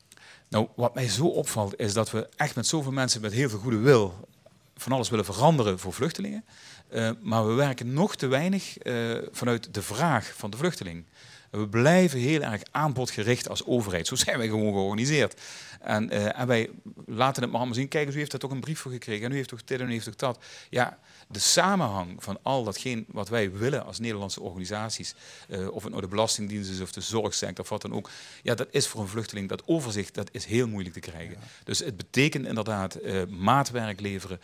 [0.48, 3.58] Nou, wat mij zo opvalt is dat we echt met zoveel mensen met heel veel
[3.58, 4.28] goede wil
[4.76, 6.44] van alles willen veranderen voor vluchtelingen.
[6.88, 11.04] Eh, maar we werken nog te weinig eh, vanuit de vraag van de vluchteling.
[11.50, 14.06] We blijven heel erg aanbodgericht als overheid.
[14.06, 15.40] Zo zijn wij gewoon georganiseerd.
[15.80, 16.70] En, eh, en wij
[17.06, 17.88] laten het maar allemaal zien.
[17.88, 19.24] Kijk eens, u heeft daar toch een brief voor gekregen.
[19.24, 20.38] En u heeft toch dit en u heeft toch dat.
[20.70, 20.98] Ja,
[21.28, 25.14] de samenhang van al datgene wat wij willen als Nederlandse organisaties.
[25.48, 28.10] eh, of het nou de Belastingdienst is of de zorgsector of wat dan ook.
[28.42, 31.36] Ja, dat is voor een vluchteling, dat overzicht, dat is heel moeilijk te krijgen.
[31.64, 34.40] Dus het betekent inderdaad eh, maatwerk leveren.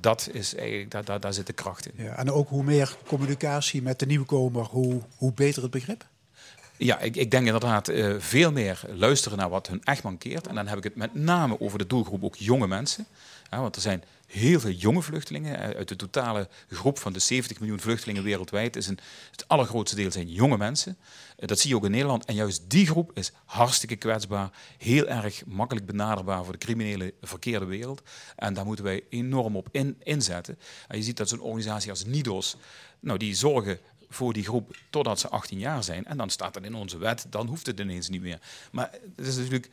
[0.00, 2.04] Dat is eigenlijk, daar, daar, daar zit de kracht in.
[2.04, 6.08] Ja, en ook hoe meer communicatie met de nieuwkomer, hoe, hoe beter het begrip?
[6.82, 10.46] Ja, ik, ik denk inderdaad eh, veel meer luisteren naar wat hun echt mankeert.
[10.46, 13.06] En dan heb ik het met name over de doelgroep ook jonge mensen.
[13.50, 15.58] Want er zijn heel veel jonge vluchtelingen.
[15.58, 18.98] Eh, Uit de totale groep van de 70 miljoen vluchtelingen wereldwijd is een,
[19.30, 20.96] het allergrootste deel zijn jonge mensen.
[21.36, 22.24] Eh, dat zie je ook in Nederland.
[22.24, 24.50] En juist die groep is hartstikke kwetsbaar.
[24.78, 28.02] Heel erg makkelijk benaderbaar voor de criminele verkeerde wereld.
[28.36, 30.58] En daar moeten wij enorm op in, inzetten.
[30.88, 32.56] En je ziet dat zo'n organisatie als NIDOS,
[33.00, 33.78] nou, die zorgen
[34.10, 36.04] voor die groep totdat ze 18 jaar zijn.
[36.04, 38.38] En dan staat dat in onze wet, dan hoeft het ineens niet meer.
[38.72, 39.70] Maar het is natuurlijk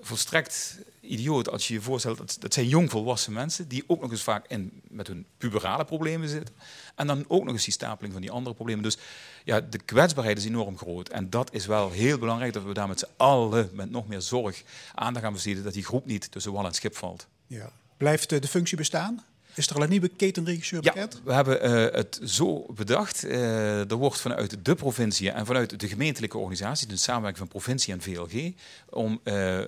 [0.00, 4.22] volstrekt idioot als je je voorstelt, dat, dat zijn jongvolwassen mensen die ook nog eens
[4.22, 6.54] vaak in, met hun puberale problemen zitten.
[6.94, 8.82] En dan ook nog eens die stapeling van die andere problemen.
[8.82, 8.98] Dus
[9.44, 11.08] ja, de kwetsbaarheid is enorm groot.
[11.08, 14.20] En dat is wel heel belangrijk dat we daar met z'n allen met nog meer
[14.20, 14.62] zorg
[14.94, 17.26] aandacht aan besteden, dat die groep niet tussen wal en schip valt.
[17.46, 17.70] Ja.
[17.96, 19.24] Blijft eh, de functie bestaan?
[19.54, 21.20] Is er al een nieuwe ketenregisseur Ja, bekend?
[21.24, 23.24] we hebben eh, het zo bedacht.
[23.24, 27.92] Eh, er wordt vanuit de provincie en vanuit de gemeentelijke organisatie, de samenwerking van provincie
[27.92, 28.52] en VLG,
[28.90, 29.60] om eh,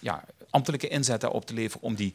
[0.00, 2.14] ja, ambtelijke inzet daarop te leveren om die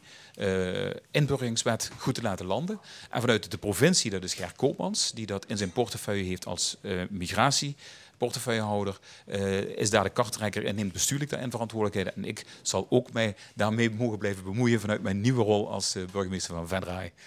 [1.10, 2.80] inburgeringswet goed te laten landen.
[3.10, 6.76] En vanuit de provincie, dat is Ger Koopmans, die dat in zijn portefeuille heeft als
[7.10, 7.76] migratie.
[8.20, 12.14] Portefeuillehouder eh, is daar de kartrekker en neemt bestuurlijk daarin verantwoordelijkheden.
[12.22, 16.02] En ik zal ook mij daarmee mogen blijven bemoeien vanuit mijn nieuwe rol als eh,
[16.12, 17.12] burgemeester van Venray.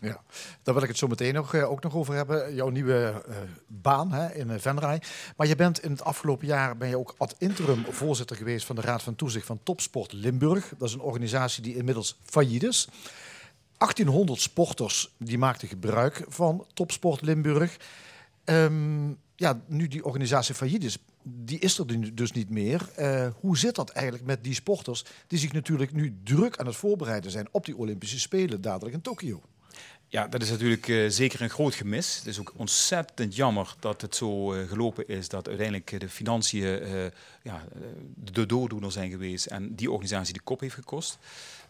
[0.00, 0.22] Ja,
[0.62, 2.54] daar wil ik het zo meteen nog, eh, ook nog over hebben.
[2.54, 3.22] Jouw nieuwe
[3.66, 5.02] baan hè, in Venray.
[5.36, 8.76] Maar je bent in het afgelopen jaar ben je ook ad interim voorzitter geweest van
[8.76, 10.72] de Raad van Toezicht van Topsport Limburg.
[10.78, 12.88] Dat is een organisatie die inmiddels failliet is.
[13.78, 17.76] 1800 sporters die maakten gebruik van Topsport Limburg.
[18.44, 19.10] Ehm,
[19.42, 22.88] ja, nu die organisatie failliet is, die is er dus niet meer.
[22.96, 26.76] Eh, hoe zit dat eigenlijk met die sporters die zich natuurlijk nu druk aan het
[26.76, 29.42] voorbereiden zijn op die Olympische Spelen dadelijk in Tokio?
[30.08, 32.16] Ja, dat is natuurlijk eh, zeker een groot gemis.
[32.16, 37.10] Het is ook ontzettend jammer dat het zo eh, gelopen is dat uiteindelijk de financiën
[37.42, 37.64] ja,
[38.14, 41.18] de dooddoener zijn geweest en die organisatie de kop heeft gekost.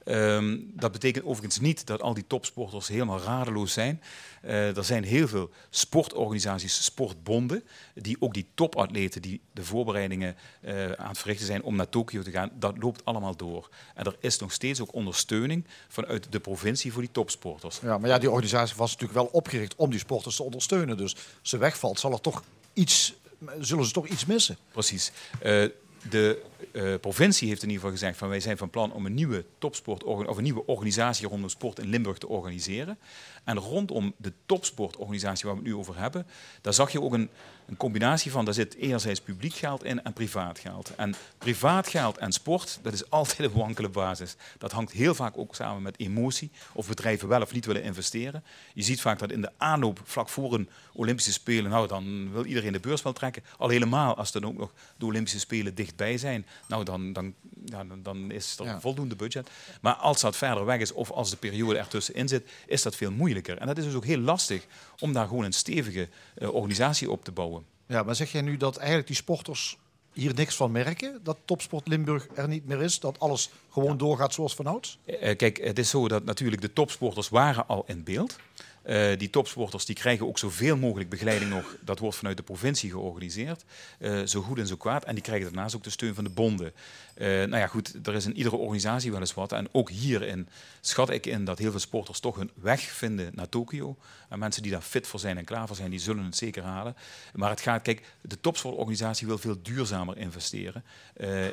[0.05, 4.03] Ehm, dat betekent overigens niet dat al die topsporters helemaal radeloos zijn.
[4.43, 7.65] Eh, er zijn heel veel sportorganisaties, sportbonden,
[7.95, 12.23] die ook die topatleten die de voorbereidingen eh, aan het verrichten zijn om naar Tokio
[12.23, 13.69] te gaan, dat loopt allemaal door.
[13.95, 17.79] En er is nog steeds ook ondersteuning vanuit de provincie voor die topsporters.
[17.83, 20.97] Ja, maar ja, die organisatie was natuurlijk wel opgericht om die sporters te ondersteunen.
[20.97, 22.43] Dus als ze wegvalt, zal er toch
[22.73, 23.15] iets,
[23.59, 24.57] zullen ze toch iets missen.
[24.73, 25.13] Precies.
[25.41, 25.65] Eh,
[26.11, 26.43] de
[26.73, 29.45] eh, provincie heeft in ieder geval gezegd van wij zijn van plan om een nieuwe
[29.59, 32.99] topsport of een nieuwe organisatie rondom sport in Limburg te organiseren.
[33.45, 36.27] En rondom de topsportorganisatie waar we het nu over hebben,
[36.61, 37.29] daar zag je ook een,
[37.67, 40.95] een combinatie van, daar zit enerzijds publiek geld in en privaat geld.
[40.95, 44.37] En privaat geld en sport, dat is altijd een wankele basis.
[44.59, 48.45] Dat hangt heel vaak ook samen met emotie, of bedrijven wel of niet willen investeren.
[48.75, 52.45] Je ziet vaak dat in de aanloop, vlak voor een Olympische Spelen, nou dan wil
[52.45, 53.43] iedereen de beurs wel trekken.
[53.59, 57.35] Al helemaal als dan ook nog de Olympische Spelen dichtbij zijn, nou dan, dan,
[57.65, 58.81] ja, dan, is er Ja.
[58.81, 59.51] voldoende budget.
[59.81, 63.11] Maar als dat verder weg is of als de periode ertussenin zit, is dat veel
[63.11, 63.59] moeilijker.
[63.59, 64.67] En dat is dus ook heel lastig
[64.99, 67.65] om daar gewoon een stevige eh, organisatie op te bouwen.
[67.87, 69.79] Ja, maar zeg jij nu dat eigenlijk die sporters
[70.13, 71.21] hier niks van merken?
[71.23, 73.01] Dat Topsport Limburg er niet meer is?
[73.01, 74.99] Dat alles gewoon doorgaat zoals vanouds?
[75.05, 78.37] Eh, kijk, het is zo dat natuurlijk de topsporters waren al in beeld.
[78.83, 81.77] Eh, die topsporters die krijgen ook zoveel mogelijk begeleiding nog.
[81.81, 83.65] Dat wordt vanuit de provincie georganiseerd.
[83.99, 85.05] Eh, zo goed en zo kwaad.
[85.05, 86.73] En die krijgen daarnaast ook de steun van de bonden.
[87.15, 89.53] Eh, nou ja, goed, er is in iedere organisatie wel eens wat.
[89.53, 90.49] En ook hierin
[90.81, 93.97] schat ik in dat heel veel sporters toch hun weg vinden naar Tokio.
[94.29, 96.63] En mensen die daar fit voor zijn en klaar voor zijn, die zullen het zeker
[96.63, 96.97] halen.
[97.35, 100.85] Maar het gaat, kijk, de topsportorganisatie wil veel duurzamer investeren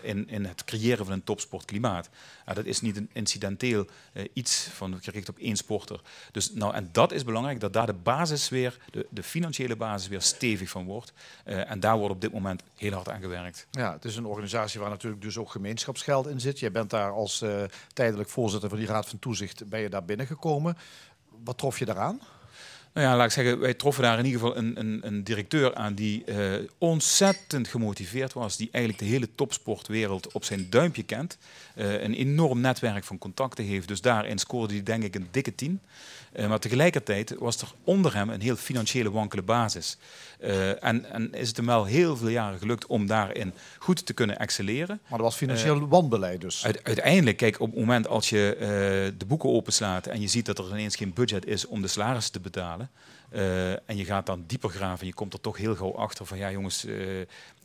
[0.02, 2.10] in, in het creëren van een topsportklimaat.
[2.46, 3.88] Ja, dat is niet een incidenteel
[4.34, 6.02] iets van gericht op één sporter.
[6.32, 10.08] Dus, nou, en dat is belangrijk, dat daar de basis weer, de, de financiële basis
[10.08, 11.14] weer stevig van wordt.
[11.44, 13.68] Eh, en daar wordt op dit moment heel hard aan gewerkt.
[13.72, 16.60] Ja, het is een organisatie waar natuurlijk dus ook gemeenschapsgeld in zit.
[16.60, 17.64] Jij bent daar als eh,
[17.94, 20.78] tijdelijk voorzitter van die Raad van Toezicht, ben je daar binnengekomen.
[21.44, 22.22] Wat trof je daaraan?
[22.94, 25.76] Nou ja, laat ik zeggen, wij troffen daar in ieder geval een, een, een directeur
[25.76, 28.58] aan die eh, ontzettend gemotiveerd was.
[28.58, 31.38] Die eigenlijk de hele topsportwereld op zijn duimpje kent.
[31.76, 33.88] Een enorm netwerk van contacten heeft.
[33.88, 35.82] Dus daarin scoorde hij denk ik een dikke tien.
[36.32, 39.98] Eh, maar tegelijkertijd was er onder hem een heel financiële wankele basis.
[40.40, 44.14] Eh, en, en is het hem wel heel veel jaren gelukt om daarin goed te
[44.14, 45.00] kunnen excelleren.
[45.02, 46.66] Maar dat was financieel wanbeleid dus.
[46.66, 48.68] Uite- uiteindelijk, kijk, op het moment als je eh,
[49.18, 52.34] de boeken openslaat en je ziet dat er ineens geen budget is om de salarissen
[52.34, 52.90] te betalen,
[53.30, 56.26] eh, en je gaat dan dieper graven en je komt er toch heel gauw achter
[56.26, 57.20] van ja jongens, eh,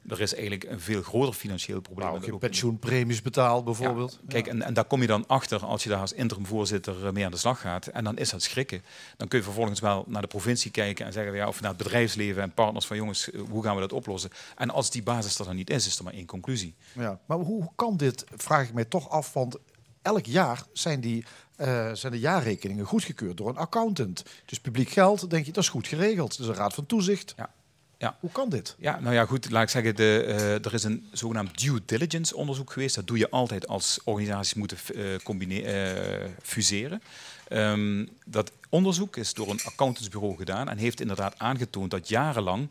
[0.09, 2.09] er is eigenlijk een veel groter financieel probleem.
[2.13, 4.13] Nou, ook- pensioenpremies betaald bijvoorbeeld.
[4.23, 7.13] ja, kijk, en, en daar kom je dan achter als je daar als interim-voorzitter eh,
[7.13, 7.87] mee aan de slag gaat.
[7.87, 8.83] En dan is dat schrikken.
[9.17, 11.79] Dan kun je vervolgens wel naar de provincie kijken en zeggen, ja, of naar het
[11.79, 14.31] bedrijfsleven en partners van jongens, hoe gaan we dat oplossen?
[14.57, 16.75] En als die basis er dan niet is, is er maar één conclusie.
[16.93, 19.57] Ja, maar hoe kan dit, vraag ik mij toch af, want
[20.03, 21.25] elk jaar zijn, die,
[21.57, 24.25] eh, zijn de jaarrekeningen goedgekeurd door een accountant.
[24.45, 26.37] Dus publiek geld, denk je, dat is goed geregeld.
[26.37, 27.35] Dus een raad van toezicht.
[27.37, 27.51] Ja.
[27.99, 28.17] Ja.
[28.21, 28.77] Hoe kan dit?
[28.79, 32.37] Ja, nou ja, goed, laat ik zeggen, de, eh, er is een zogenaamd due diligence
[32.37, 32.95] onderzoek geweest.
[32.95, 37.03] Dat doe je altijd als organisaties moeten eh, fuseren.
[37.49, 42.71] Ehm, dat onderzoek is door een accountantsbureau gedaan en heeft inderdaad aangetoond dat jarenlang,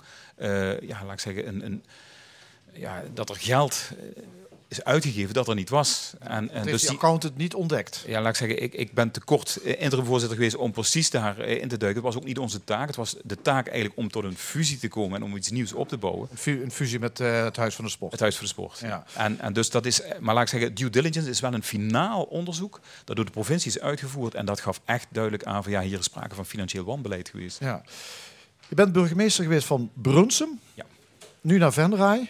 [0.82, 1.84] ja, laat ik zeggen, een, een,
[2.74, 3.90] ja, dat er geld
[4.78, 6.14] is uitgegeven dat er niet was.
[6.20, 8.04] En, en dus die accountant niet ontdekt.
[8.08, 11.40] ja, laat ik zeggen, ik, ik ben te kort eh, interimvoorzitter geweest om precies daar
[11.40, 12.04] eh, in te duiken.
[12.04, 12.88] Het was ook niet onze taak.
[12.88, 15.74] Het was de taak eigenlijk om tot een fusie te komen en om iets nieuws
[15.74, 16.28] op te bouwen.
[16.32, 18.12] Een fu- Een fusie met eh, het Huis van de Sport.
[18.12, 18.80] Het Huis voor de Sport.
[18.80, 19.04] Ja.
[19.16, 22.24] En, en dus dat is, maar laat ik zeggen, due diligence is wel een finaal
[22.24, 24.34] onderzoek dat door de provincie is uitgevoerd.
[24.36, 27.60] En dat gaf echt duidelijk aan van ja, hier is sprake van financieel wanbeleid geweest.
[27.60, 27.82] Ja.
[28.68, 30.60] Je bent burgemeester geweest van Brunsum.
[30.74, 30.84] Ja.
[31.42, 32.30] Nu naar Venray.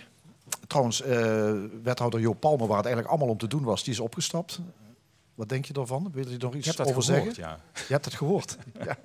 [0.67, 1.53] Trouwens, eh,
[1.83, 4.59] wethouder Joop Palmer, waar het eigenlijk allemaal om te doen was, die is opgestapt.
[5.35, 6.09] Wat denk je daarvan?
[6.13, 7.33] Wil je er nog iets over gehoord, zeggen?
[7.37, 7.59] ja.
[7.87, 8.57] Je hebt het gehoord.
[8.87, 8.97] ja.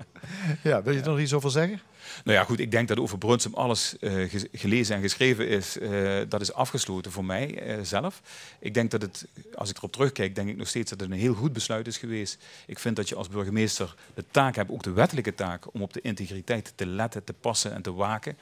[0.63, 1.81] ja, wil je er nog iets over zeggen?
[2.25, 5.79] Nou ja, goed, ik denk dat over Brunsum alles eh, ge- gelezen en geschreven is.
[5.79, 8.23] eh, dat is afgesloten voor mij zelf.
[8.59, 11.17] Ik denk dat het, als ik erop terugkijk, denk ik nog steeds dat het een
[11.17, 12.39] heel goed besluit is geweest.
[12.67, 15.93] Ik vind dat je als burgemeester de taak hebt, ook de wettelijke taak, om op
[15.93, 18.37] de integriteit te letten, te passen en te waken.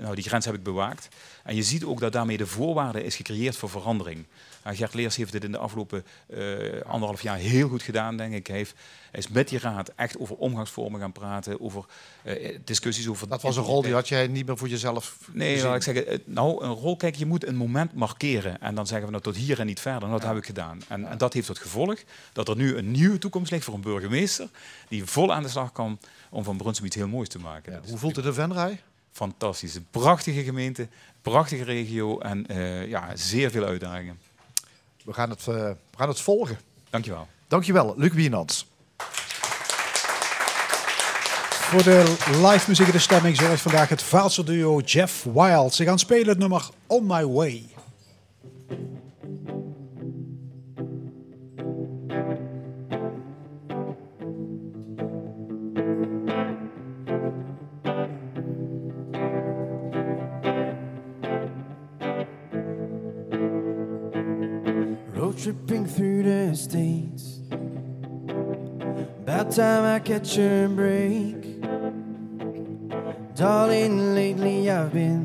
[0.00, 1.08] Nou, die grens heb ik bewaakt.
[1.44, 4.26] En je ziet ook dat daarmee de voorwaarde is gecreëerd voor verandering.
[4.64, 8.34] Nou, Gert Leers heeft dit in de afgelopen eh, anderhalf jaar heel goed gedaan, denk
[8.34, 8.46] ik.
[8.46, 8.74] Hij, heeft,
[9.10, 11.84] hij is met die raad echt over omgangsvormen gaan praten, over
[12.22, 13.28] eh, discussies over...
[13.28, 16.06] Dat was een rol die had jij niet meer voor jezelf Nee, laat ik zeggen,
[16.06, 18.60] eh, nou, een rol, kijk, je moet een moment markeren.
[18.60, 20.02] En dan zeggen we nou tot hier en niet verder.
[20.02, 20.82] En dat heb ik gedaan.
[20.88, 21.96] En, en dat heeft tot gevolg
[22.32, 24.48] dat er nu een nieuwe toekomst ligt voor een burgemeester
[24.88, 25.98] die vol aan de slag kan
[26.30, 27.82] om van Brunsum iets heel moois te maken.
[27.88, 28.80] Hoe voelt het in Venray?
[29.18, 29.74] Fantastisch.
[29.74, 30.88] Een prachtige gemeente,
[31.22, 34.18] prachtige regio en eh, ja, zeer veel uitdagingen.
[35.04, 36.58] We gaan het, eh, we gaan het volgen.
[36.90, 37.28] Dankjewel.
[37.48, 38.66] Dankjewel, Luc Wienans.
[41.50, 45.74] Voor de live muziek en de stemming zorgt vandaag het Vaalse duo Jeff Wild.
[45.74, 47.77] Ze gaan spelen het nummer On My Way.
[65.48, 67.40] Tripping through the states.
[69.22, 71.62] About time I catch a break.
[73.34, 75.24] Darling, lately I've been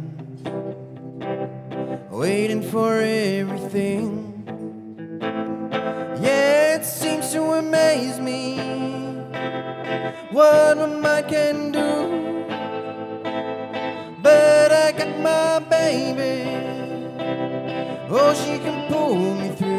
[2.09, 4.45] waiting for everything.
[6.21, 8.59] Yeah, it seems to amaze me
[10.31, 11.91] what a mind can do.
[14.21, 16.49] But I got my baby.
[18.09, 19.72] Oh, she can pull me through.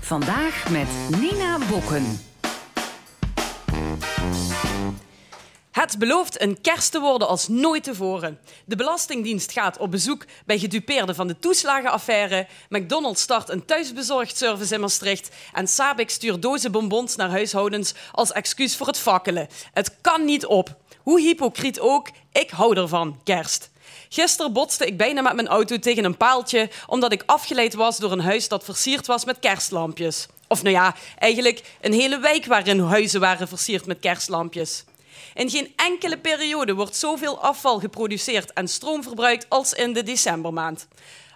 [0.00, 0.88] Vandaag met
[1.20, 2.18] Nina Bokken.
[5.70, 8.38] Het belooft een kerst te worden als nooit tevoren.
[8.64, 12.46] De Belastingdienst gaat op bezoek bij gedupeerden van de toeslagenaffaire.
[12.68, 15.30] McDonald's start een thuisbezorgd-service in Maastricht.
[15.52, 19.48] En Sabic stuurt dozen bonbons naar huishoudens als excuus voor het fakkelen.
[19.72, 20.76] Het kan niet op.
[21.02, 23.72] Hoe hypocriet ook, ik hou ervan, kerst.
[24.14, 28.12] Gisteren botste ik bijna met mijn auto tegen een paaltje omdat ik afgeleid was door
[28.12, 30.26] een huis dat versierd was met kerstlampjes.
[30.48, 34.84] Of nou ja, eigenlijk een hele wijk waarin huizen waren versierd met kerstlampjes.
[35.34, 40.86] In geen enkele periode wordt zoveel afval geproduceerd en stroom verbruikt als in de decembermaand.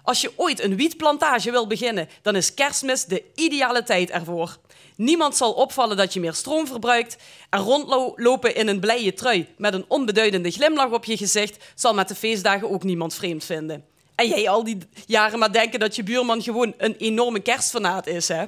[0.03, 4.57] Als je ooit een wietplantage wil beginnen, dan is kerstmis de ideale tijd ervoor.
[4.99, 7.17] Niemand zal opvallen dat je meer stroom verbruikt.
[7.51, 12.09] En rondlopen in een blije trui met een onbeduidende glimlach op je gezicht zal met
[12.09, 13.85] de feestdagen ook niemand vreemd vinden.
[14.15, 18.29] En jij al die jaren maar denken dat je buurman gewoon een enorme kerstfanaat is,
[18.29, 18.45] hè?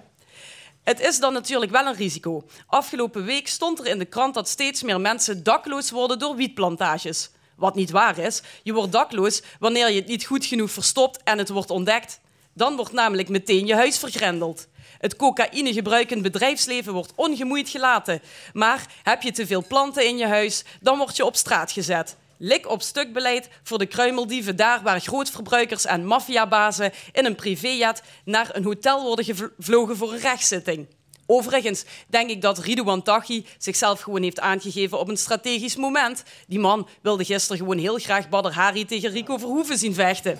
[0.83, 2.45] Het is dan natuurlijk wel een risico.
[2.67, 7.31] Afgelopen week stond er in de krant dat steeds meer mensen dakloos worden door wietplantages.
[7.57, 11.39] Wat niet waar is, je wordt dakloos wanneer je het niet goed genoeg verstopt en
[11.39, 12.21] het wordt ontdekt.
[12.55, 14.67] Dan wordt namelijk meteen je huis vergrendeld.
[15.01, 18.23] Het cocaïnegebruikend bedrijfsleven wordt ongemoeid gelaten.
[18.53, 22.17] Maar heb je te veel planten in je huis, dan word je op straat gezet.
[22.39, 28.03] Lik op stuk beleid voor de kruimeldieven daar waar grootverbruikers en maffiabazen in een privéjet
[28.25, 30.87] naar een hotel worden gevlogen voor een rechtszitting.
[31.27, 36.23] Overigens denk ik dat Ridouan Taghi zichzelf gewoon heeft aangegeven op een strategisch moment.
[36.47, 40.39] Die man wilde gisteren gewoon heel graag Badr Hari tegen Rico Verhoeven zien vechten.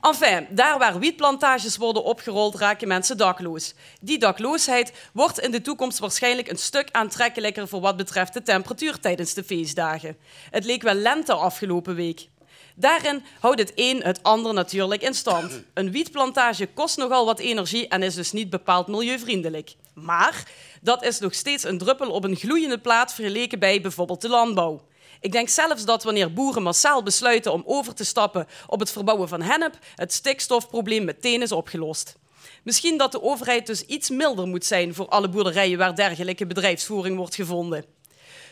[0.00, 3.74] Enfin, daar waar wietplantages worden opgerold, raken mensen dakloos.
[4.00, 9.00] Die dakloosheid wordt in de toekomst waarschijnlijk een stuk aantrekkelijker voor wat betreft de temperatuur
[9.00, 10.16] tijdens de feestdagen.
[10.50, 12.28] Het leek wel lente afgelopen week.
[12.74, 15.62] Daarin houdt het een het ander natuurlijk in stand.
[15.74, 19.74] Een wietplantage kost nogal wat energie en is dus niet bepaald milieuvriendelijk.
[19.94, 20.42] Maar
[20.82, 24.87] dat is nog steeds een druppel op een gloeiende plaat vergeleken bij bijvoorbeeld de landbouw.
[25.20, 29.28] Ik denk zelfs dat wanneer boeren massaal besluiten om over te stappen op het verbouwen
[29.28, 32.16] van hennep, het stikstofprobleem meteen is opgelost.
[32.62, 37.16] Misschien dat de overheid dus iets milder moet zijn voor alle boerderijen waar dergelijke bedrijfsvoering
[37.16, 37.84] wordt gevonden.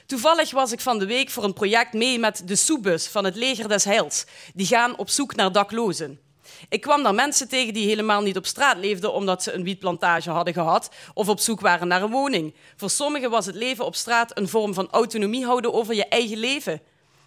[0.06, 3.36] Toevallig was ik van de week voor een project mee met de Soebus van het
[3.36, 4.24] Leger des Heils.
[4.54, 6.25] Die gaan op zoek naar daklozen.
[6.68, 10.30] Ik kwam daar mensen tegen die helemaal niet op straat leefden omdat ze een wietplantage
[10.30, 12.54] hadden gehad of op zoek waren naar een woning.
[12.76, 16.38] Voor sommigen was het leven op straat een vorm van autonomie houden over je eigen
[16.38, 16.80] leven.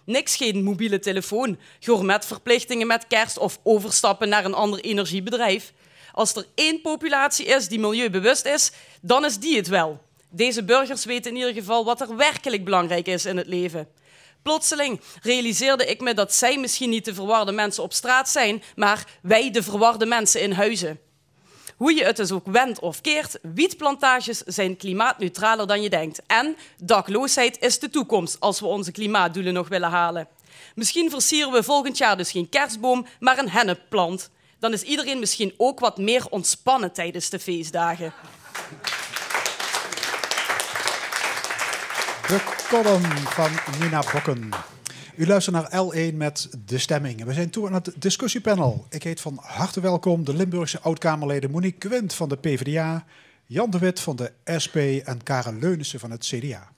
[0.04, 5.72] Niks geen mobiele telefoon, gourmetverplichtingen met kerst of overstappen naar een ander energiebedrijf.
[6.12, 10.00] Als er één populatie is die milieubewust is, dan is die het wel.
[10.30, 13.88] Deze burgers weten in ieder geval wat er werkelijk belangrijk is in het leven.
[14.42, 19.06] Plotseling realiseerde ik me dat zij misschien niet de verwarde mensen op straat zijn, maar
[19.22, 21.00] wij de verwarde mensen in huizen.
[21.76, 26.22] Hoe je het dus ook wendt of keert, wietplantages zijn klimaatneutraler dan je denkt.
[26.26, 30.28] En dakloosheid is de toekomst als we onze klimaatdoelen nog willen halen.
[30.74, 34.30] Misschien versieren we volgend jaar dus geen kerstboom, maar een hennepplant.
[34.58, 38.12] Dan is iedereen misschien ook wat meer ontspannen tijdens de feestdagen.
[42.30, 43.50] De column van
[43.80, 44.48] Nina Bokken.
[45.16, 47.24] U luistert naar L1 met De Stemming.
[47.24, 48.86] We zijn toe aan het discussiepanel.
[48.90, 53.04] Ik heet van harte welkom de Limburgse oud-Kamerleden Monique Quint van de PvdA,
[53.46, 54.32] Jan de Wit van de
[54.64, 56.72] SP en Karen Leunissen van het CDA.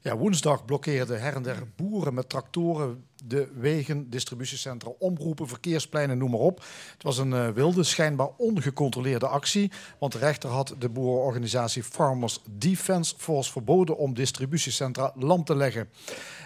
[0.00, 6.30] Ja, woensdag blokkeerden her en der boeren met tractoren de wegen, distributiecentra, omroepen, verkeerspleinen, noem
[6.30, 6.64] maar op.
[6.92, 9.70] Het was een uh, wilde, schijnbaar ongecontroleerde actie.
[9.98, 15.88] Want de rechter had de boerenorganisatie Farmers Defence Force verboden om distributiecentra lam te leggen.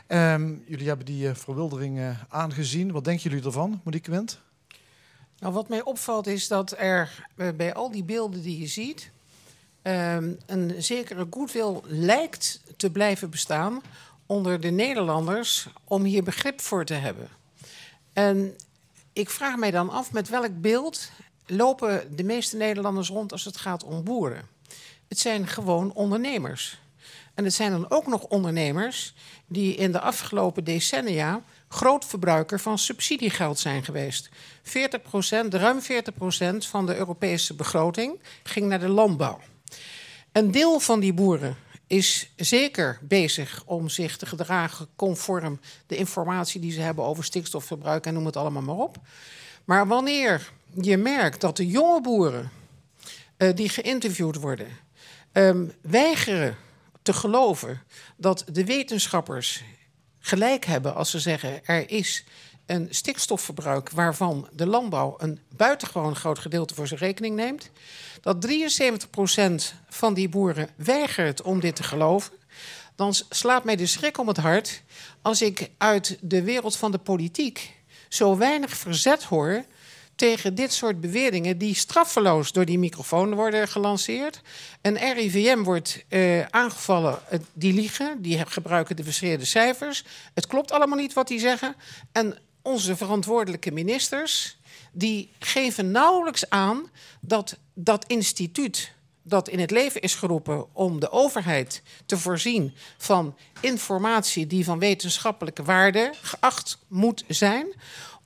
[0.09, 2.93] Um, jullie hebben die uh, verwildering uh, aangezien.
[2.93, 4.25] Wat denken jullie ervan, Monique?
[5.39, 7.27] Nou, wat mij opvalt is dat er
[7.57, 9.15] bij al die beelden die je ziet...
[9.83, 13.83] Um, een zekere goodwill lijkt te blijven bestaan
[14.27, 17.29] onder de Nederlanders om hier begrip voor te hebben.
[18.13, 18.57] En
[19.13, 21.11] ik vraag mij dan af met welk beeld
[21.47, 24.49] lopen de meeste Nederlanders rond als het gaat om boeren.
[25.09, 26.79] Het zijn gewoon ondernemers.
[27.35, 29.15] En het zijn dan ook nog ondernemers
[29.47, 34.29] die in de afgelopen decennia groot verbruiker van subsidiegeld zijn geweest.
[34.29, 34.31] 40%
[35.49, 35.85] ruim 40%
[36.57, 39.41] van de Europese begroting ging naar de landbouw.
[40.33, 46.61] Een deel van die boeren is zeker bezig om zich te gedragen conform de informatie
[46.61, 48.97] die ze hebben over stikstofverbruik en noem het allemaal maar op.
[49.65, 52.51] Maar wanneer je merkt dat de jonge boeren
[53.39, 54.69] uh, die geïnterviewd worden
[55.33, 56.57] um, weigeren
[57.03, 57.83] te geloven
[58.17, 59.63] dat de wetenschappers
[60.19, 62.25] gelijk hebben als ze zeggen er is
[62.67, 67.71] een stikstofverbruik waarvan de landbouw een buitengewoon groot gedeelte voor zijn rekening neemt.
[68.27, 72.33] Dat 73% van die boeren weigert om dit te geloven.
[72.97, 74.83] Dan slaat mij de schrik om het hart
[75.23, 77.75] als ik uit de wereld van de politiek
[78.09, 79.65] zo weinig verzet hoor
[80.15, 84.41] tegen dit soort beweringen die straffeloos door die microfoon worden gelanceerd.
[84.83, 87.19] Een RIVM wordt uh, aangevallen,
[87.53, 90.05] die liegen, die gebruiken de verseerde cijfers.
[90.35, 91.77] Het klopt allemaal niet wat die zeggen.
[92.13, 94.59] En onze verantwoordelijke ministers,
[94.99, 96.91] die geven nauwelijks aan
[97.21, 103.37] dat dat instituut dat in het leven is geroepen om de overheid te voorzien van
[103.61, 107.67] informatie die van wetenschappelijke waarde geacht moet zijn,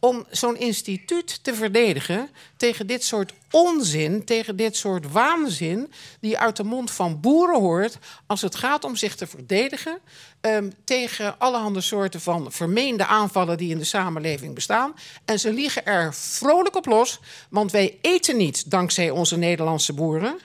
[0.01, 6.57] om zo'n instituut te verdedigen tegen dit soort onzin, tegen dit soort waanzin die uit
[6.57, 9.99] de mond van boeren hoort als het gaat om zich te verdedigen
[10.41, 14.95] ehm, tegen allerhande soorten van vermeende aanvallen die in de samenleving bestaan.
[15.25, 17.21] En ze liegen er vrolijk op los,
[17.51, 20.39] want wij eten niet dankzij onze Nederlandse boeren.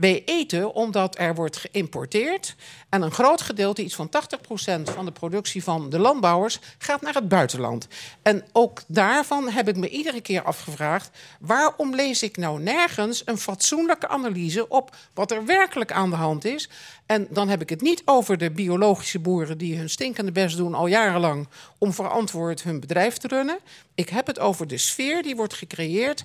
[0.00, 2.54] Wij eten omdat er wordt geïmporteerd.
[2.88, 7.14] En een groot gedeelte, iets van 80% van de productie van de landbouwers, gaat naar
[7.14, 7.86] het buitenland.
[8.22, 11.10] En ook daarvan heb ik me iedere keer afgevraagd:
[11.40, 16.44] waarom lees ik nou nergens een fatsoenlijke analyse op wat er werkelijk aan de hand
[16.44, 16.68] is?
[17.10, 20.74] En dan heb ik het niet over de biologische boeren die hun stinkende best doen
[20.74, 23.58] al jarenlang om verantwoord hun bedrijf te runnen.
[23.94, 26.24] Ik heb het over de sfeer die wordt gecreëerd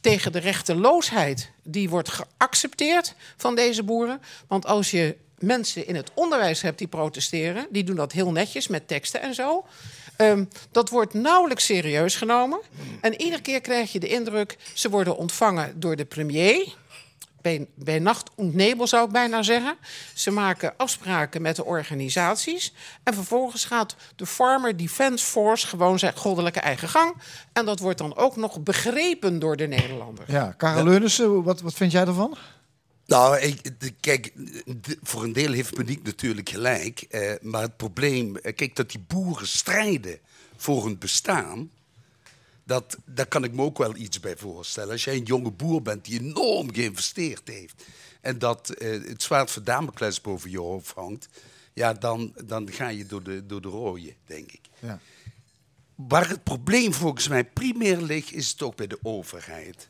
[0.00, 4.20] tegen de rechteloosheid die wordt geaccepteerd van deze boeren.
[4.46, 8.68] Want als je mensen in het onderwijs hebt die protesteren, die doen dat heel netjes
[8.68, 9.64] met teksten en zo.
[10.16, 12.60] Ehm, dat wordt nauwelijks serieus genomen.
[13.00, 16.74] En iedere keer krijg je de indruk, ze worden ontvangen door de premier.
[17.42, 19.76] Bij, bij nacht en nebel zou ik bijna zeggen.
[20.14, 22.72] Ze maken afspraken met de organisaties.
[23.02, 27.14] En vervolgens gaat de Farmer Defence Force gewoon zijn goddelijke eigen gang.
[27.52, 30.24] En dat wordt dan ook nog begrepen door de Nederlander.
[30.28, 32.36] Ja, Karel Leunissen, wat, wat vind jij ervan?
[33.06, 34.32] Nou, ik, de- kijk,
[34.66, 37.00] de- voor een deel heeft Monique natuurlijk gelijk.
[37.10, 40.18] eh, maar het probleem, eh, kijk, dat die boeren strijden
[40.56, 41.70] voor hun bestaan.
[42.72, 44.90] Dat, daar kan ik me ook wel iets bij voorstellen.
[44.90, 47.84] Als jij een jonge boer bent die enorm geïnvesteerd heeft.
[48.20, 51.28] en dat eh, het zwaard van Damocles boven je hoofd hangt.
[51.72, 54.60] ja, dan, dan ga je door de, door de rooien, denk ik.
[54.78, 55.00] Ja.
[55.94, 59.88] Waar het probleem volgens mij primair ligt, is het ook bij de overheid.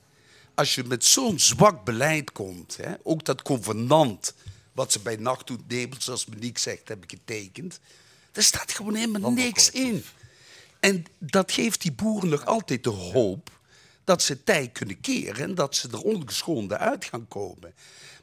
[0.54, 4.34] Als je met zo'n zwak beleid komt, hè, ook dat convenant
[4.72, 7.80] wat ze bij nachttoetnebels, zoals Monique zegt, hebben getekend,
[8.32, 10.04] daar staat gewoon helemaal niks in.
[10.82, 13.50] En dat geeft die boeren nog altijd de hoop
[14.04, 17.74] dat ze tij kunnen keren en dat ze er ongeschonden uit gaan komen.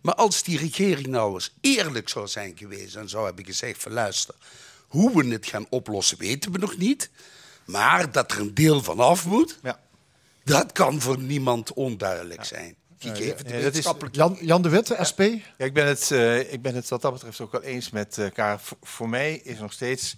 [0.01, 3.91] Maar als die regering nou eens eerlijk zou zijn geweest en zou hebben gezegd van
[3.91, 4.35] luister,
[4.87, 7.09] hoe we het gaan oplossen weten we nog niet,
[7.65, 9.59] maar dat er een deel van af moet,
[10.43, 12.75] dat kan voor niemand onduidelijk zijn.
[12.99, 15.19] Gegeven de Ja, dat is- wetenschappelijke Jan, Jan de Witte, SP?
[15.57, 18.17] Ja, ik, ben het, eh, ik ben het wat dat betreft ook wel eens met
[18.17, 18.53] eh.
[18.57, 20.15] Voor, voor mij is nog steeds...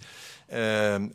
[0.48, 1.08] ehm,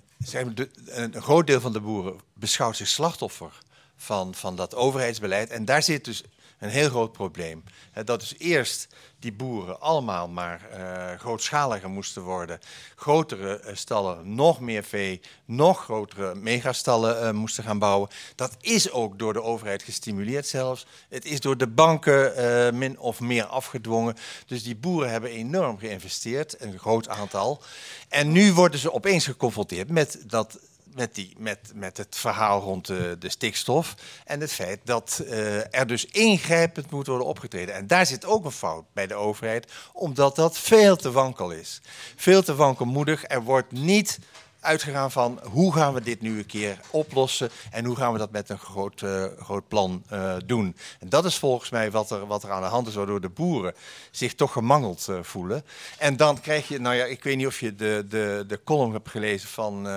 [0.85, 3.51] een groot deel van de boeren beschouwt zich slachtoffer
[3.95, 5.49] van, van dat overheidsbeleid.
[5.49, 6.23] En daar zit dus
[6.59, 7.63] een heel groot probleem.
[8.03, 8.87] Dat dus eerst
[9.19, 12.59] die boeren allemaal maar eh, grootschaliger moesten worden.
[12.95, 18.09] Grotere eh, stallen, nog meer vee, nog grotere megastallen eh, moesten gaan bouwen.
[18.35, 20.85] Dat is ook door de overheid gestimuleerd zelfs.
[21.09, 24.15] Het is door de banken min of meer afgedwongen.
[24.45, 27.61] Dus die boeren hebben enorm geïnvesteerd, een groot aantal.
[28.09, 30.59] En nu worden ze opeens geconfronteerd met dat
[30.97, 33.95] met, die, met, met het verhaal rond de, de stikstof
[34.25, 37.75] en het feit dat eh, er dus ingrijpend moet worden opgetreden.
[37.75, 41.81] En daar zit ook een fout bij de overheid, omdat dat veel te wankel is.
[42.15, 43.23] Veel te wankelmoedig.
[43.27, 44.19] Er wordt niet
[44.59, 48.31] uitgegaan van hoe gaan we dit nu een keer oplossen en hoe gaan we dat
[48.31, 50.75] met een groot, eh, groot plan eh, doen.
[50.99, 53.29] En dat is volgens mij wat er, wat er aan de hand is, waardoor de
[53.29, 53.73] boeren
[54.11, 55.65] zich toch gemangeld voelen.
[55.97, 58.93] En dan krijg je, nou ja, ik weet niet of je de, de, de column
[58.93, 59.87] hebt gelezen van...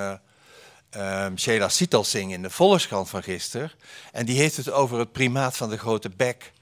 [0.91, 3.73] ehm Sheila Sitalsing in de Volkskrant van gisteren.
[4.13, 6.53] En die heeft het over het primaat van de grote bek.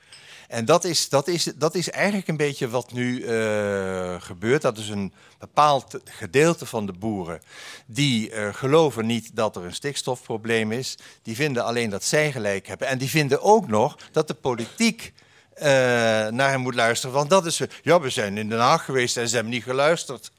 [0.48, 4.62] En dat is, dat is, dat is eigenlijk een beetje wat nu eh, gebeurt.
[4.62, 7.40] Dat is een bepaald gedeelte van de boeren
[7.86, 10.98] die eh, geloven niet dat er een stikstofprobleem is.
[11.22, 12.88] Die vinden alleen dat zij gelijk hebben.
[12.88, 15.12] En die vinden ook nog dat de politiek
[15.54, 15.66] eh,
[16.28, 17.14] naar hen moet luisteren.
[17.14, 20.30] Want dat is, ja, we zijn in Den Haag geweest en ze hebben niet geluisterd.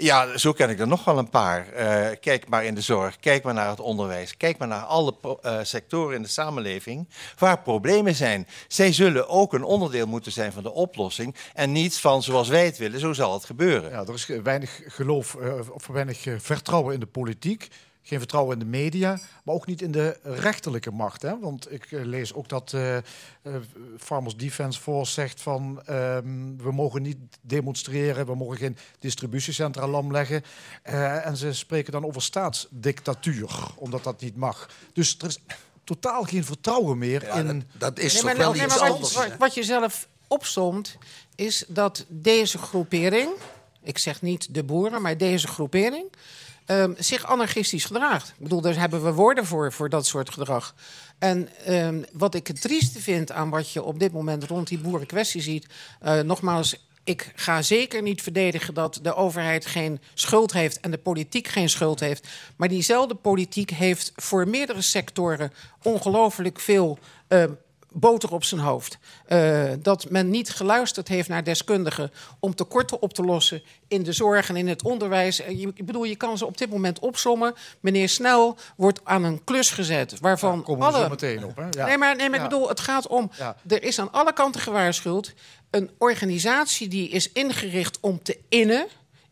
[0.00, 1.68] Ja, zo ken ik er nog wel een paar.
[1.68, 5.14] Eh, kijk maar in de zorg, kijk maar naar het onderwijs, kijk maar naar alle
[5.42, 7.08] eh, sectoren in de samenleving
[7.38, 8.46] waar problemen zijn.
[8.68, 12.64] Zij zullen ook een onderdeel moeten zijn van de oplossing en niet van zoals wij
[12.64, 13.90] het willen, zo zal het gebeuren.
[13.90, 17.68] Ja, er is weinig geloof eh, of weinig vertrouwen in de politiek.
[18.08, 21.22] Geen vertrouwen in de media, maar ook niet in de rechterlijke macht.
[21.22, 21.38] Hè?
[21.38, 23.02] Want ik eh, lees ook dat eh, eh,
[23.98, 30.12] Farmers Defence Force zegt van ehm, we mogen niet demonstreren, we mogen geen distributiecentra lam
[30.12, 30.42] leggen.
[30.82, 34.70] Eh, en ze spreken dan over staatsdictatuur, omdat dat niet mag.
[34.92, 35.38] Dus er is
[35.84, 37.68] totaal geen vertrouwen meer in...
[37.78, 40.98] dat is Nee, maar, nee, maar wat, wat, wat je zelf opstond,
[41.34, 43.30] is dat deze groepering,
[43.82, 46.10] ik zeg niet de boeren, maar deze groepering,
[46.68, 48.28] ehm, zich anarchistisch gedraagt.
[48.28, 50.74] Ik bedoel, daar hebben we woorden voor, voor dat soort gedrag.
[51.18, 54.78] En ehm, wat ik het trieste vind aan wat je op dit moment rond die
[54.78, 55.66] boerenkwestie ziet,
[56.00, 56.86] eh, nogmaals.
[57.04, 61.68] ik ga zeker niet verdedigen dat de overheid geen schuld heeft en de politiek geen
[61.68, 62.28] schuld heeft.
[62.56, 67.44] Maar diezelfde politiek heeft voor meerdere sectoren ongelooflijk veel eh,
[67.92, 68.98] boter op zijn hoofd.
[69.26, 72.10] Eh, dat men niet geluisterd heeft naar deskundigen
[72.40, 75.40] om tekorten op te lossen in de zorg en in het onderwijs.
[75.40, 77.54] Eh, Je, ik bedoel, je kan ze op dit moment opsommen.
[77.80, 81.02] Meneer Snel wordt aan een klus gezet waarvan komen we alle...
[81.04, 81.56] zo meteen op.
[81.56, 81.66] Hè?
[81.70, 81.86] Ja.
[81.86, 82.44] Nee, maar, nee, maar Ja.
[82.44, 83.30] ik bedoel, het gaat om...
[83.38, 83.56] Ja.
[83.68, 85.34] Er is aan alle kanten gewaarschuwd.
[85.70, 88.86] Een organisatie die is ingericht om te innen...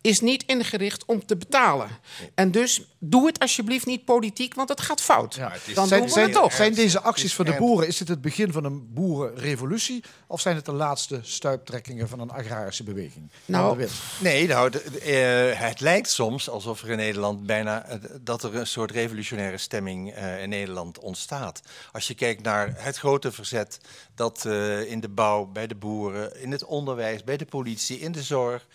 [0.06, 1.88] is niet ingericht om te betalen.
[2.34, 5.34] En dus doe het alsjeblieft niet politiek, want het gaat fout.
[5.74, 6.52] Dan zijn, doen we zijn, het toch.
[6.52, 10.04] zijn deze acties van de boeren, is dit het begin van een boerenrevolutie?
[10.26, 13.30] Of zijn het de laatste stuiptrekkingen van een agrarische beweging?
[13.44, 13.86] Nou.
[14.20, 18.42] Nee, nou, de- de- eh, het lijkt soms alsof er in Nederland bijna eh, dat
[18.42, 21.62] er een soort revolutionaire stemming eh, in Nederland ontstaat.
[21.92, 23.78] Als je kijkt naar het grote verzet
[24.14, 28.12] dat eh, in de bouw, bij de boeren, in het onderwijs, bij de politie, in
[28.12, 28.66] de zorg.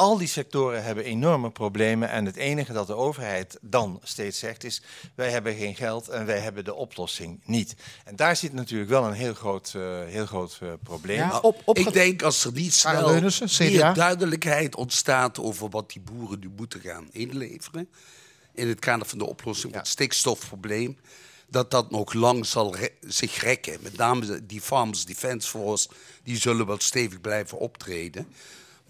[0.00, 4.64] Al die sectoren hebben enorme problemen en het enige dat de overheid dan steeds zegt
[4.64, 4.82] is:
[5.14, 7.74] wij hebben geen geld en wij hebben de oplossing niet.
[8.04, 11.18] En daar zit natuurlijk wel een heel groot, eh, heel groot eh, probleem.
[11.18, 13.20] Nou, ik denk als er niet snel
[13.58, 17.88] meer duidelijkheid ontstaat over wat die boeren nu moeten gaan inleveren.
[18.54, 20.98] in het kader van de oplossing van het stikstofprobleem.
[21.48, 23.78] dat dat nog lang zal re- zich rekken.
[23.80, 25.88] Met name die Farmers Defence Force.
[26.22, 28.26] die zullen wel stevig blijven optreden.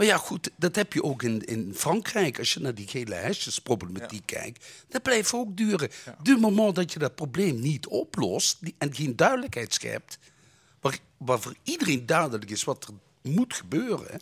[0.01, 2.39] Maar ja, goed, dat heb je ook in, in Frankrijk.
[2.39, 5.91] Als je naar die gele hesjesproblematiek kijkt, dat blijft ook duren.
[6.23, 10.19] Du moment dat je dat probleem niet oplost die- en geen duidelijkheid schept,
[10.81, 12.95] waar, waar voor iedereen duidelijk is wat er
[13.33, 14.21] moet gebeuren,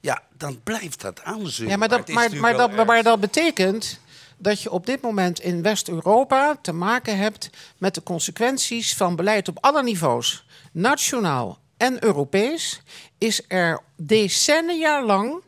[0.00, 1.72] ja, dan blijft dat aanzeuren.
[1.72, 4.00] Ja, maar dat, maar, maar, dat, maar dat betekent
[4.38, 9.48] dat je op dit moment in West-Europa te maken hebt met de consequenties van beleid
[9.48, 10.46] op alle niveaus.
[10.72, 12.80] Nationaal en Europees
[13.18, 15.42] is er decennia lang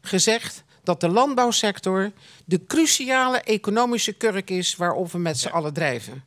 [0.00, 2.12] gezegd dat de landbouwsector
[2.44, 6.24] de cruciale economische kurk is waarop we met z'n allen drijven.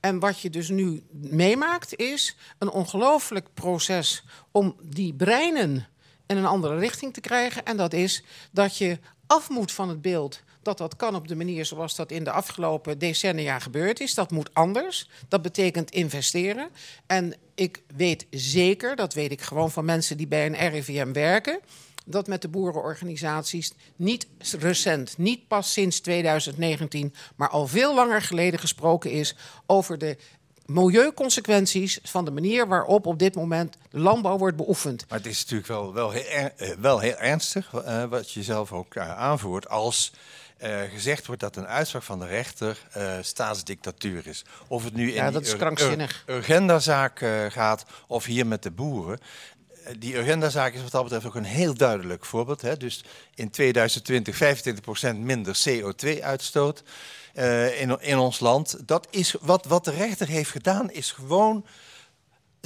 [0.00, 5.88] En wat je dus nu meemaakt is een ongelooflijk proces om die breinen
[6.26, 7.64] in een andere richting te krijgen.
[7.64, 11.36] En dat is dat je af moet van het beeld dat dat kan op de
[11.36, 14.14] manier zoals dat in de afgelopen decennia gebeurd is.
[14.14, 15.08] Dat moet anders.
[15.28, 16.68] Dat betekent investeren.
[17.06, 21.60] En ik weet zeker, dat weet ik gewoon van mensen die bij een RIVM werken,
[22.04, 24.26] dat met de boerenorganisaties niet
[24.58, 29.36] recent, niet pas sinds 2019, maar al veel langer geleden gesproken is
[29.66, 30.16] over de
[30.68, 35.04] milieuconsequenties van de manier waarop op dit moment landbouw wordt beoefend.
[35.08, 36.24] Maar het is natuurlijk wel, wel, heel,
[36.56, 40.12] eh, wel heel ernstig, eh, wat je zelf ook eh, aanvoert, als
[40.58, 44.44] eh, gezegd wordt dat een uitspraak van de rechter eh, staatsdictatuur is.
[44.68, 46.22] Of het nu in Ja, die dat is krankzinnig.
[47.22, 49.18] eh, gaat of hier met de boeren.
[49.98, 52.60] Die Urgenda-zaak is wat dat betreft ook een heel duidelijk voorbeeld.
[52.62, 52.76] Hè?
[52.76, 53.04] Dus
[53.34, 54.36] in 2020
[55.14, 56.82] 25% minder CO2-uitstoot
[57.34, 58.76] eh, in, in ons land.
[58.88, 61.64] Dat is wat, wat de rechter heeft gedaan, is gewoon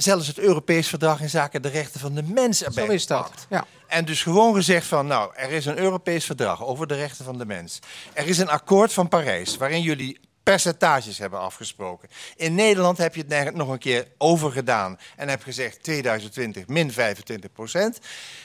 [0.03, 3.23] zelfs het Europees Verdrag in zaken de rechten van de mens erbij Zo is dat.
[3.23, 3.45] gepakt.
[3.49, 3.65] Ja.
[3.87, 7.37] En dus gewoon gezegd van, nou, er is een Europees verdrag over de rechten van
[7.37, 7.79] de mens.
[8.13, 12.09] Er is een akkoord van Parijs waarin jullie percentages hebben afgesproken.
[12.35, 17.51] In Nederland heb je het nog een keer overgedaan en heb gezegd 2020 min 25
[17.51, 17.99] procent.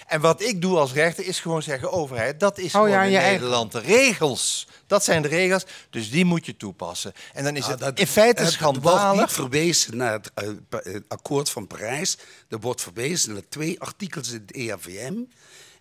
[0.06, 3.10] En wat ik doe als rechter is gewoon zeggen, overheid, dat is Oh ja, gewoon
[3.12, 4.68] in eigen- Nederland de regels.
[4.86, 7.12] Dat zijn de regels, dus die moet je toepassen.
[7.32, 9.20] En dan is Nou, het dat- in feite het wordt schandalig.
[9.20, 10.48] niet verwezen naar het eh,
[10.94, 12.18] eh, akkoord van Parijs.
[12.48, 15.14] Er wordt verwezen naar twee artikels in het ERVM.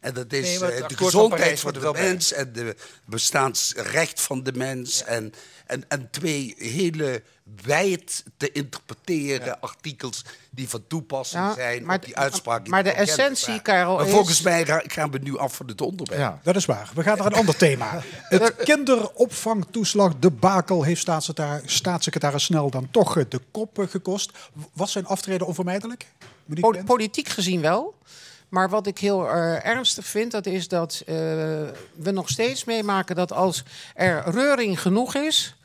[0.07, 2.75] En dat is Nee, het eh, de gezondheid van de mens en de
[3.05, 5.03] bestaansrecht van de mens.
[5.03, 5.34] En,
[5.65, 7.23] en, en twee hele
[7.63, 12.61] wijd te interpreteren artikels die van toepassing Ja, zijn maar op die uitspraak.
[12.63, 13.61] die maar de essentie.
[13.61, 16.19] Karel, Maar is- volgens mij gaan we nu af van het onderwerp.
[16.19, 16.89] Ja, dat is waar.
[16.95, 18.01] We gaan naar een ander thema.
[18.29, 24.31] Het kinderopvangtoeslag debakel heeft staatssecretaris, staatssecretaris Snel dan toch eh, de kop gekost.
[24.73, 26.05] Was zijn aftreden onvermijdelijk?
[26.85, 27.95] Politiek gezien wel.
[28.49, 31.15] Maar wat ik heel eh, ernstig vind, dat is dat eh,
[31.95, 33.64] we nog steeds meemaken dat als
[33.94, 35.56] er reuring genoeg is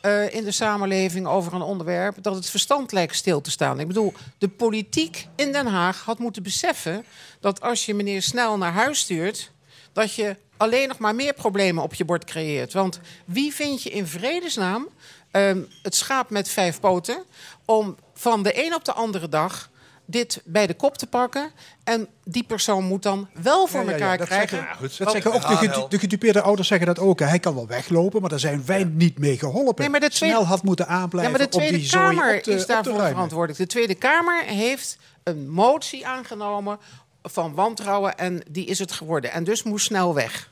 [0.00, 3.80] eh, in de samenleving over een onderwerp, dat het verstand lijkt stil te staan.
[3.80, 7.04] Ik bedoel, de politiek in Den Haag had moeten beseffen
[7.40, 9.50] dat als je meneer Snel naar huis stuurt,
[9.92, 12.72] dat je alleen nog maar meer problemen op je bord creëert.
[12.72, 14.88] Want wie vind je in vredesnaam
[15.30, 17.24] ehm, het schaap met vijf poten
[17.64, 19.70] om van de een op de andere dag
[20.10, 21.50] dit bij de kop te pakken.
[21.84, 24.58] En die persoon moet dan wel voor Ja, ja, ja, elkaar dat krijgen.
[24.58, 27.18] Zeggen, dat zeggen ook de, gedu- de gedupeerde ouders zeggen dat ook.
[27.20, 29.80] Hij kan wel weglopen, maar daar zijn wij niet mee geholpen.
[29.82, 32.42] Nee, maar de tweede- Snel had moeten Ja, maar de om Tweede die Kamer op
[32.42, 33.58] te, is daarvoor verantwoordelijk.
[33.58, 36.78] De Tweede Kamer heeft een motie aangenomen
[37.22, 39.32] van wantrouwen en die is het geworden.
[39.32, 40.50] En dus moest snel weg.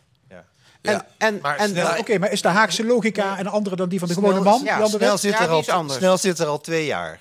[0.83, 3.99] En, en, Maar en, snel- Oké, maar is de Haagse logica een andere dan die
[3.99, 4.61] van de gewone man?
[4.65, 7.21] Ja, snel, zit Ja, er al, snel zit er al twee jaar.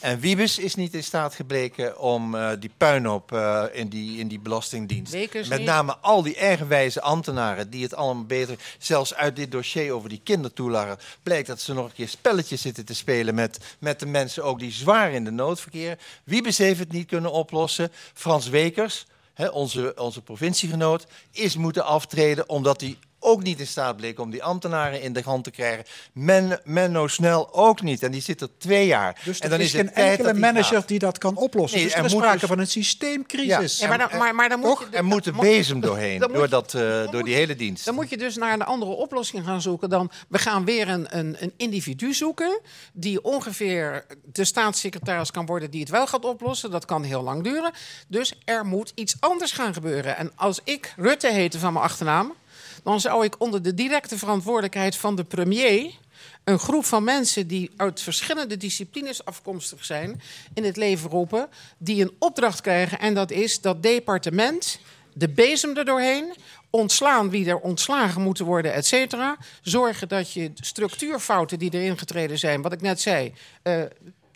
[0.00, 4.28] En Wiebes is niet in staat gebleken om eh, die puinhoop eh, in, die, in
[4.28, 5.12] die belastingdienst.
[5.12, 5.66] Met niet.
[5.66, 8.56] name al die eigenwijze ambtenaren die het allemaal beter...
[8.78, 12.84] Zelfs uit dit dossier over die kindertoelagen blijkt dat ze nog een keer spelletjes zitten
[12.84, 15.98] te spelen met, met de mensen ook die zwaar in de nood verkeren.
[16.24, 17.92] Wiebes heeft het niet kunnen oplossen.
[18.14, 23.96] Frans Wekers, hè, onze, onze provinciegenoot, is moeten aftreden omdat hij ook niet in staat
[23.96, 25.84] bleek om die ambtenaren in de hand te krijgen.
[26.12, 28.02] Men, Menno Snel ook niet.
[28.02, 29.20] En die zit er twee jaar.
[29.24, 30.88] Dus en dan is is geen tijd enkele die manager gaat.
[30.88, 31.78] die dat kan oplossen.
[31.78, 33.78] Nee, dus er is sprake dus- van een systeemcrisis.
[33.78, 36.74] Ja, maar dan, maar, maar dan moet je, Er moet de bezem doorheen, door, dat,
[36.74, 37.84] eh, door die je- hele dienst.
[37.84, 39.88] Dan moet je dus naar een andere oplossing gaan zoeken.
[39.90, 42.60] Dan, we gaan weer een, een, een individu zoeken
[42.92, 46.70] die ongeveer de staatssecretaris kan worden die het wel gaat oplossen.
[46.70, 47.72] Dat kan heel lang duren.
[48.08, 50.16] Dus er moet iets anders gaan gebeuren.
[50.16, 52.34] En als ik Rutte heette van mijn achternaam,
[52.82, 55.98] dan zou ik onder de directe verantwoordelijkheid van de premier
[56.44, 60.22] een groep van mensen die uit verschillende disciplines afkomstig zijn
[60.54, 61.48] in het leven roepen,
[61.78, 62.98] die een opdracht krijgen.
[62.98, 64.78] En dat is dat departement,
[65.12, 66.34] de bezem er doorheen,
[66.70, 69.36] ontslaan wie er ontslagen moeten worden, et cetera.
[69.62, 73.32] Zorgen dat je structuurfouten die erin getreden zijn, wat ik net zei,
[73.62, 73.82] eh,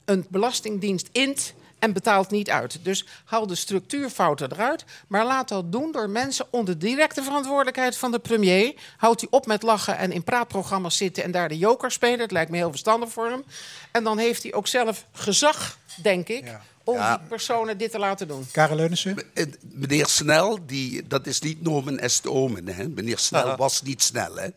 [0.04, 1.54] een belastingdienst int
[1.84, 2.78] en betaalt niet uit.
[2.82, 8.10] Dus haal de structuurfouten eruit, maar laat dat doen door mensen onder directe verantwoordelijkheid van
[8.10, 8.74] de premier.
[8.96, 12.18] Houdt hij op met lachen en in praatprogramma's zitten en daar de joker spelen.
[12.18, 13.44] Dat lijkt me heel verstandig voor hem.
[13.92, 16.44] En dan heeft hij ook zelf gezag, denk ik,
[16.84, 17.16] om Ja.
[17.16, 18.46] die personen dit te laten doen.
[18.52, 19.16] Karel Leunissen?
[19.34, 22.68] Eh, Meneer Snel, die, dat is niet nomen est omen.
[22.68, 22.88] Hè.
[22.88, 24.36] Meneer Snel was niet snel.
[24.36, 24.48] Hè.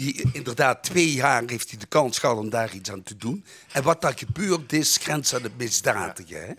[0.00, 3.16] Die, eh, inderdaad, twee jaar heeft hij de kans gehad om daar iets aan te
[3.16, 3.44] doen.
[3.72, 6.34] En wat daar gebeurd is, grenst aan het misdadige.
[6.34, 6.54] Hè.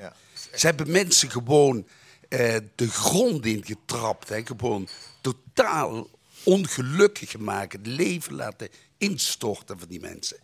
[0.58, 1.88] Ze hebben mensen gewoon
[2.30, 4.30] eh, de grond ingetrapt.
[4.30, 4.46] Hè.
[4.46, 4.88] Gewoon
[5.22, 6.10] totaal
[6.44, 7.74] ongelukkig gemaakt.
[7.74, 10.38] Het leven laten instorten van die mensen.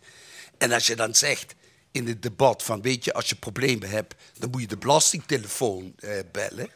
[0.58, 1.54] En als je dan zegt
[1.90, 5.92] in het debat van, weet je, als je problemen hebt, dan moet je de belastingtelefoon
[5.96, 6.70] eh, bellen.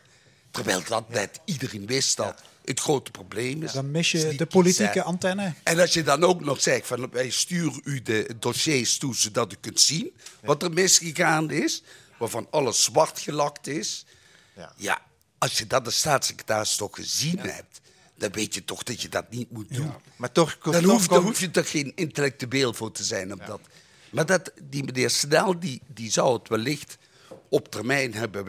[0.51, 3.73] Terwijl dat net iedereen wist dat het grote probleem is.
[3.73, 5.55] Dan mis Is je de politieke antenne.
[5.63, 9.53] En als je dan ook nog zegt van wij sturen u de dossiers toe zodat
[9.53, 10.13] u kunt zien
[10.43, 11.83] wat er misgegaan is,
[12.19, 14.05] waarvan alles zwart gelakt is.
[14.77, 15.03] Ja,
[15.39, 17.81] als je dat de staatssecretaris toch gezien hebt,
[18.17, 19.93] dan weet je toch dat je dat niet moet doen.
[20.17, 23.47] Maar toch, Dan toch hoef, dan hoef je toch geen intellectueel voor te zijn op
[23.47, 23.61] dat.
[24.11, 26.99] Maar dat, die meneer Snel, die, die zou het wellicht
[27.49, 28.45] op termijn hebben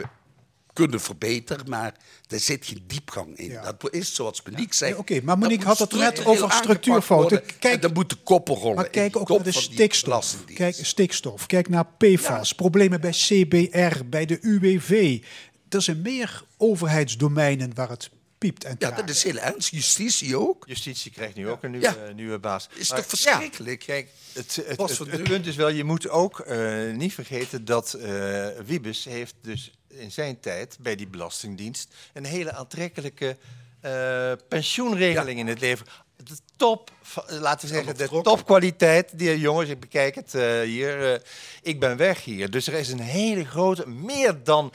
[0.73, 1.93] kunnen verbeteren, maar
[2.27, 3.59] er zit geen diepgang in.
[3.63, 4.93] Dat is zoals Monique zei.
[4.93, 7.43] Oké, maar Monique had het net over structuurfouten.
[7.59, 8.75] En dan moet de koppen rollen.
[8.75, 10.35] Maar kijk ook naar de stikstof.
[10.53, 11.45] Kijk, stikstof.
[11.45, 12.53] Kijk naar PFAS.
[12.53, 15.21] Problemen bij CBR, bij de UWV.
[15.69, 18.09] Er zijn meer overheidsdomeinen waar het
[18.43, 19.69] piept en Ja, dat is heel ernstig.
[19.79, 20.63] Justitie ook.
[20.67, 21.95] Justitie krijgt nu ook een nieuwe, Ja.
[21.95, 22.67] eh, nieuwe baas.
[22.73, 23.79] Is Maar- toch verschrikkelijk?
[23.79, 26.91] Kijk, het, het, Was het, van het de- punt is wel, je moet ook eh,
[26.91, 32.51] niet vergeten dat eh Wiebes heeft dus in zijn tijd bij die Belastingdienst een hele
[32.53, 33.37] aantrekkelijke
[33.81, 35.85] eh, pensioenregeling in het leven.
[36.23, 36.91] De top,
[37.27, 39.09] laten we zeggen, de topkwaliteit.
[39.19, 41.13] Die jongens, ik bekijk het eh, hier.
[41.13, 41.19] eh,
[41.61, 42.49] ik ben weg hier.
[42.51, 44.71] Dus er is een hele grote, meer dan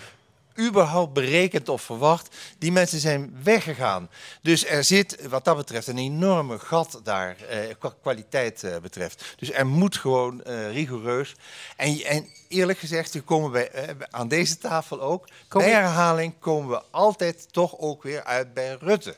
[0.61, 2.37] überhaupt berekend of verwacht.
[2.59, 4.11] Die mensen zijn weggegaan.
[4.43, 9.35] Dus er zit wat dat betreft een enorme gat daar, eh, qua kwaliteit eh, betreft.
[9.39, 11.35] Dus er moet gewoon eh, rigoureus.
[11.77, 13.71] En, en eerlijk gezegd, we komen bij,
[14.11, 15.29] aan deze tafel ook.
[15.49, 19.17] Kom bij herhaling komen we altijd toch ook weer uit bij Rutte.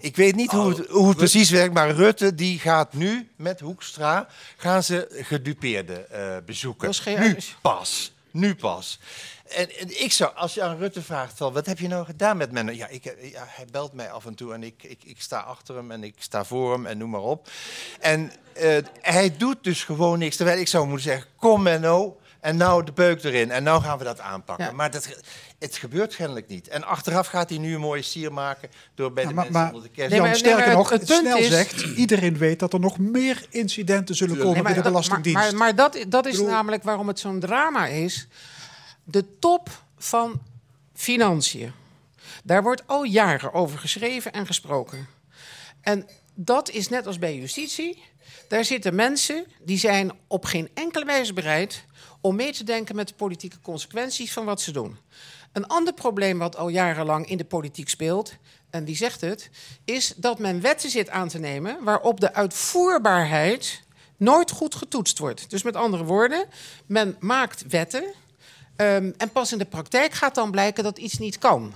[0.00, 3.60] Ik weet niet hoe het, hoe het precies werkt, maar Rutte die gaat nu met
[3.60, 6.92] Hoekstra gaan ze gedupeerden eh, bezoeken.
[7.04, 8.12] Nu pas.
[8.30, 9.00] Nu pas.
[9.56, 12.36] En, en ik zou, als je aan Rutte vraagt, van, wat heb je nou gedaan
[12.36, 12.72] met Menno?
[12.72, 15.74] Ja, ik, ja, hij belt mij af en toe en ik, ik, ik sta achter
[15.76, 17.48] hem en ik sta voor hem en noem maar op.
[18.00, 20.36] En eh, hij doet dus gewoon niks.
[20.36, 23.50] Terwijl ik zou moeten zeggen, kom Menno, en nou de beuk erin.
[23.50, 24.66] En nou gaan we dat aanpakken.
[24.66, 24.72] Ja.
[24.72, 25.08] Maar dat,
[25.58, 26.68] het gebeurt kennelijk niet.
[26.68, 29.62] En achteraf gaat hij nu een mooie sier maken door bij Ja, de maar, mensen
[29.62, 30.16] maar onder de kerst.
[30.18, 34.14] Maar- nee, sterker nog, het snel is- zegt, iedereen weet dat er nog meer incidenten
[34.14, 35.38] zullen komen Nee, bij de Belastingdienst.
[35.42, 38.28] Maar, maar, maar dat, dat is bedoel- namelijk waarom het zo'n drama is.
[39.10, 40.42] De top van
[40.94, 41.72] financiën.
[42.44, 45.08] Daar wordt al jaren over geschreven en gesproken.
[45.80, 48.02] En dat is net als bij justitie.
[48.48, 51.84] Daar zitten mensen die zijn op geen enkele wijze bereid
[52.20, 54.96] om mee te denken met de politieke consequenties van wat ze doen.
[55.52, 58.34] Een ander probleem wat al jarenlang in de politiek speelt,
[58.70, 59.50] en die zegt het,
[59.84, 63.82] is dat men wetten zit aan te nemen waarop de uitvoerbaarheid
[64.16, 65.50] nooit goed getoetst wordt.
[65.50, 66.46] Dus met andere woorden,
[66.86, 68.04] men maakt wetten
[68.80, 71.74] ehm, en pas in de praktijk gaat dan blijken dat iets niet kan.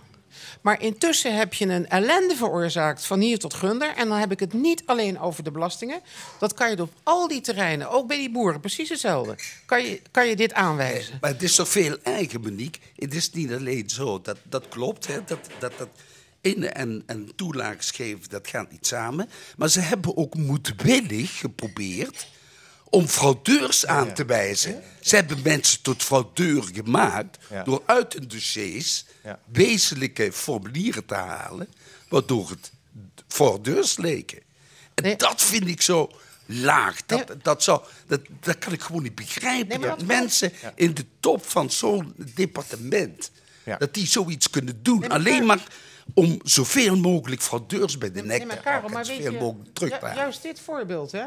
[0.60, 3.94] Maar intussen heb je een ellende veroorzaakt van hier tot gunder.
[3.96, 6.00] En dan heb ik het niet alleen over de belastingen.
[6.38, 9.36] Dat kan je op al die terreinen, ook bij die boeren, precies hetzelfde.
[9.66, 11.18] Kan je, kan je dit aanwijzen?
[11.20, 12.80] Maar het is toch veel eigen, Monique?
[12.96, 14.20] Het is niet alleen zo.
[14.20, 15.24] Dat, dat klopt, hè?
[15.24, 15.88] Dat, dat, dat
[16.40, 19.28] in- en, en toelages geven, dat gaat niet samen.
[19.56, 22.26] Maar ze hebben ook moedwillig geprobeerd
[22.94, 24.82] om fraudeurs aan te wijzen.
[25.00, 27.38] Ze hebben mensen tot fraudeur gemaakt...
[27.50, 27.62] Ja.
[27.62, 29.38] door uit hun dossiers Ja.
[29.52, 31.68] wezenlijke formulieren te halen...
[32.08, 32.72] waardoor het
[33.28, 34.38] fraudeurs leken.
[34.94, 36.10] En dat vind ik zo
[36.46, 37.06] laag.
[37.06, 39.80] Dat, dat, zou, dat, dat kan ik gewoon niet begrijpen.
[39.80, 43.30] dat dat- mensen in de top van zo'n departement...
[43.64, 43.76] Ja.
[43.76, 45.08] dat die zoiets kunnen doen.
[45.08, 45.62] Alleen maar
[46.14, 48.92] om zoveel mogelijk fraudeurs bij de nek Nee, te maar Karel, pakken...
[48.92, 50.22] maar en weet zoveel je, mogelijk terug te ju- halen.
[50.22, 51.24] juist dit voorbeeld, hè?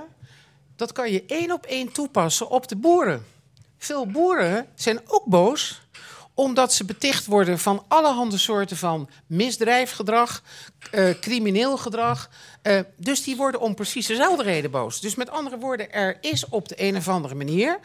[0.78, 3.26] Dat kan je één op één toepassen op de boeren.
[3.78, 5.82] Veel boeren zijn ook boos
[6.34, 10.44] omdat ze beticht worden van allerhande soorten van misdrijfgedrag,
[10.91, 12.30] eh, crimineel gedrag.
[12.62, 15.02] Eh, dus die worden om precies dezelfde reden boos.
[15.02, 17.80] Dus met andere woorden, er is op de een of andere manier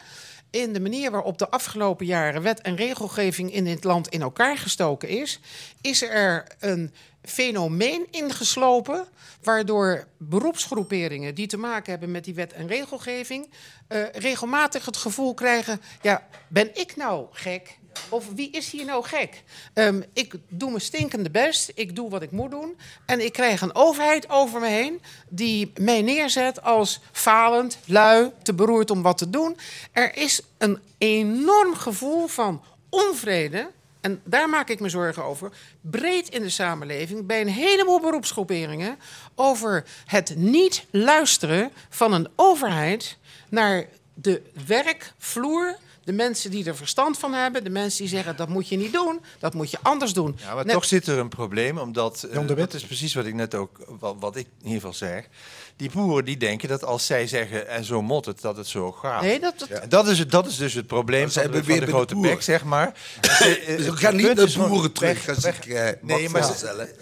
[0.49, 4.57] in de manier waarop de afgelopen jaren wet en regelgeving in dit land in elkaar
[4.57, 5.39] gestoken is,
[5.81, 6.93] is er een
[7.25, 9.07] fenomeen ingeslopen
[9.41, 13.49] waardoor beroepsgroeperingen die te maken hebben met die wet en regelgeving
[13.87, 17.77] eh, regelmatig het gevoel krijgen: ja, ben ik nou gek?
[18.09, 19.43] Of wie is hier nou gek?
[19.73, 22.77] Ehm, ik doe mijn stinkende best, ik doe wat ik moet doen.
[23.05, 28.53] En ik krijg een overheid over me heen die mij neerzet als falend, lui, te
[28.53, 29.57] beroerd om wat te doen.
[29.91, 33.69] Er is een enorm gevoel van onvrede.
[34.03, 35.51] En daar maak ik me zorgen over.
[35.81, 38.97] Breed in de samenleving, bij een heleboel beroepsgroeperingen.
[39.35, 43.17] over het niet luisteren van een overheid
[43.49, 45.77] naar de werkvloer.
[46.03, 48.93] De mensen die er verstand van hebben, de mensen die zeggen dat moet je niet
[48.93, 50.35] doen, dat moet je anders doen.
[50.39, 53.33] Ja, maar Net- toch zit er een probleem, omdat eh, dat is precies wat ik
[53.33, 55.27] net ook, wat, wat ik in ieder geval zeg.
[55.75, 58.91] Die boeren die denken dat als zij zeggen en zo mot het, dat het zo
[58.91, 59.21] gaat.
[59.21, 61.71] Nee, dat, dat, is, het, dat is dus het probleem ze van de, hebben van
[61.77, 62.93] weer de grote bek, zeg maar.
[63.67, 66.95] We gaan niet naar boeren terug als ik eh Nee, maar ze-.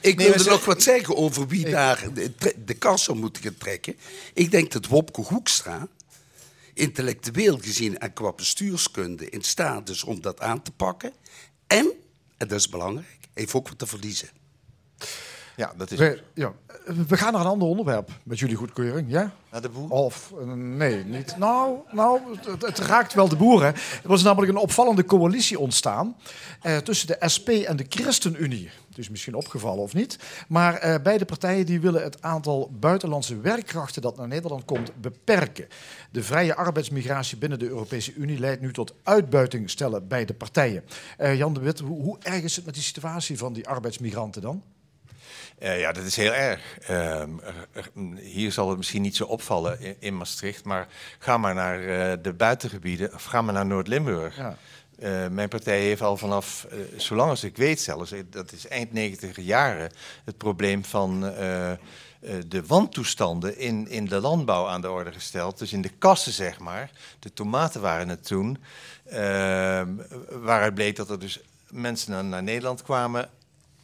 [0.00, 3.42] Ik Nee, wilde ze- nog wat zeggen over wie daar de, de kas zou moeten
[3.42, 3.96] gaan trekken.
[4.34, 5.88] Ik denk dat Wopke Hoekstra,
[6.74, 11.12] intellectueel gezien en qua bestuurskunde, in staat is om dat aan te pakken.
[11.66, 11.92] En,
[12.36, 14.28] en dat is belangrijk, heeft ook wat te verliezen.
[15.58, 16.52] Ja, dat is We, ja,
[17.08, 19.32] we gaan naar een ander onderwerp met jullie goedkeuring, ja?
[19.50, 19.90] naar de boer.
[19.90, 21.36] Of eh, nee, niet.
[21.36, 23.74] Nou, nou het, het raakt wel de boeren.
[23.74, 26.16] Er was namelijk een opvallende coalitie ontstaan
[26.62, 28.70] eh, tussen de SP en de ChristenUnie.
[28.88, 30.18] Het is misschien opgevallen of niet.
[30.48, 35.68] Maar eh, beide partijen die willen het aantal buitenlandse werkkrachten dat naar Nederland komt beperken.
[36.10, 40.84] De vrije arbeidsmigratie binnen de Europese Unie leidt nu tot uitbuiting, stellen beide partijen.
[41.16, 44.42] Eh, Jan de Wit, hoe, hoe erg is het met die situatie van die arbeidsmigranten
[44.42, 44.62] dan?
[45.58, 46.78] Eh, ja, dat is heel erg.
[46.86, 47.30] Ehm,
[47.72, 47.90] er-
[48.20, 52.18] hier zal het misschien niet zo opvallen in, in Maastricht, maar ga maar naar eh,
[52.22, 54.36] de buitengebieden of ga maar naar Noord-Limburg.
[54.36, 54.56] Ja.
[54.98, 56.66] Eh, mijn partij heeft al vanaf,
[56.96, 59.90] zolang als ik weet zelfs, dat is eind negentiger jaren,
[60.24, 61.20] het probleem van
[62.46, 65.58] de wantoestanden in, in de landbouw aan de orde gesteld.
[65.58, 66.90] Dus in de kassen, zeg maar.
[67.18, 68.58] De tomaten waren het toen.
[69.04, 69.88] ehm,
[70.30, 71.40] waaruit bleek dat er dus
[71.70, 73.28] mensen naar, naar Nederland kwamen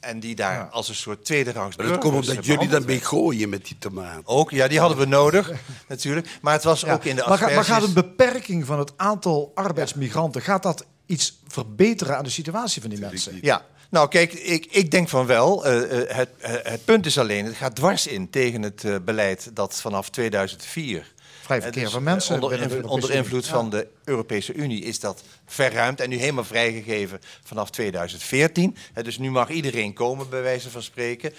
[0.05, 3.67] en die daar als een soort tweederangs Maar dat komt omdat jullie daarmee gooien met
[3.67, 4.23] die tomaten.
[4.25, 5.51] ook, ja, die hadden we nodig,
[5.89, 6.39] natuurlijk.
[6.43, 7.75] Maar het was ook in de maar, ga- maar asperges...
[7.75, 12.91] gaat een beperking van het aantal arbeidsmigranten, gaat dat iets verbeteren aan de situatie van
[12.91, 13.39] die mensen?
[13.41, 15.65] Ja, nou kijk, ik, ik denk van wel.
[15.65, 19.51] Eh, eh, het, eh, het punt is alleen, het gaat dwars in tegen het beleid
[19.53, 21.13] dat vanaf 2004...
[21.45, 25.01] Vrij verkeer dus, van eh, mensen onder, invloed- onder invloed van de Europese Unie is
[25.01, 28.77] dat verruimd en nu helemaal vrijgegeven vanaf 2014.
[28.93, 31.33] Hè, dus nu mag iedereen komen, bij wijze van spreken.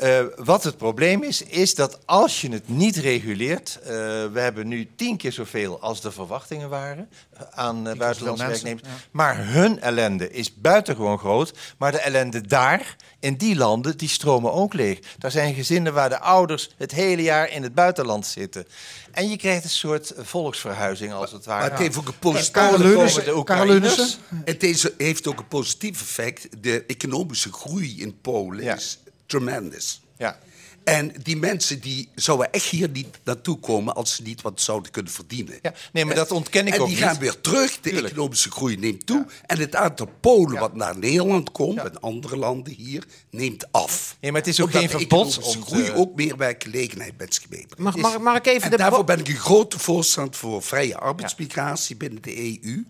[0.00, 3.88] Eh, wat het probleem is, is dat als je het niet reguleert, eh,
[4.32, 8.82] we hebben nu tien keer zoveel als de verwachtingen waren eh, aan buitenlandse werknemers.
[9.10, 11.52] Maar hun ellende is buitengewoon groot.
[11.78, 14.98] Maar de ellende daar, in die landen, die stromen ook leeg.
[15.18, 18.66] Daar zijn gezinnen waar de ouders het hele jaar in het buitenland zitten.
[19.12, 21.60] En je krijgt een soort volksverhuizing als het ware.
[21.60, 23.24] Maar het heeft ook een positief Karel effect.
[23.26, 24.18] De Oekraïners.
[24.44, 26.48] Het is- heeft ook een positief effect.
[26.62, 28.74] De economische groei in Polen Ja.
[28.74, 28.98] is
[29.30, 30.00] tremendous.
[30.18, 30.38] Ja.
[30.84, 34.90] En die mensen die zouden echt hier niet naartoe komen als ze niet wat zouden
[34.90, 35.58] kunnen verdienen.
[35.62, 37.04] Ja, nee, maar dat ontken ik en ook die niet.
[37.04, 38.06] gaan weer terug, de Tuurlijk.
[38.12, 39.26] economische groei neemt toe.
[39.46, 44.16] En het aantal Polen wat naar Nederland komt en andere landen hier, neemt af.
[44.20, 46.36] Nee, maar het is ook Omdat geen de verbod economische om te- groei ook meer
[46.36, 47.78] werkgelegenheid met zich meebrengt.
[47.78, 50.96] Mag, mag, mag ik even En de daarvoor ben ik een grote voorstander voor vrije
[50.96, 52.84] arbeidsmigratie binnen de EU.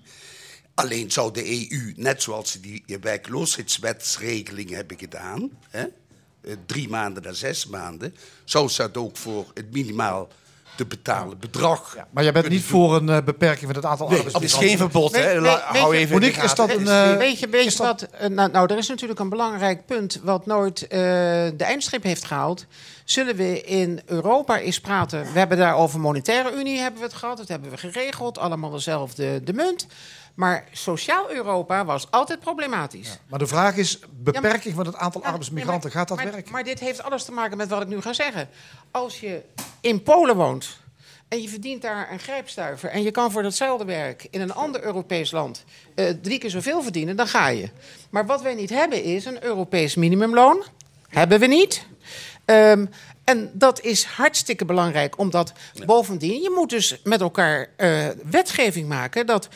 [0.75, 5.85] Alleen zou de EU, net zoals ze die werkloosheidswetsregeling hebben gedaan, hè,
[6.67, 8.15] drie maanden naar zes maanden,
[8.45, 10.29] zou ze dat ook voor het minimaal
[10.77, 11.97] te betalen bedrag.
[12.11, 14.77] Maar jij bent niet voor een eh, beperking van het aantal Nee, het is geen
[14.79, 15.41] verbod, hè.
[15.41, 16.87] Hou even in de Monique, is dat gaten.
[16.87, 17.13] een...
[17.13, 18.03] eh, Weet je, weet je wat?
[18.03, 20.89] eh, nou, nou, er is natuurlijk een belangrijk punt wat nooit eh,
[21.57, 22.67] de eindstreep heeft gehaald.
[23.05, 25.33] Zullen we in Europa eens praten?
[25.33, 27.37] We hebben daar over monetaire unie hebben we het gehad.
[27.37, 28.39] Dat hebben we geregeld.
[28.39, 29.87] Allemaal dezelfde de munt.
[30.35, 33.19] Maar sociaal Europa was altijd problematisch.
[33.29, 36.53] Maar de vraag is, beperking van het aantal arbeidsmigranten, gaat dat maar, werken?
[36.53, 38.49] Maar dit heeft alles te maken met wat ik nu ga zeggen.
[38.91, 39.43] Als je
[39.81, 40.79] in Polen woont
[41.29, 42.91] en je verdient daar een grijpstuiver...
[42.91, 46.83] en je kan voor datzelfde werk in een ander Europees land eh, drie keer zoveel
[46.83, 47.71] verdienen, dan ga je.
[48.11, 50.65] Maar wat wij niet hebben is een Europees minimumloon.
[51.09, 51.87] Hebben we niet.
[52.45, 52.87] Ehm,
[53.25, 55.53] en dat is hartstikke belangrijk, omdat
[55.87, 56.43] bovendien...
[56.43, 59.27] je moet dus met elkaar eh, wetgeving maken...
[59.27, 59.49] dat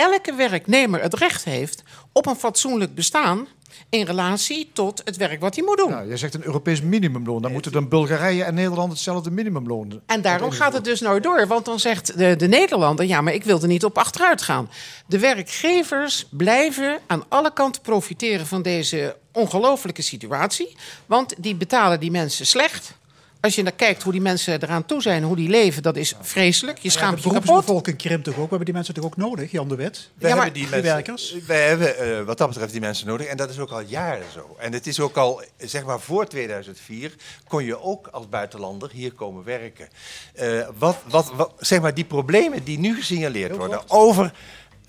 [0.00, 1.82] elke werknemer het recht heeft
[2.12, 3.46] op een fatsoenlijk bestaan...
[3.88, 5.90] in relatie tot het werk wat hij moet doen.
[5.90, 7.42] Ja, jij zegt een Europees minimumloon.
[7.42, 10.00] Dan moeten dan Bulgarije en Nederland hetzelfde minimumloon.
[10.06, 11.46] En daarom gaat het dus nooit door.
[11.46, 13.06] Want dan zegt de, de Nederlander...
[13.06, 14.70] ja, maar ik wil er niet op achteruit gaan.
[15.06, 18.46] De werkgevers blijven aan alle kanten profiteren...
[18.46, 20.76] van deze ongelofelijke situatie.
[21.06, 22.98] Want die betalen die mensen slecht.
[23.40, 25.22] Als je naar kijkt hoe die mensen eraan toe zijn...
[25.22, 26.78] hoe die leven, dat is vreselijk.
[26.78, 27.44] Je Ja, schaamt de je kapot.
[27.46, 28.40] beroepsbevolking krimpt toch ook?
[28.42, 30.10] We hebben die mensen toch ook nodig, Jan de Wet?
[30.18, 31.36] Ja, maar- hebben die Die mensen, werkers?
[31.46, 33.26] Wij hebben eh, wat dat betreft die mensen nodig.
[33.26, 34.56] En dat is ook al jaren zo.
[34.58, 37.14] En het is ook al, zeg maar voor 2004,
[37.48, 39.88] kon je ook als buitenlander hier komen werken.
[40.34, 44.32] Eh, wat, wat, wat, zeg maar, die problemen die nu gesignaleerd worden over...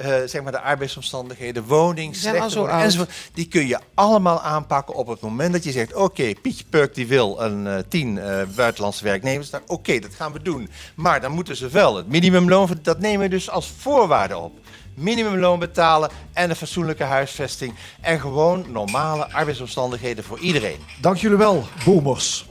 [0.02, 2.84] eh, zeg maar de arbeidsomstandigheden, woning, slechte zo woning, oud.
[2.84, 3.12] enzovoort.
[3.34, 5.94] Die kun je allemaal aanpakken op het moment dat je zegt...
[5.94, 9.50] oké, Pietje Purk die wil een eh, tien eh, buitenlandse werknemers.
[9.50, 10.70] Nou, Oké, dat gaan we doen.
[10.96, 12.70] Maar dan moeten ze wel het minimumloon...
[12.82, 14.60] dat nemen we dus als voorwaarde op.
[14.94, 17.74] Minimumloon betalen en een fatsoenlijke huisvesting.
[18.02, 20.80] En gewoon normale arbeidsomstandigheden voor iedereen.
[21.02, 22.50] Dank jullie wel, boomers.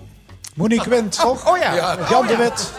[0.55, 1.99] Monique Wind, Oh ja.
[2.11, 2.73] Jan de Wit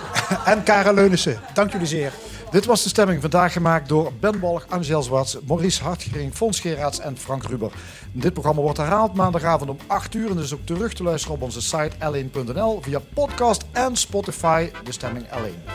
[0.46, 1.40] en Karel Leunissen.
[1.54, 2.14] Dank jullie zeer.
[2.52, 7.00] Dit was de stemming vandaag gemaakt door Ben Balg, Angel Zwarts, Maurice Hartgering, Fons Geraerts
[7.00, 7.72] en Frank Ruber.
[8.12, 11.42] Dit programma wordt herhaald maandagavond om 8 uur en is ook terug te luisteren op
[11.42, 15.72] onze site l1.nl via podcast en Spotify, de stemming L1.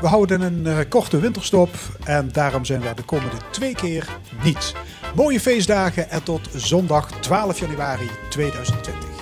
[0.00, 1.70] We houden een eh, korte winterstop
[2.04, 4.08] en daarom zijn we de komende twee keer
[4.42, 4.74] niet.
[5.14, 9.14] Mooie feestdagen en tot zondag 12 januari 2020.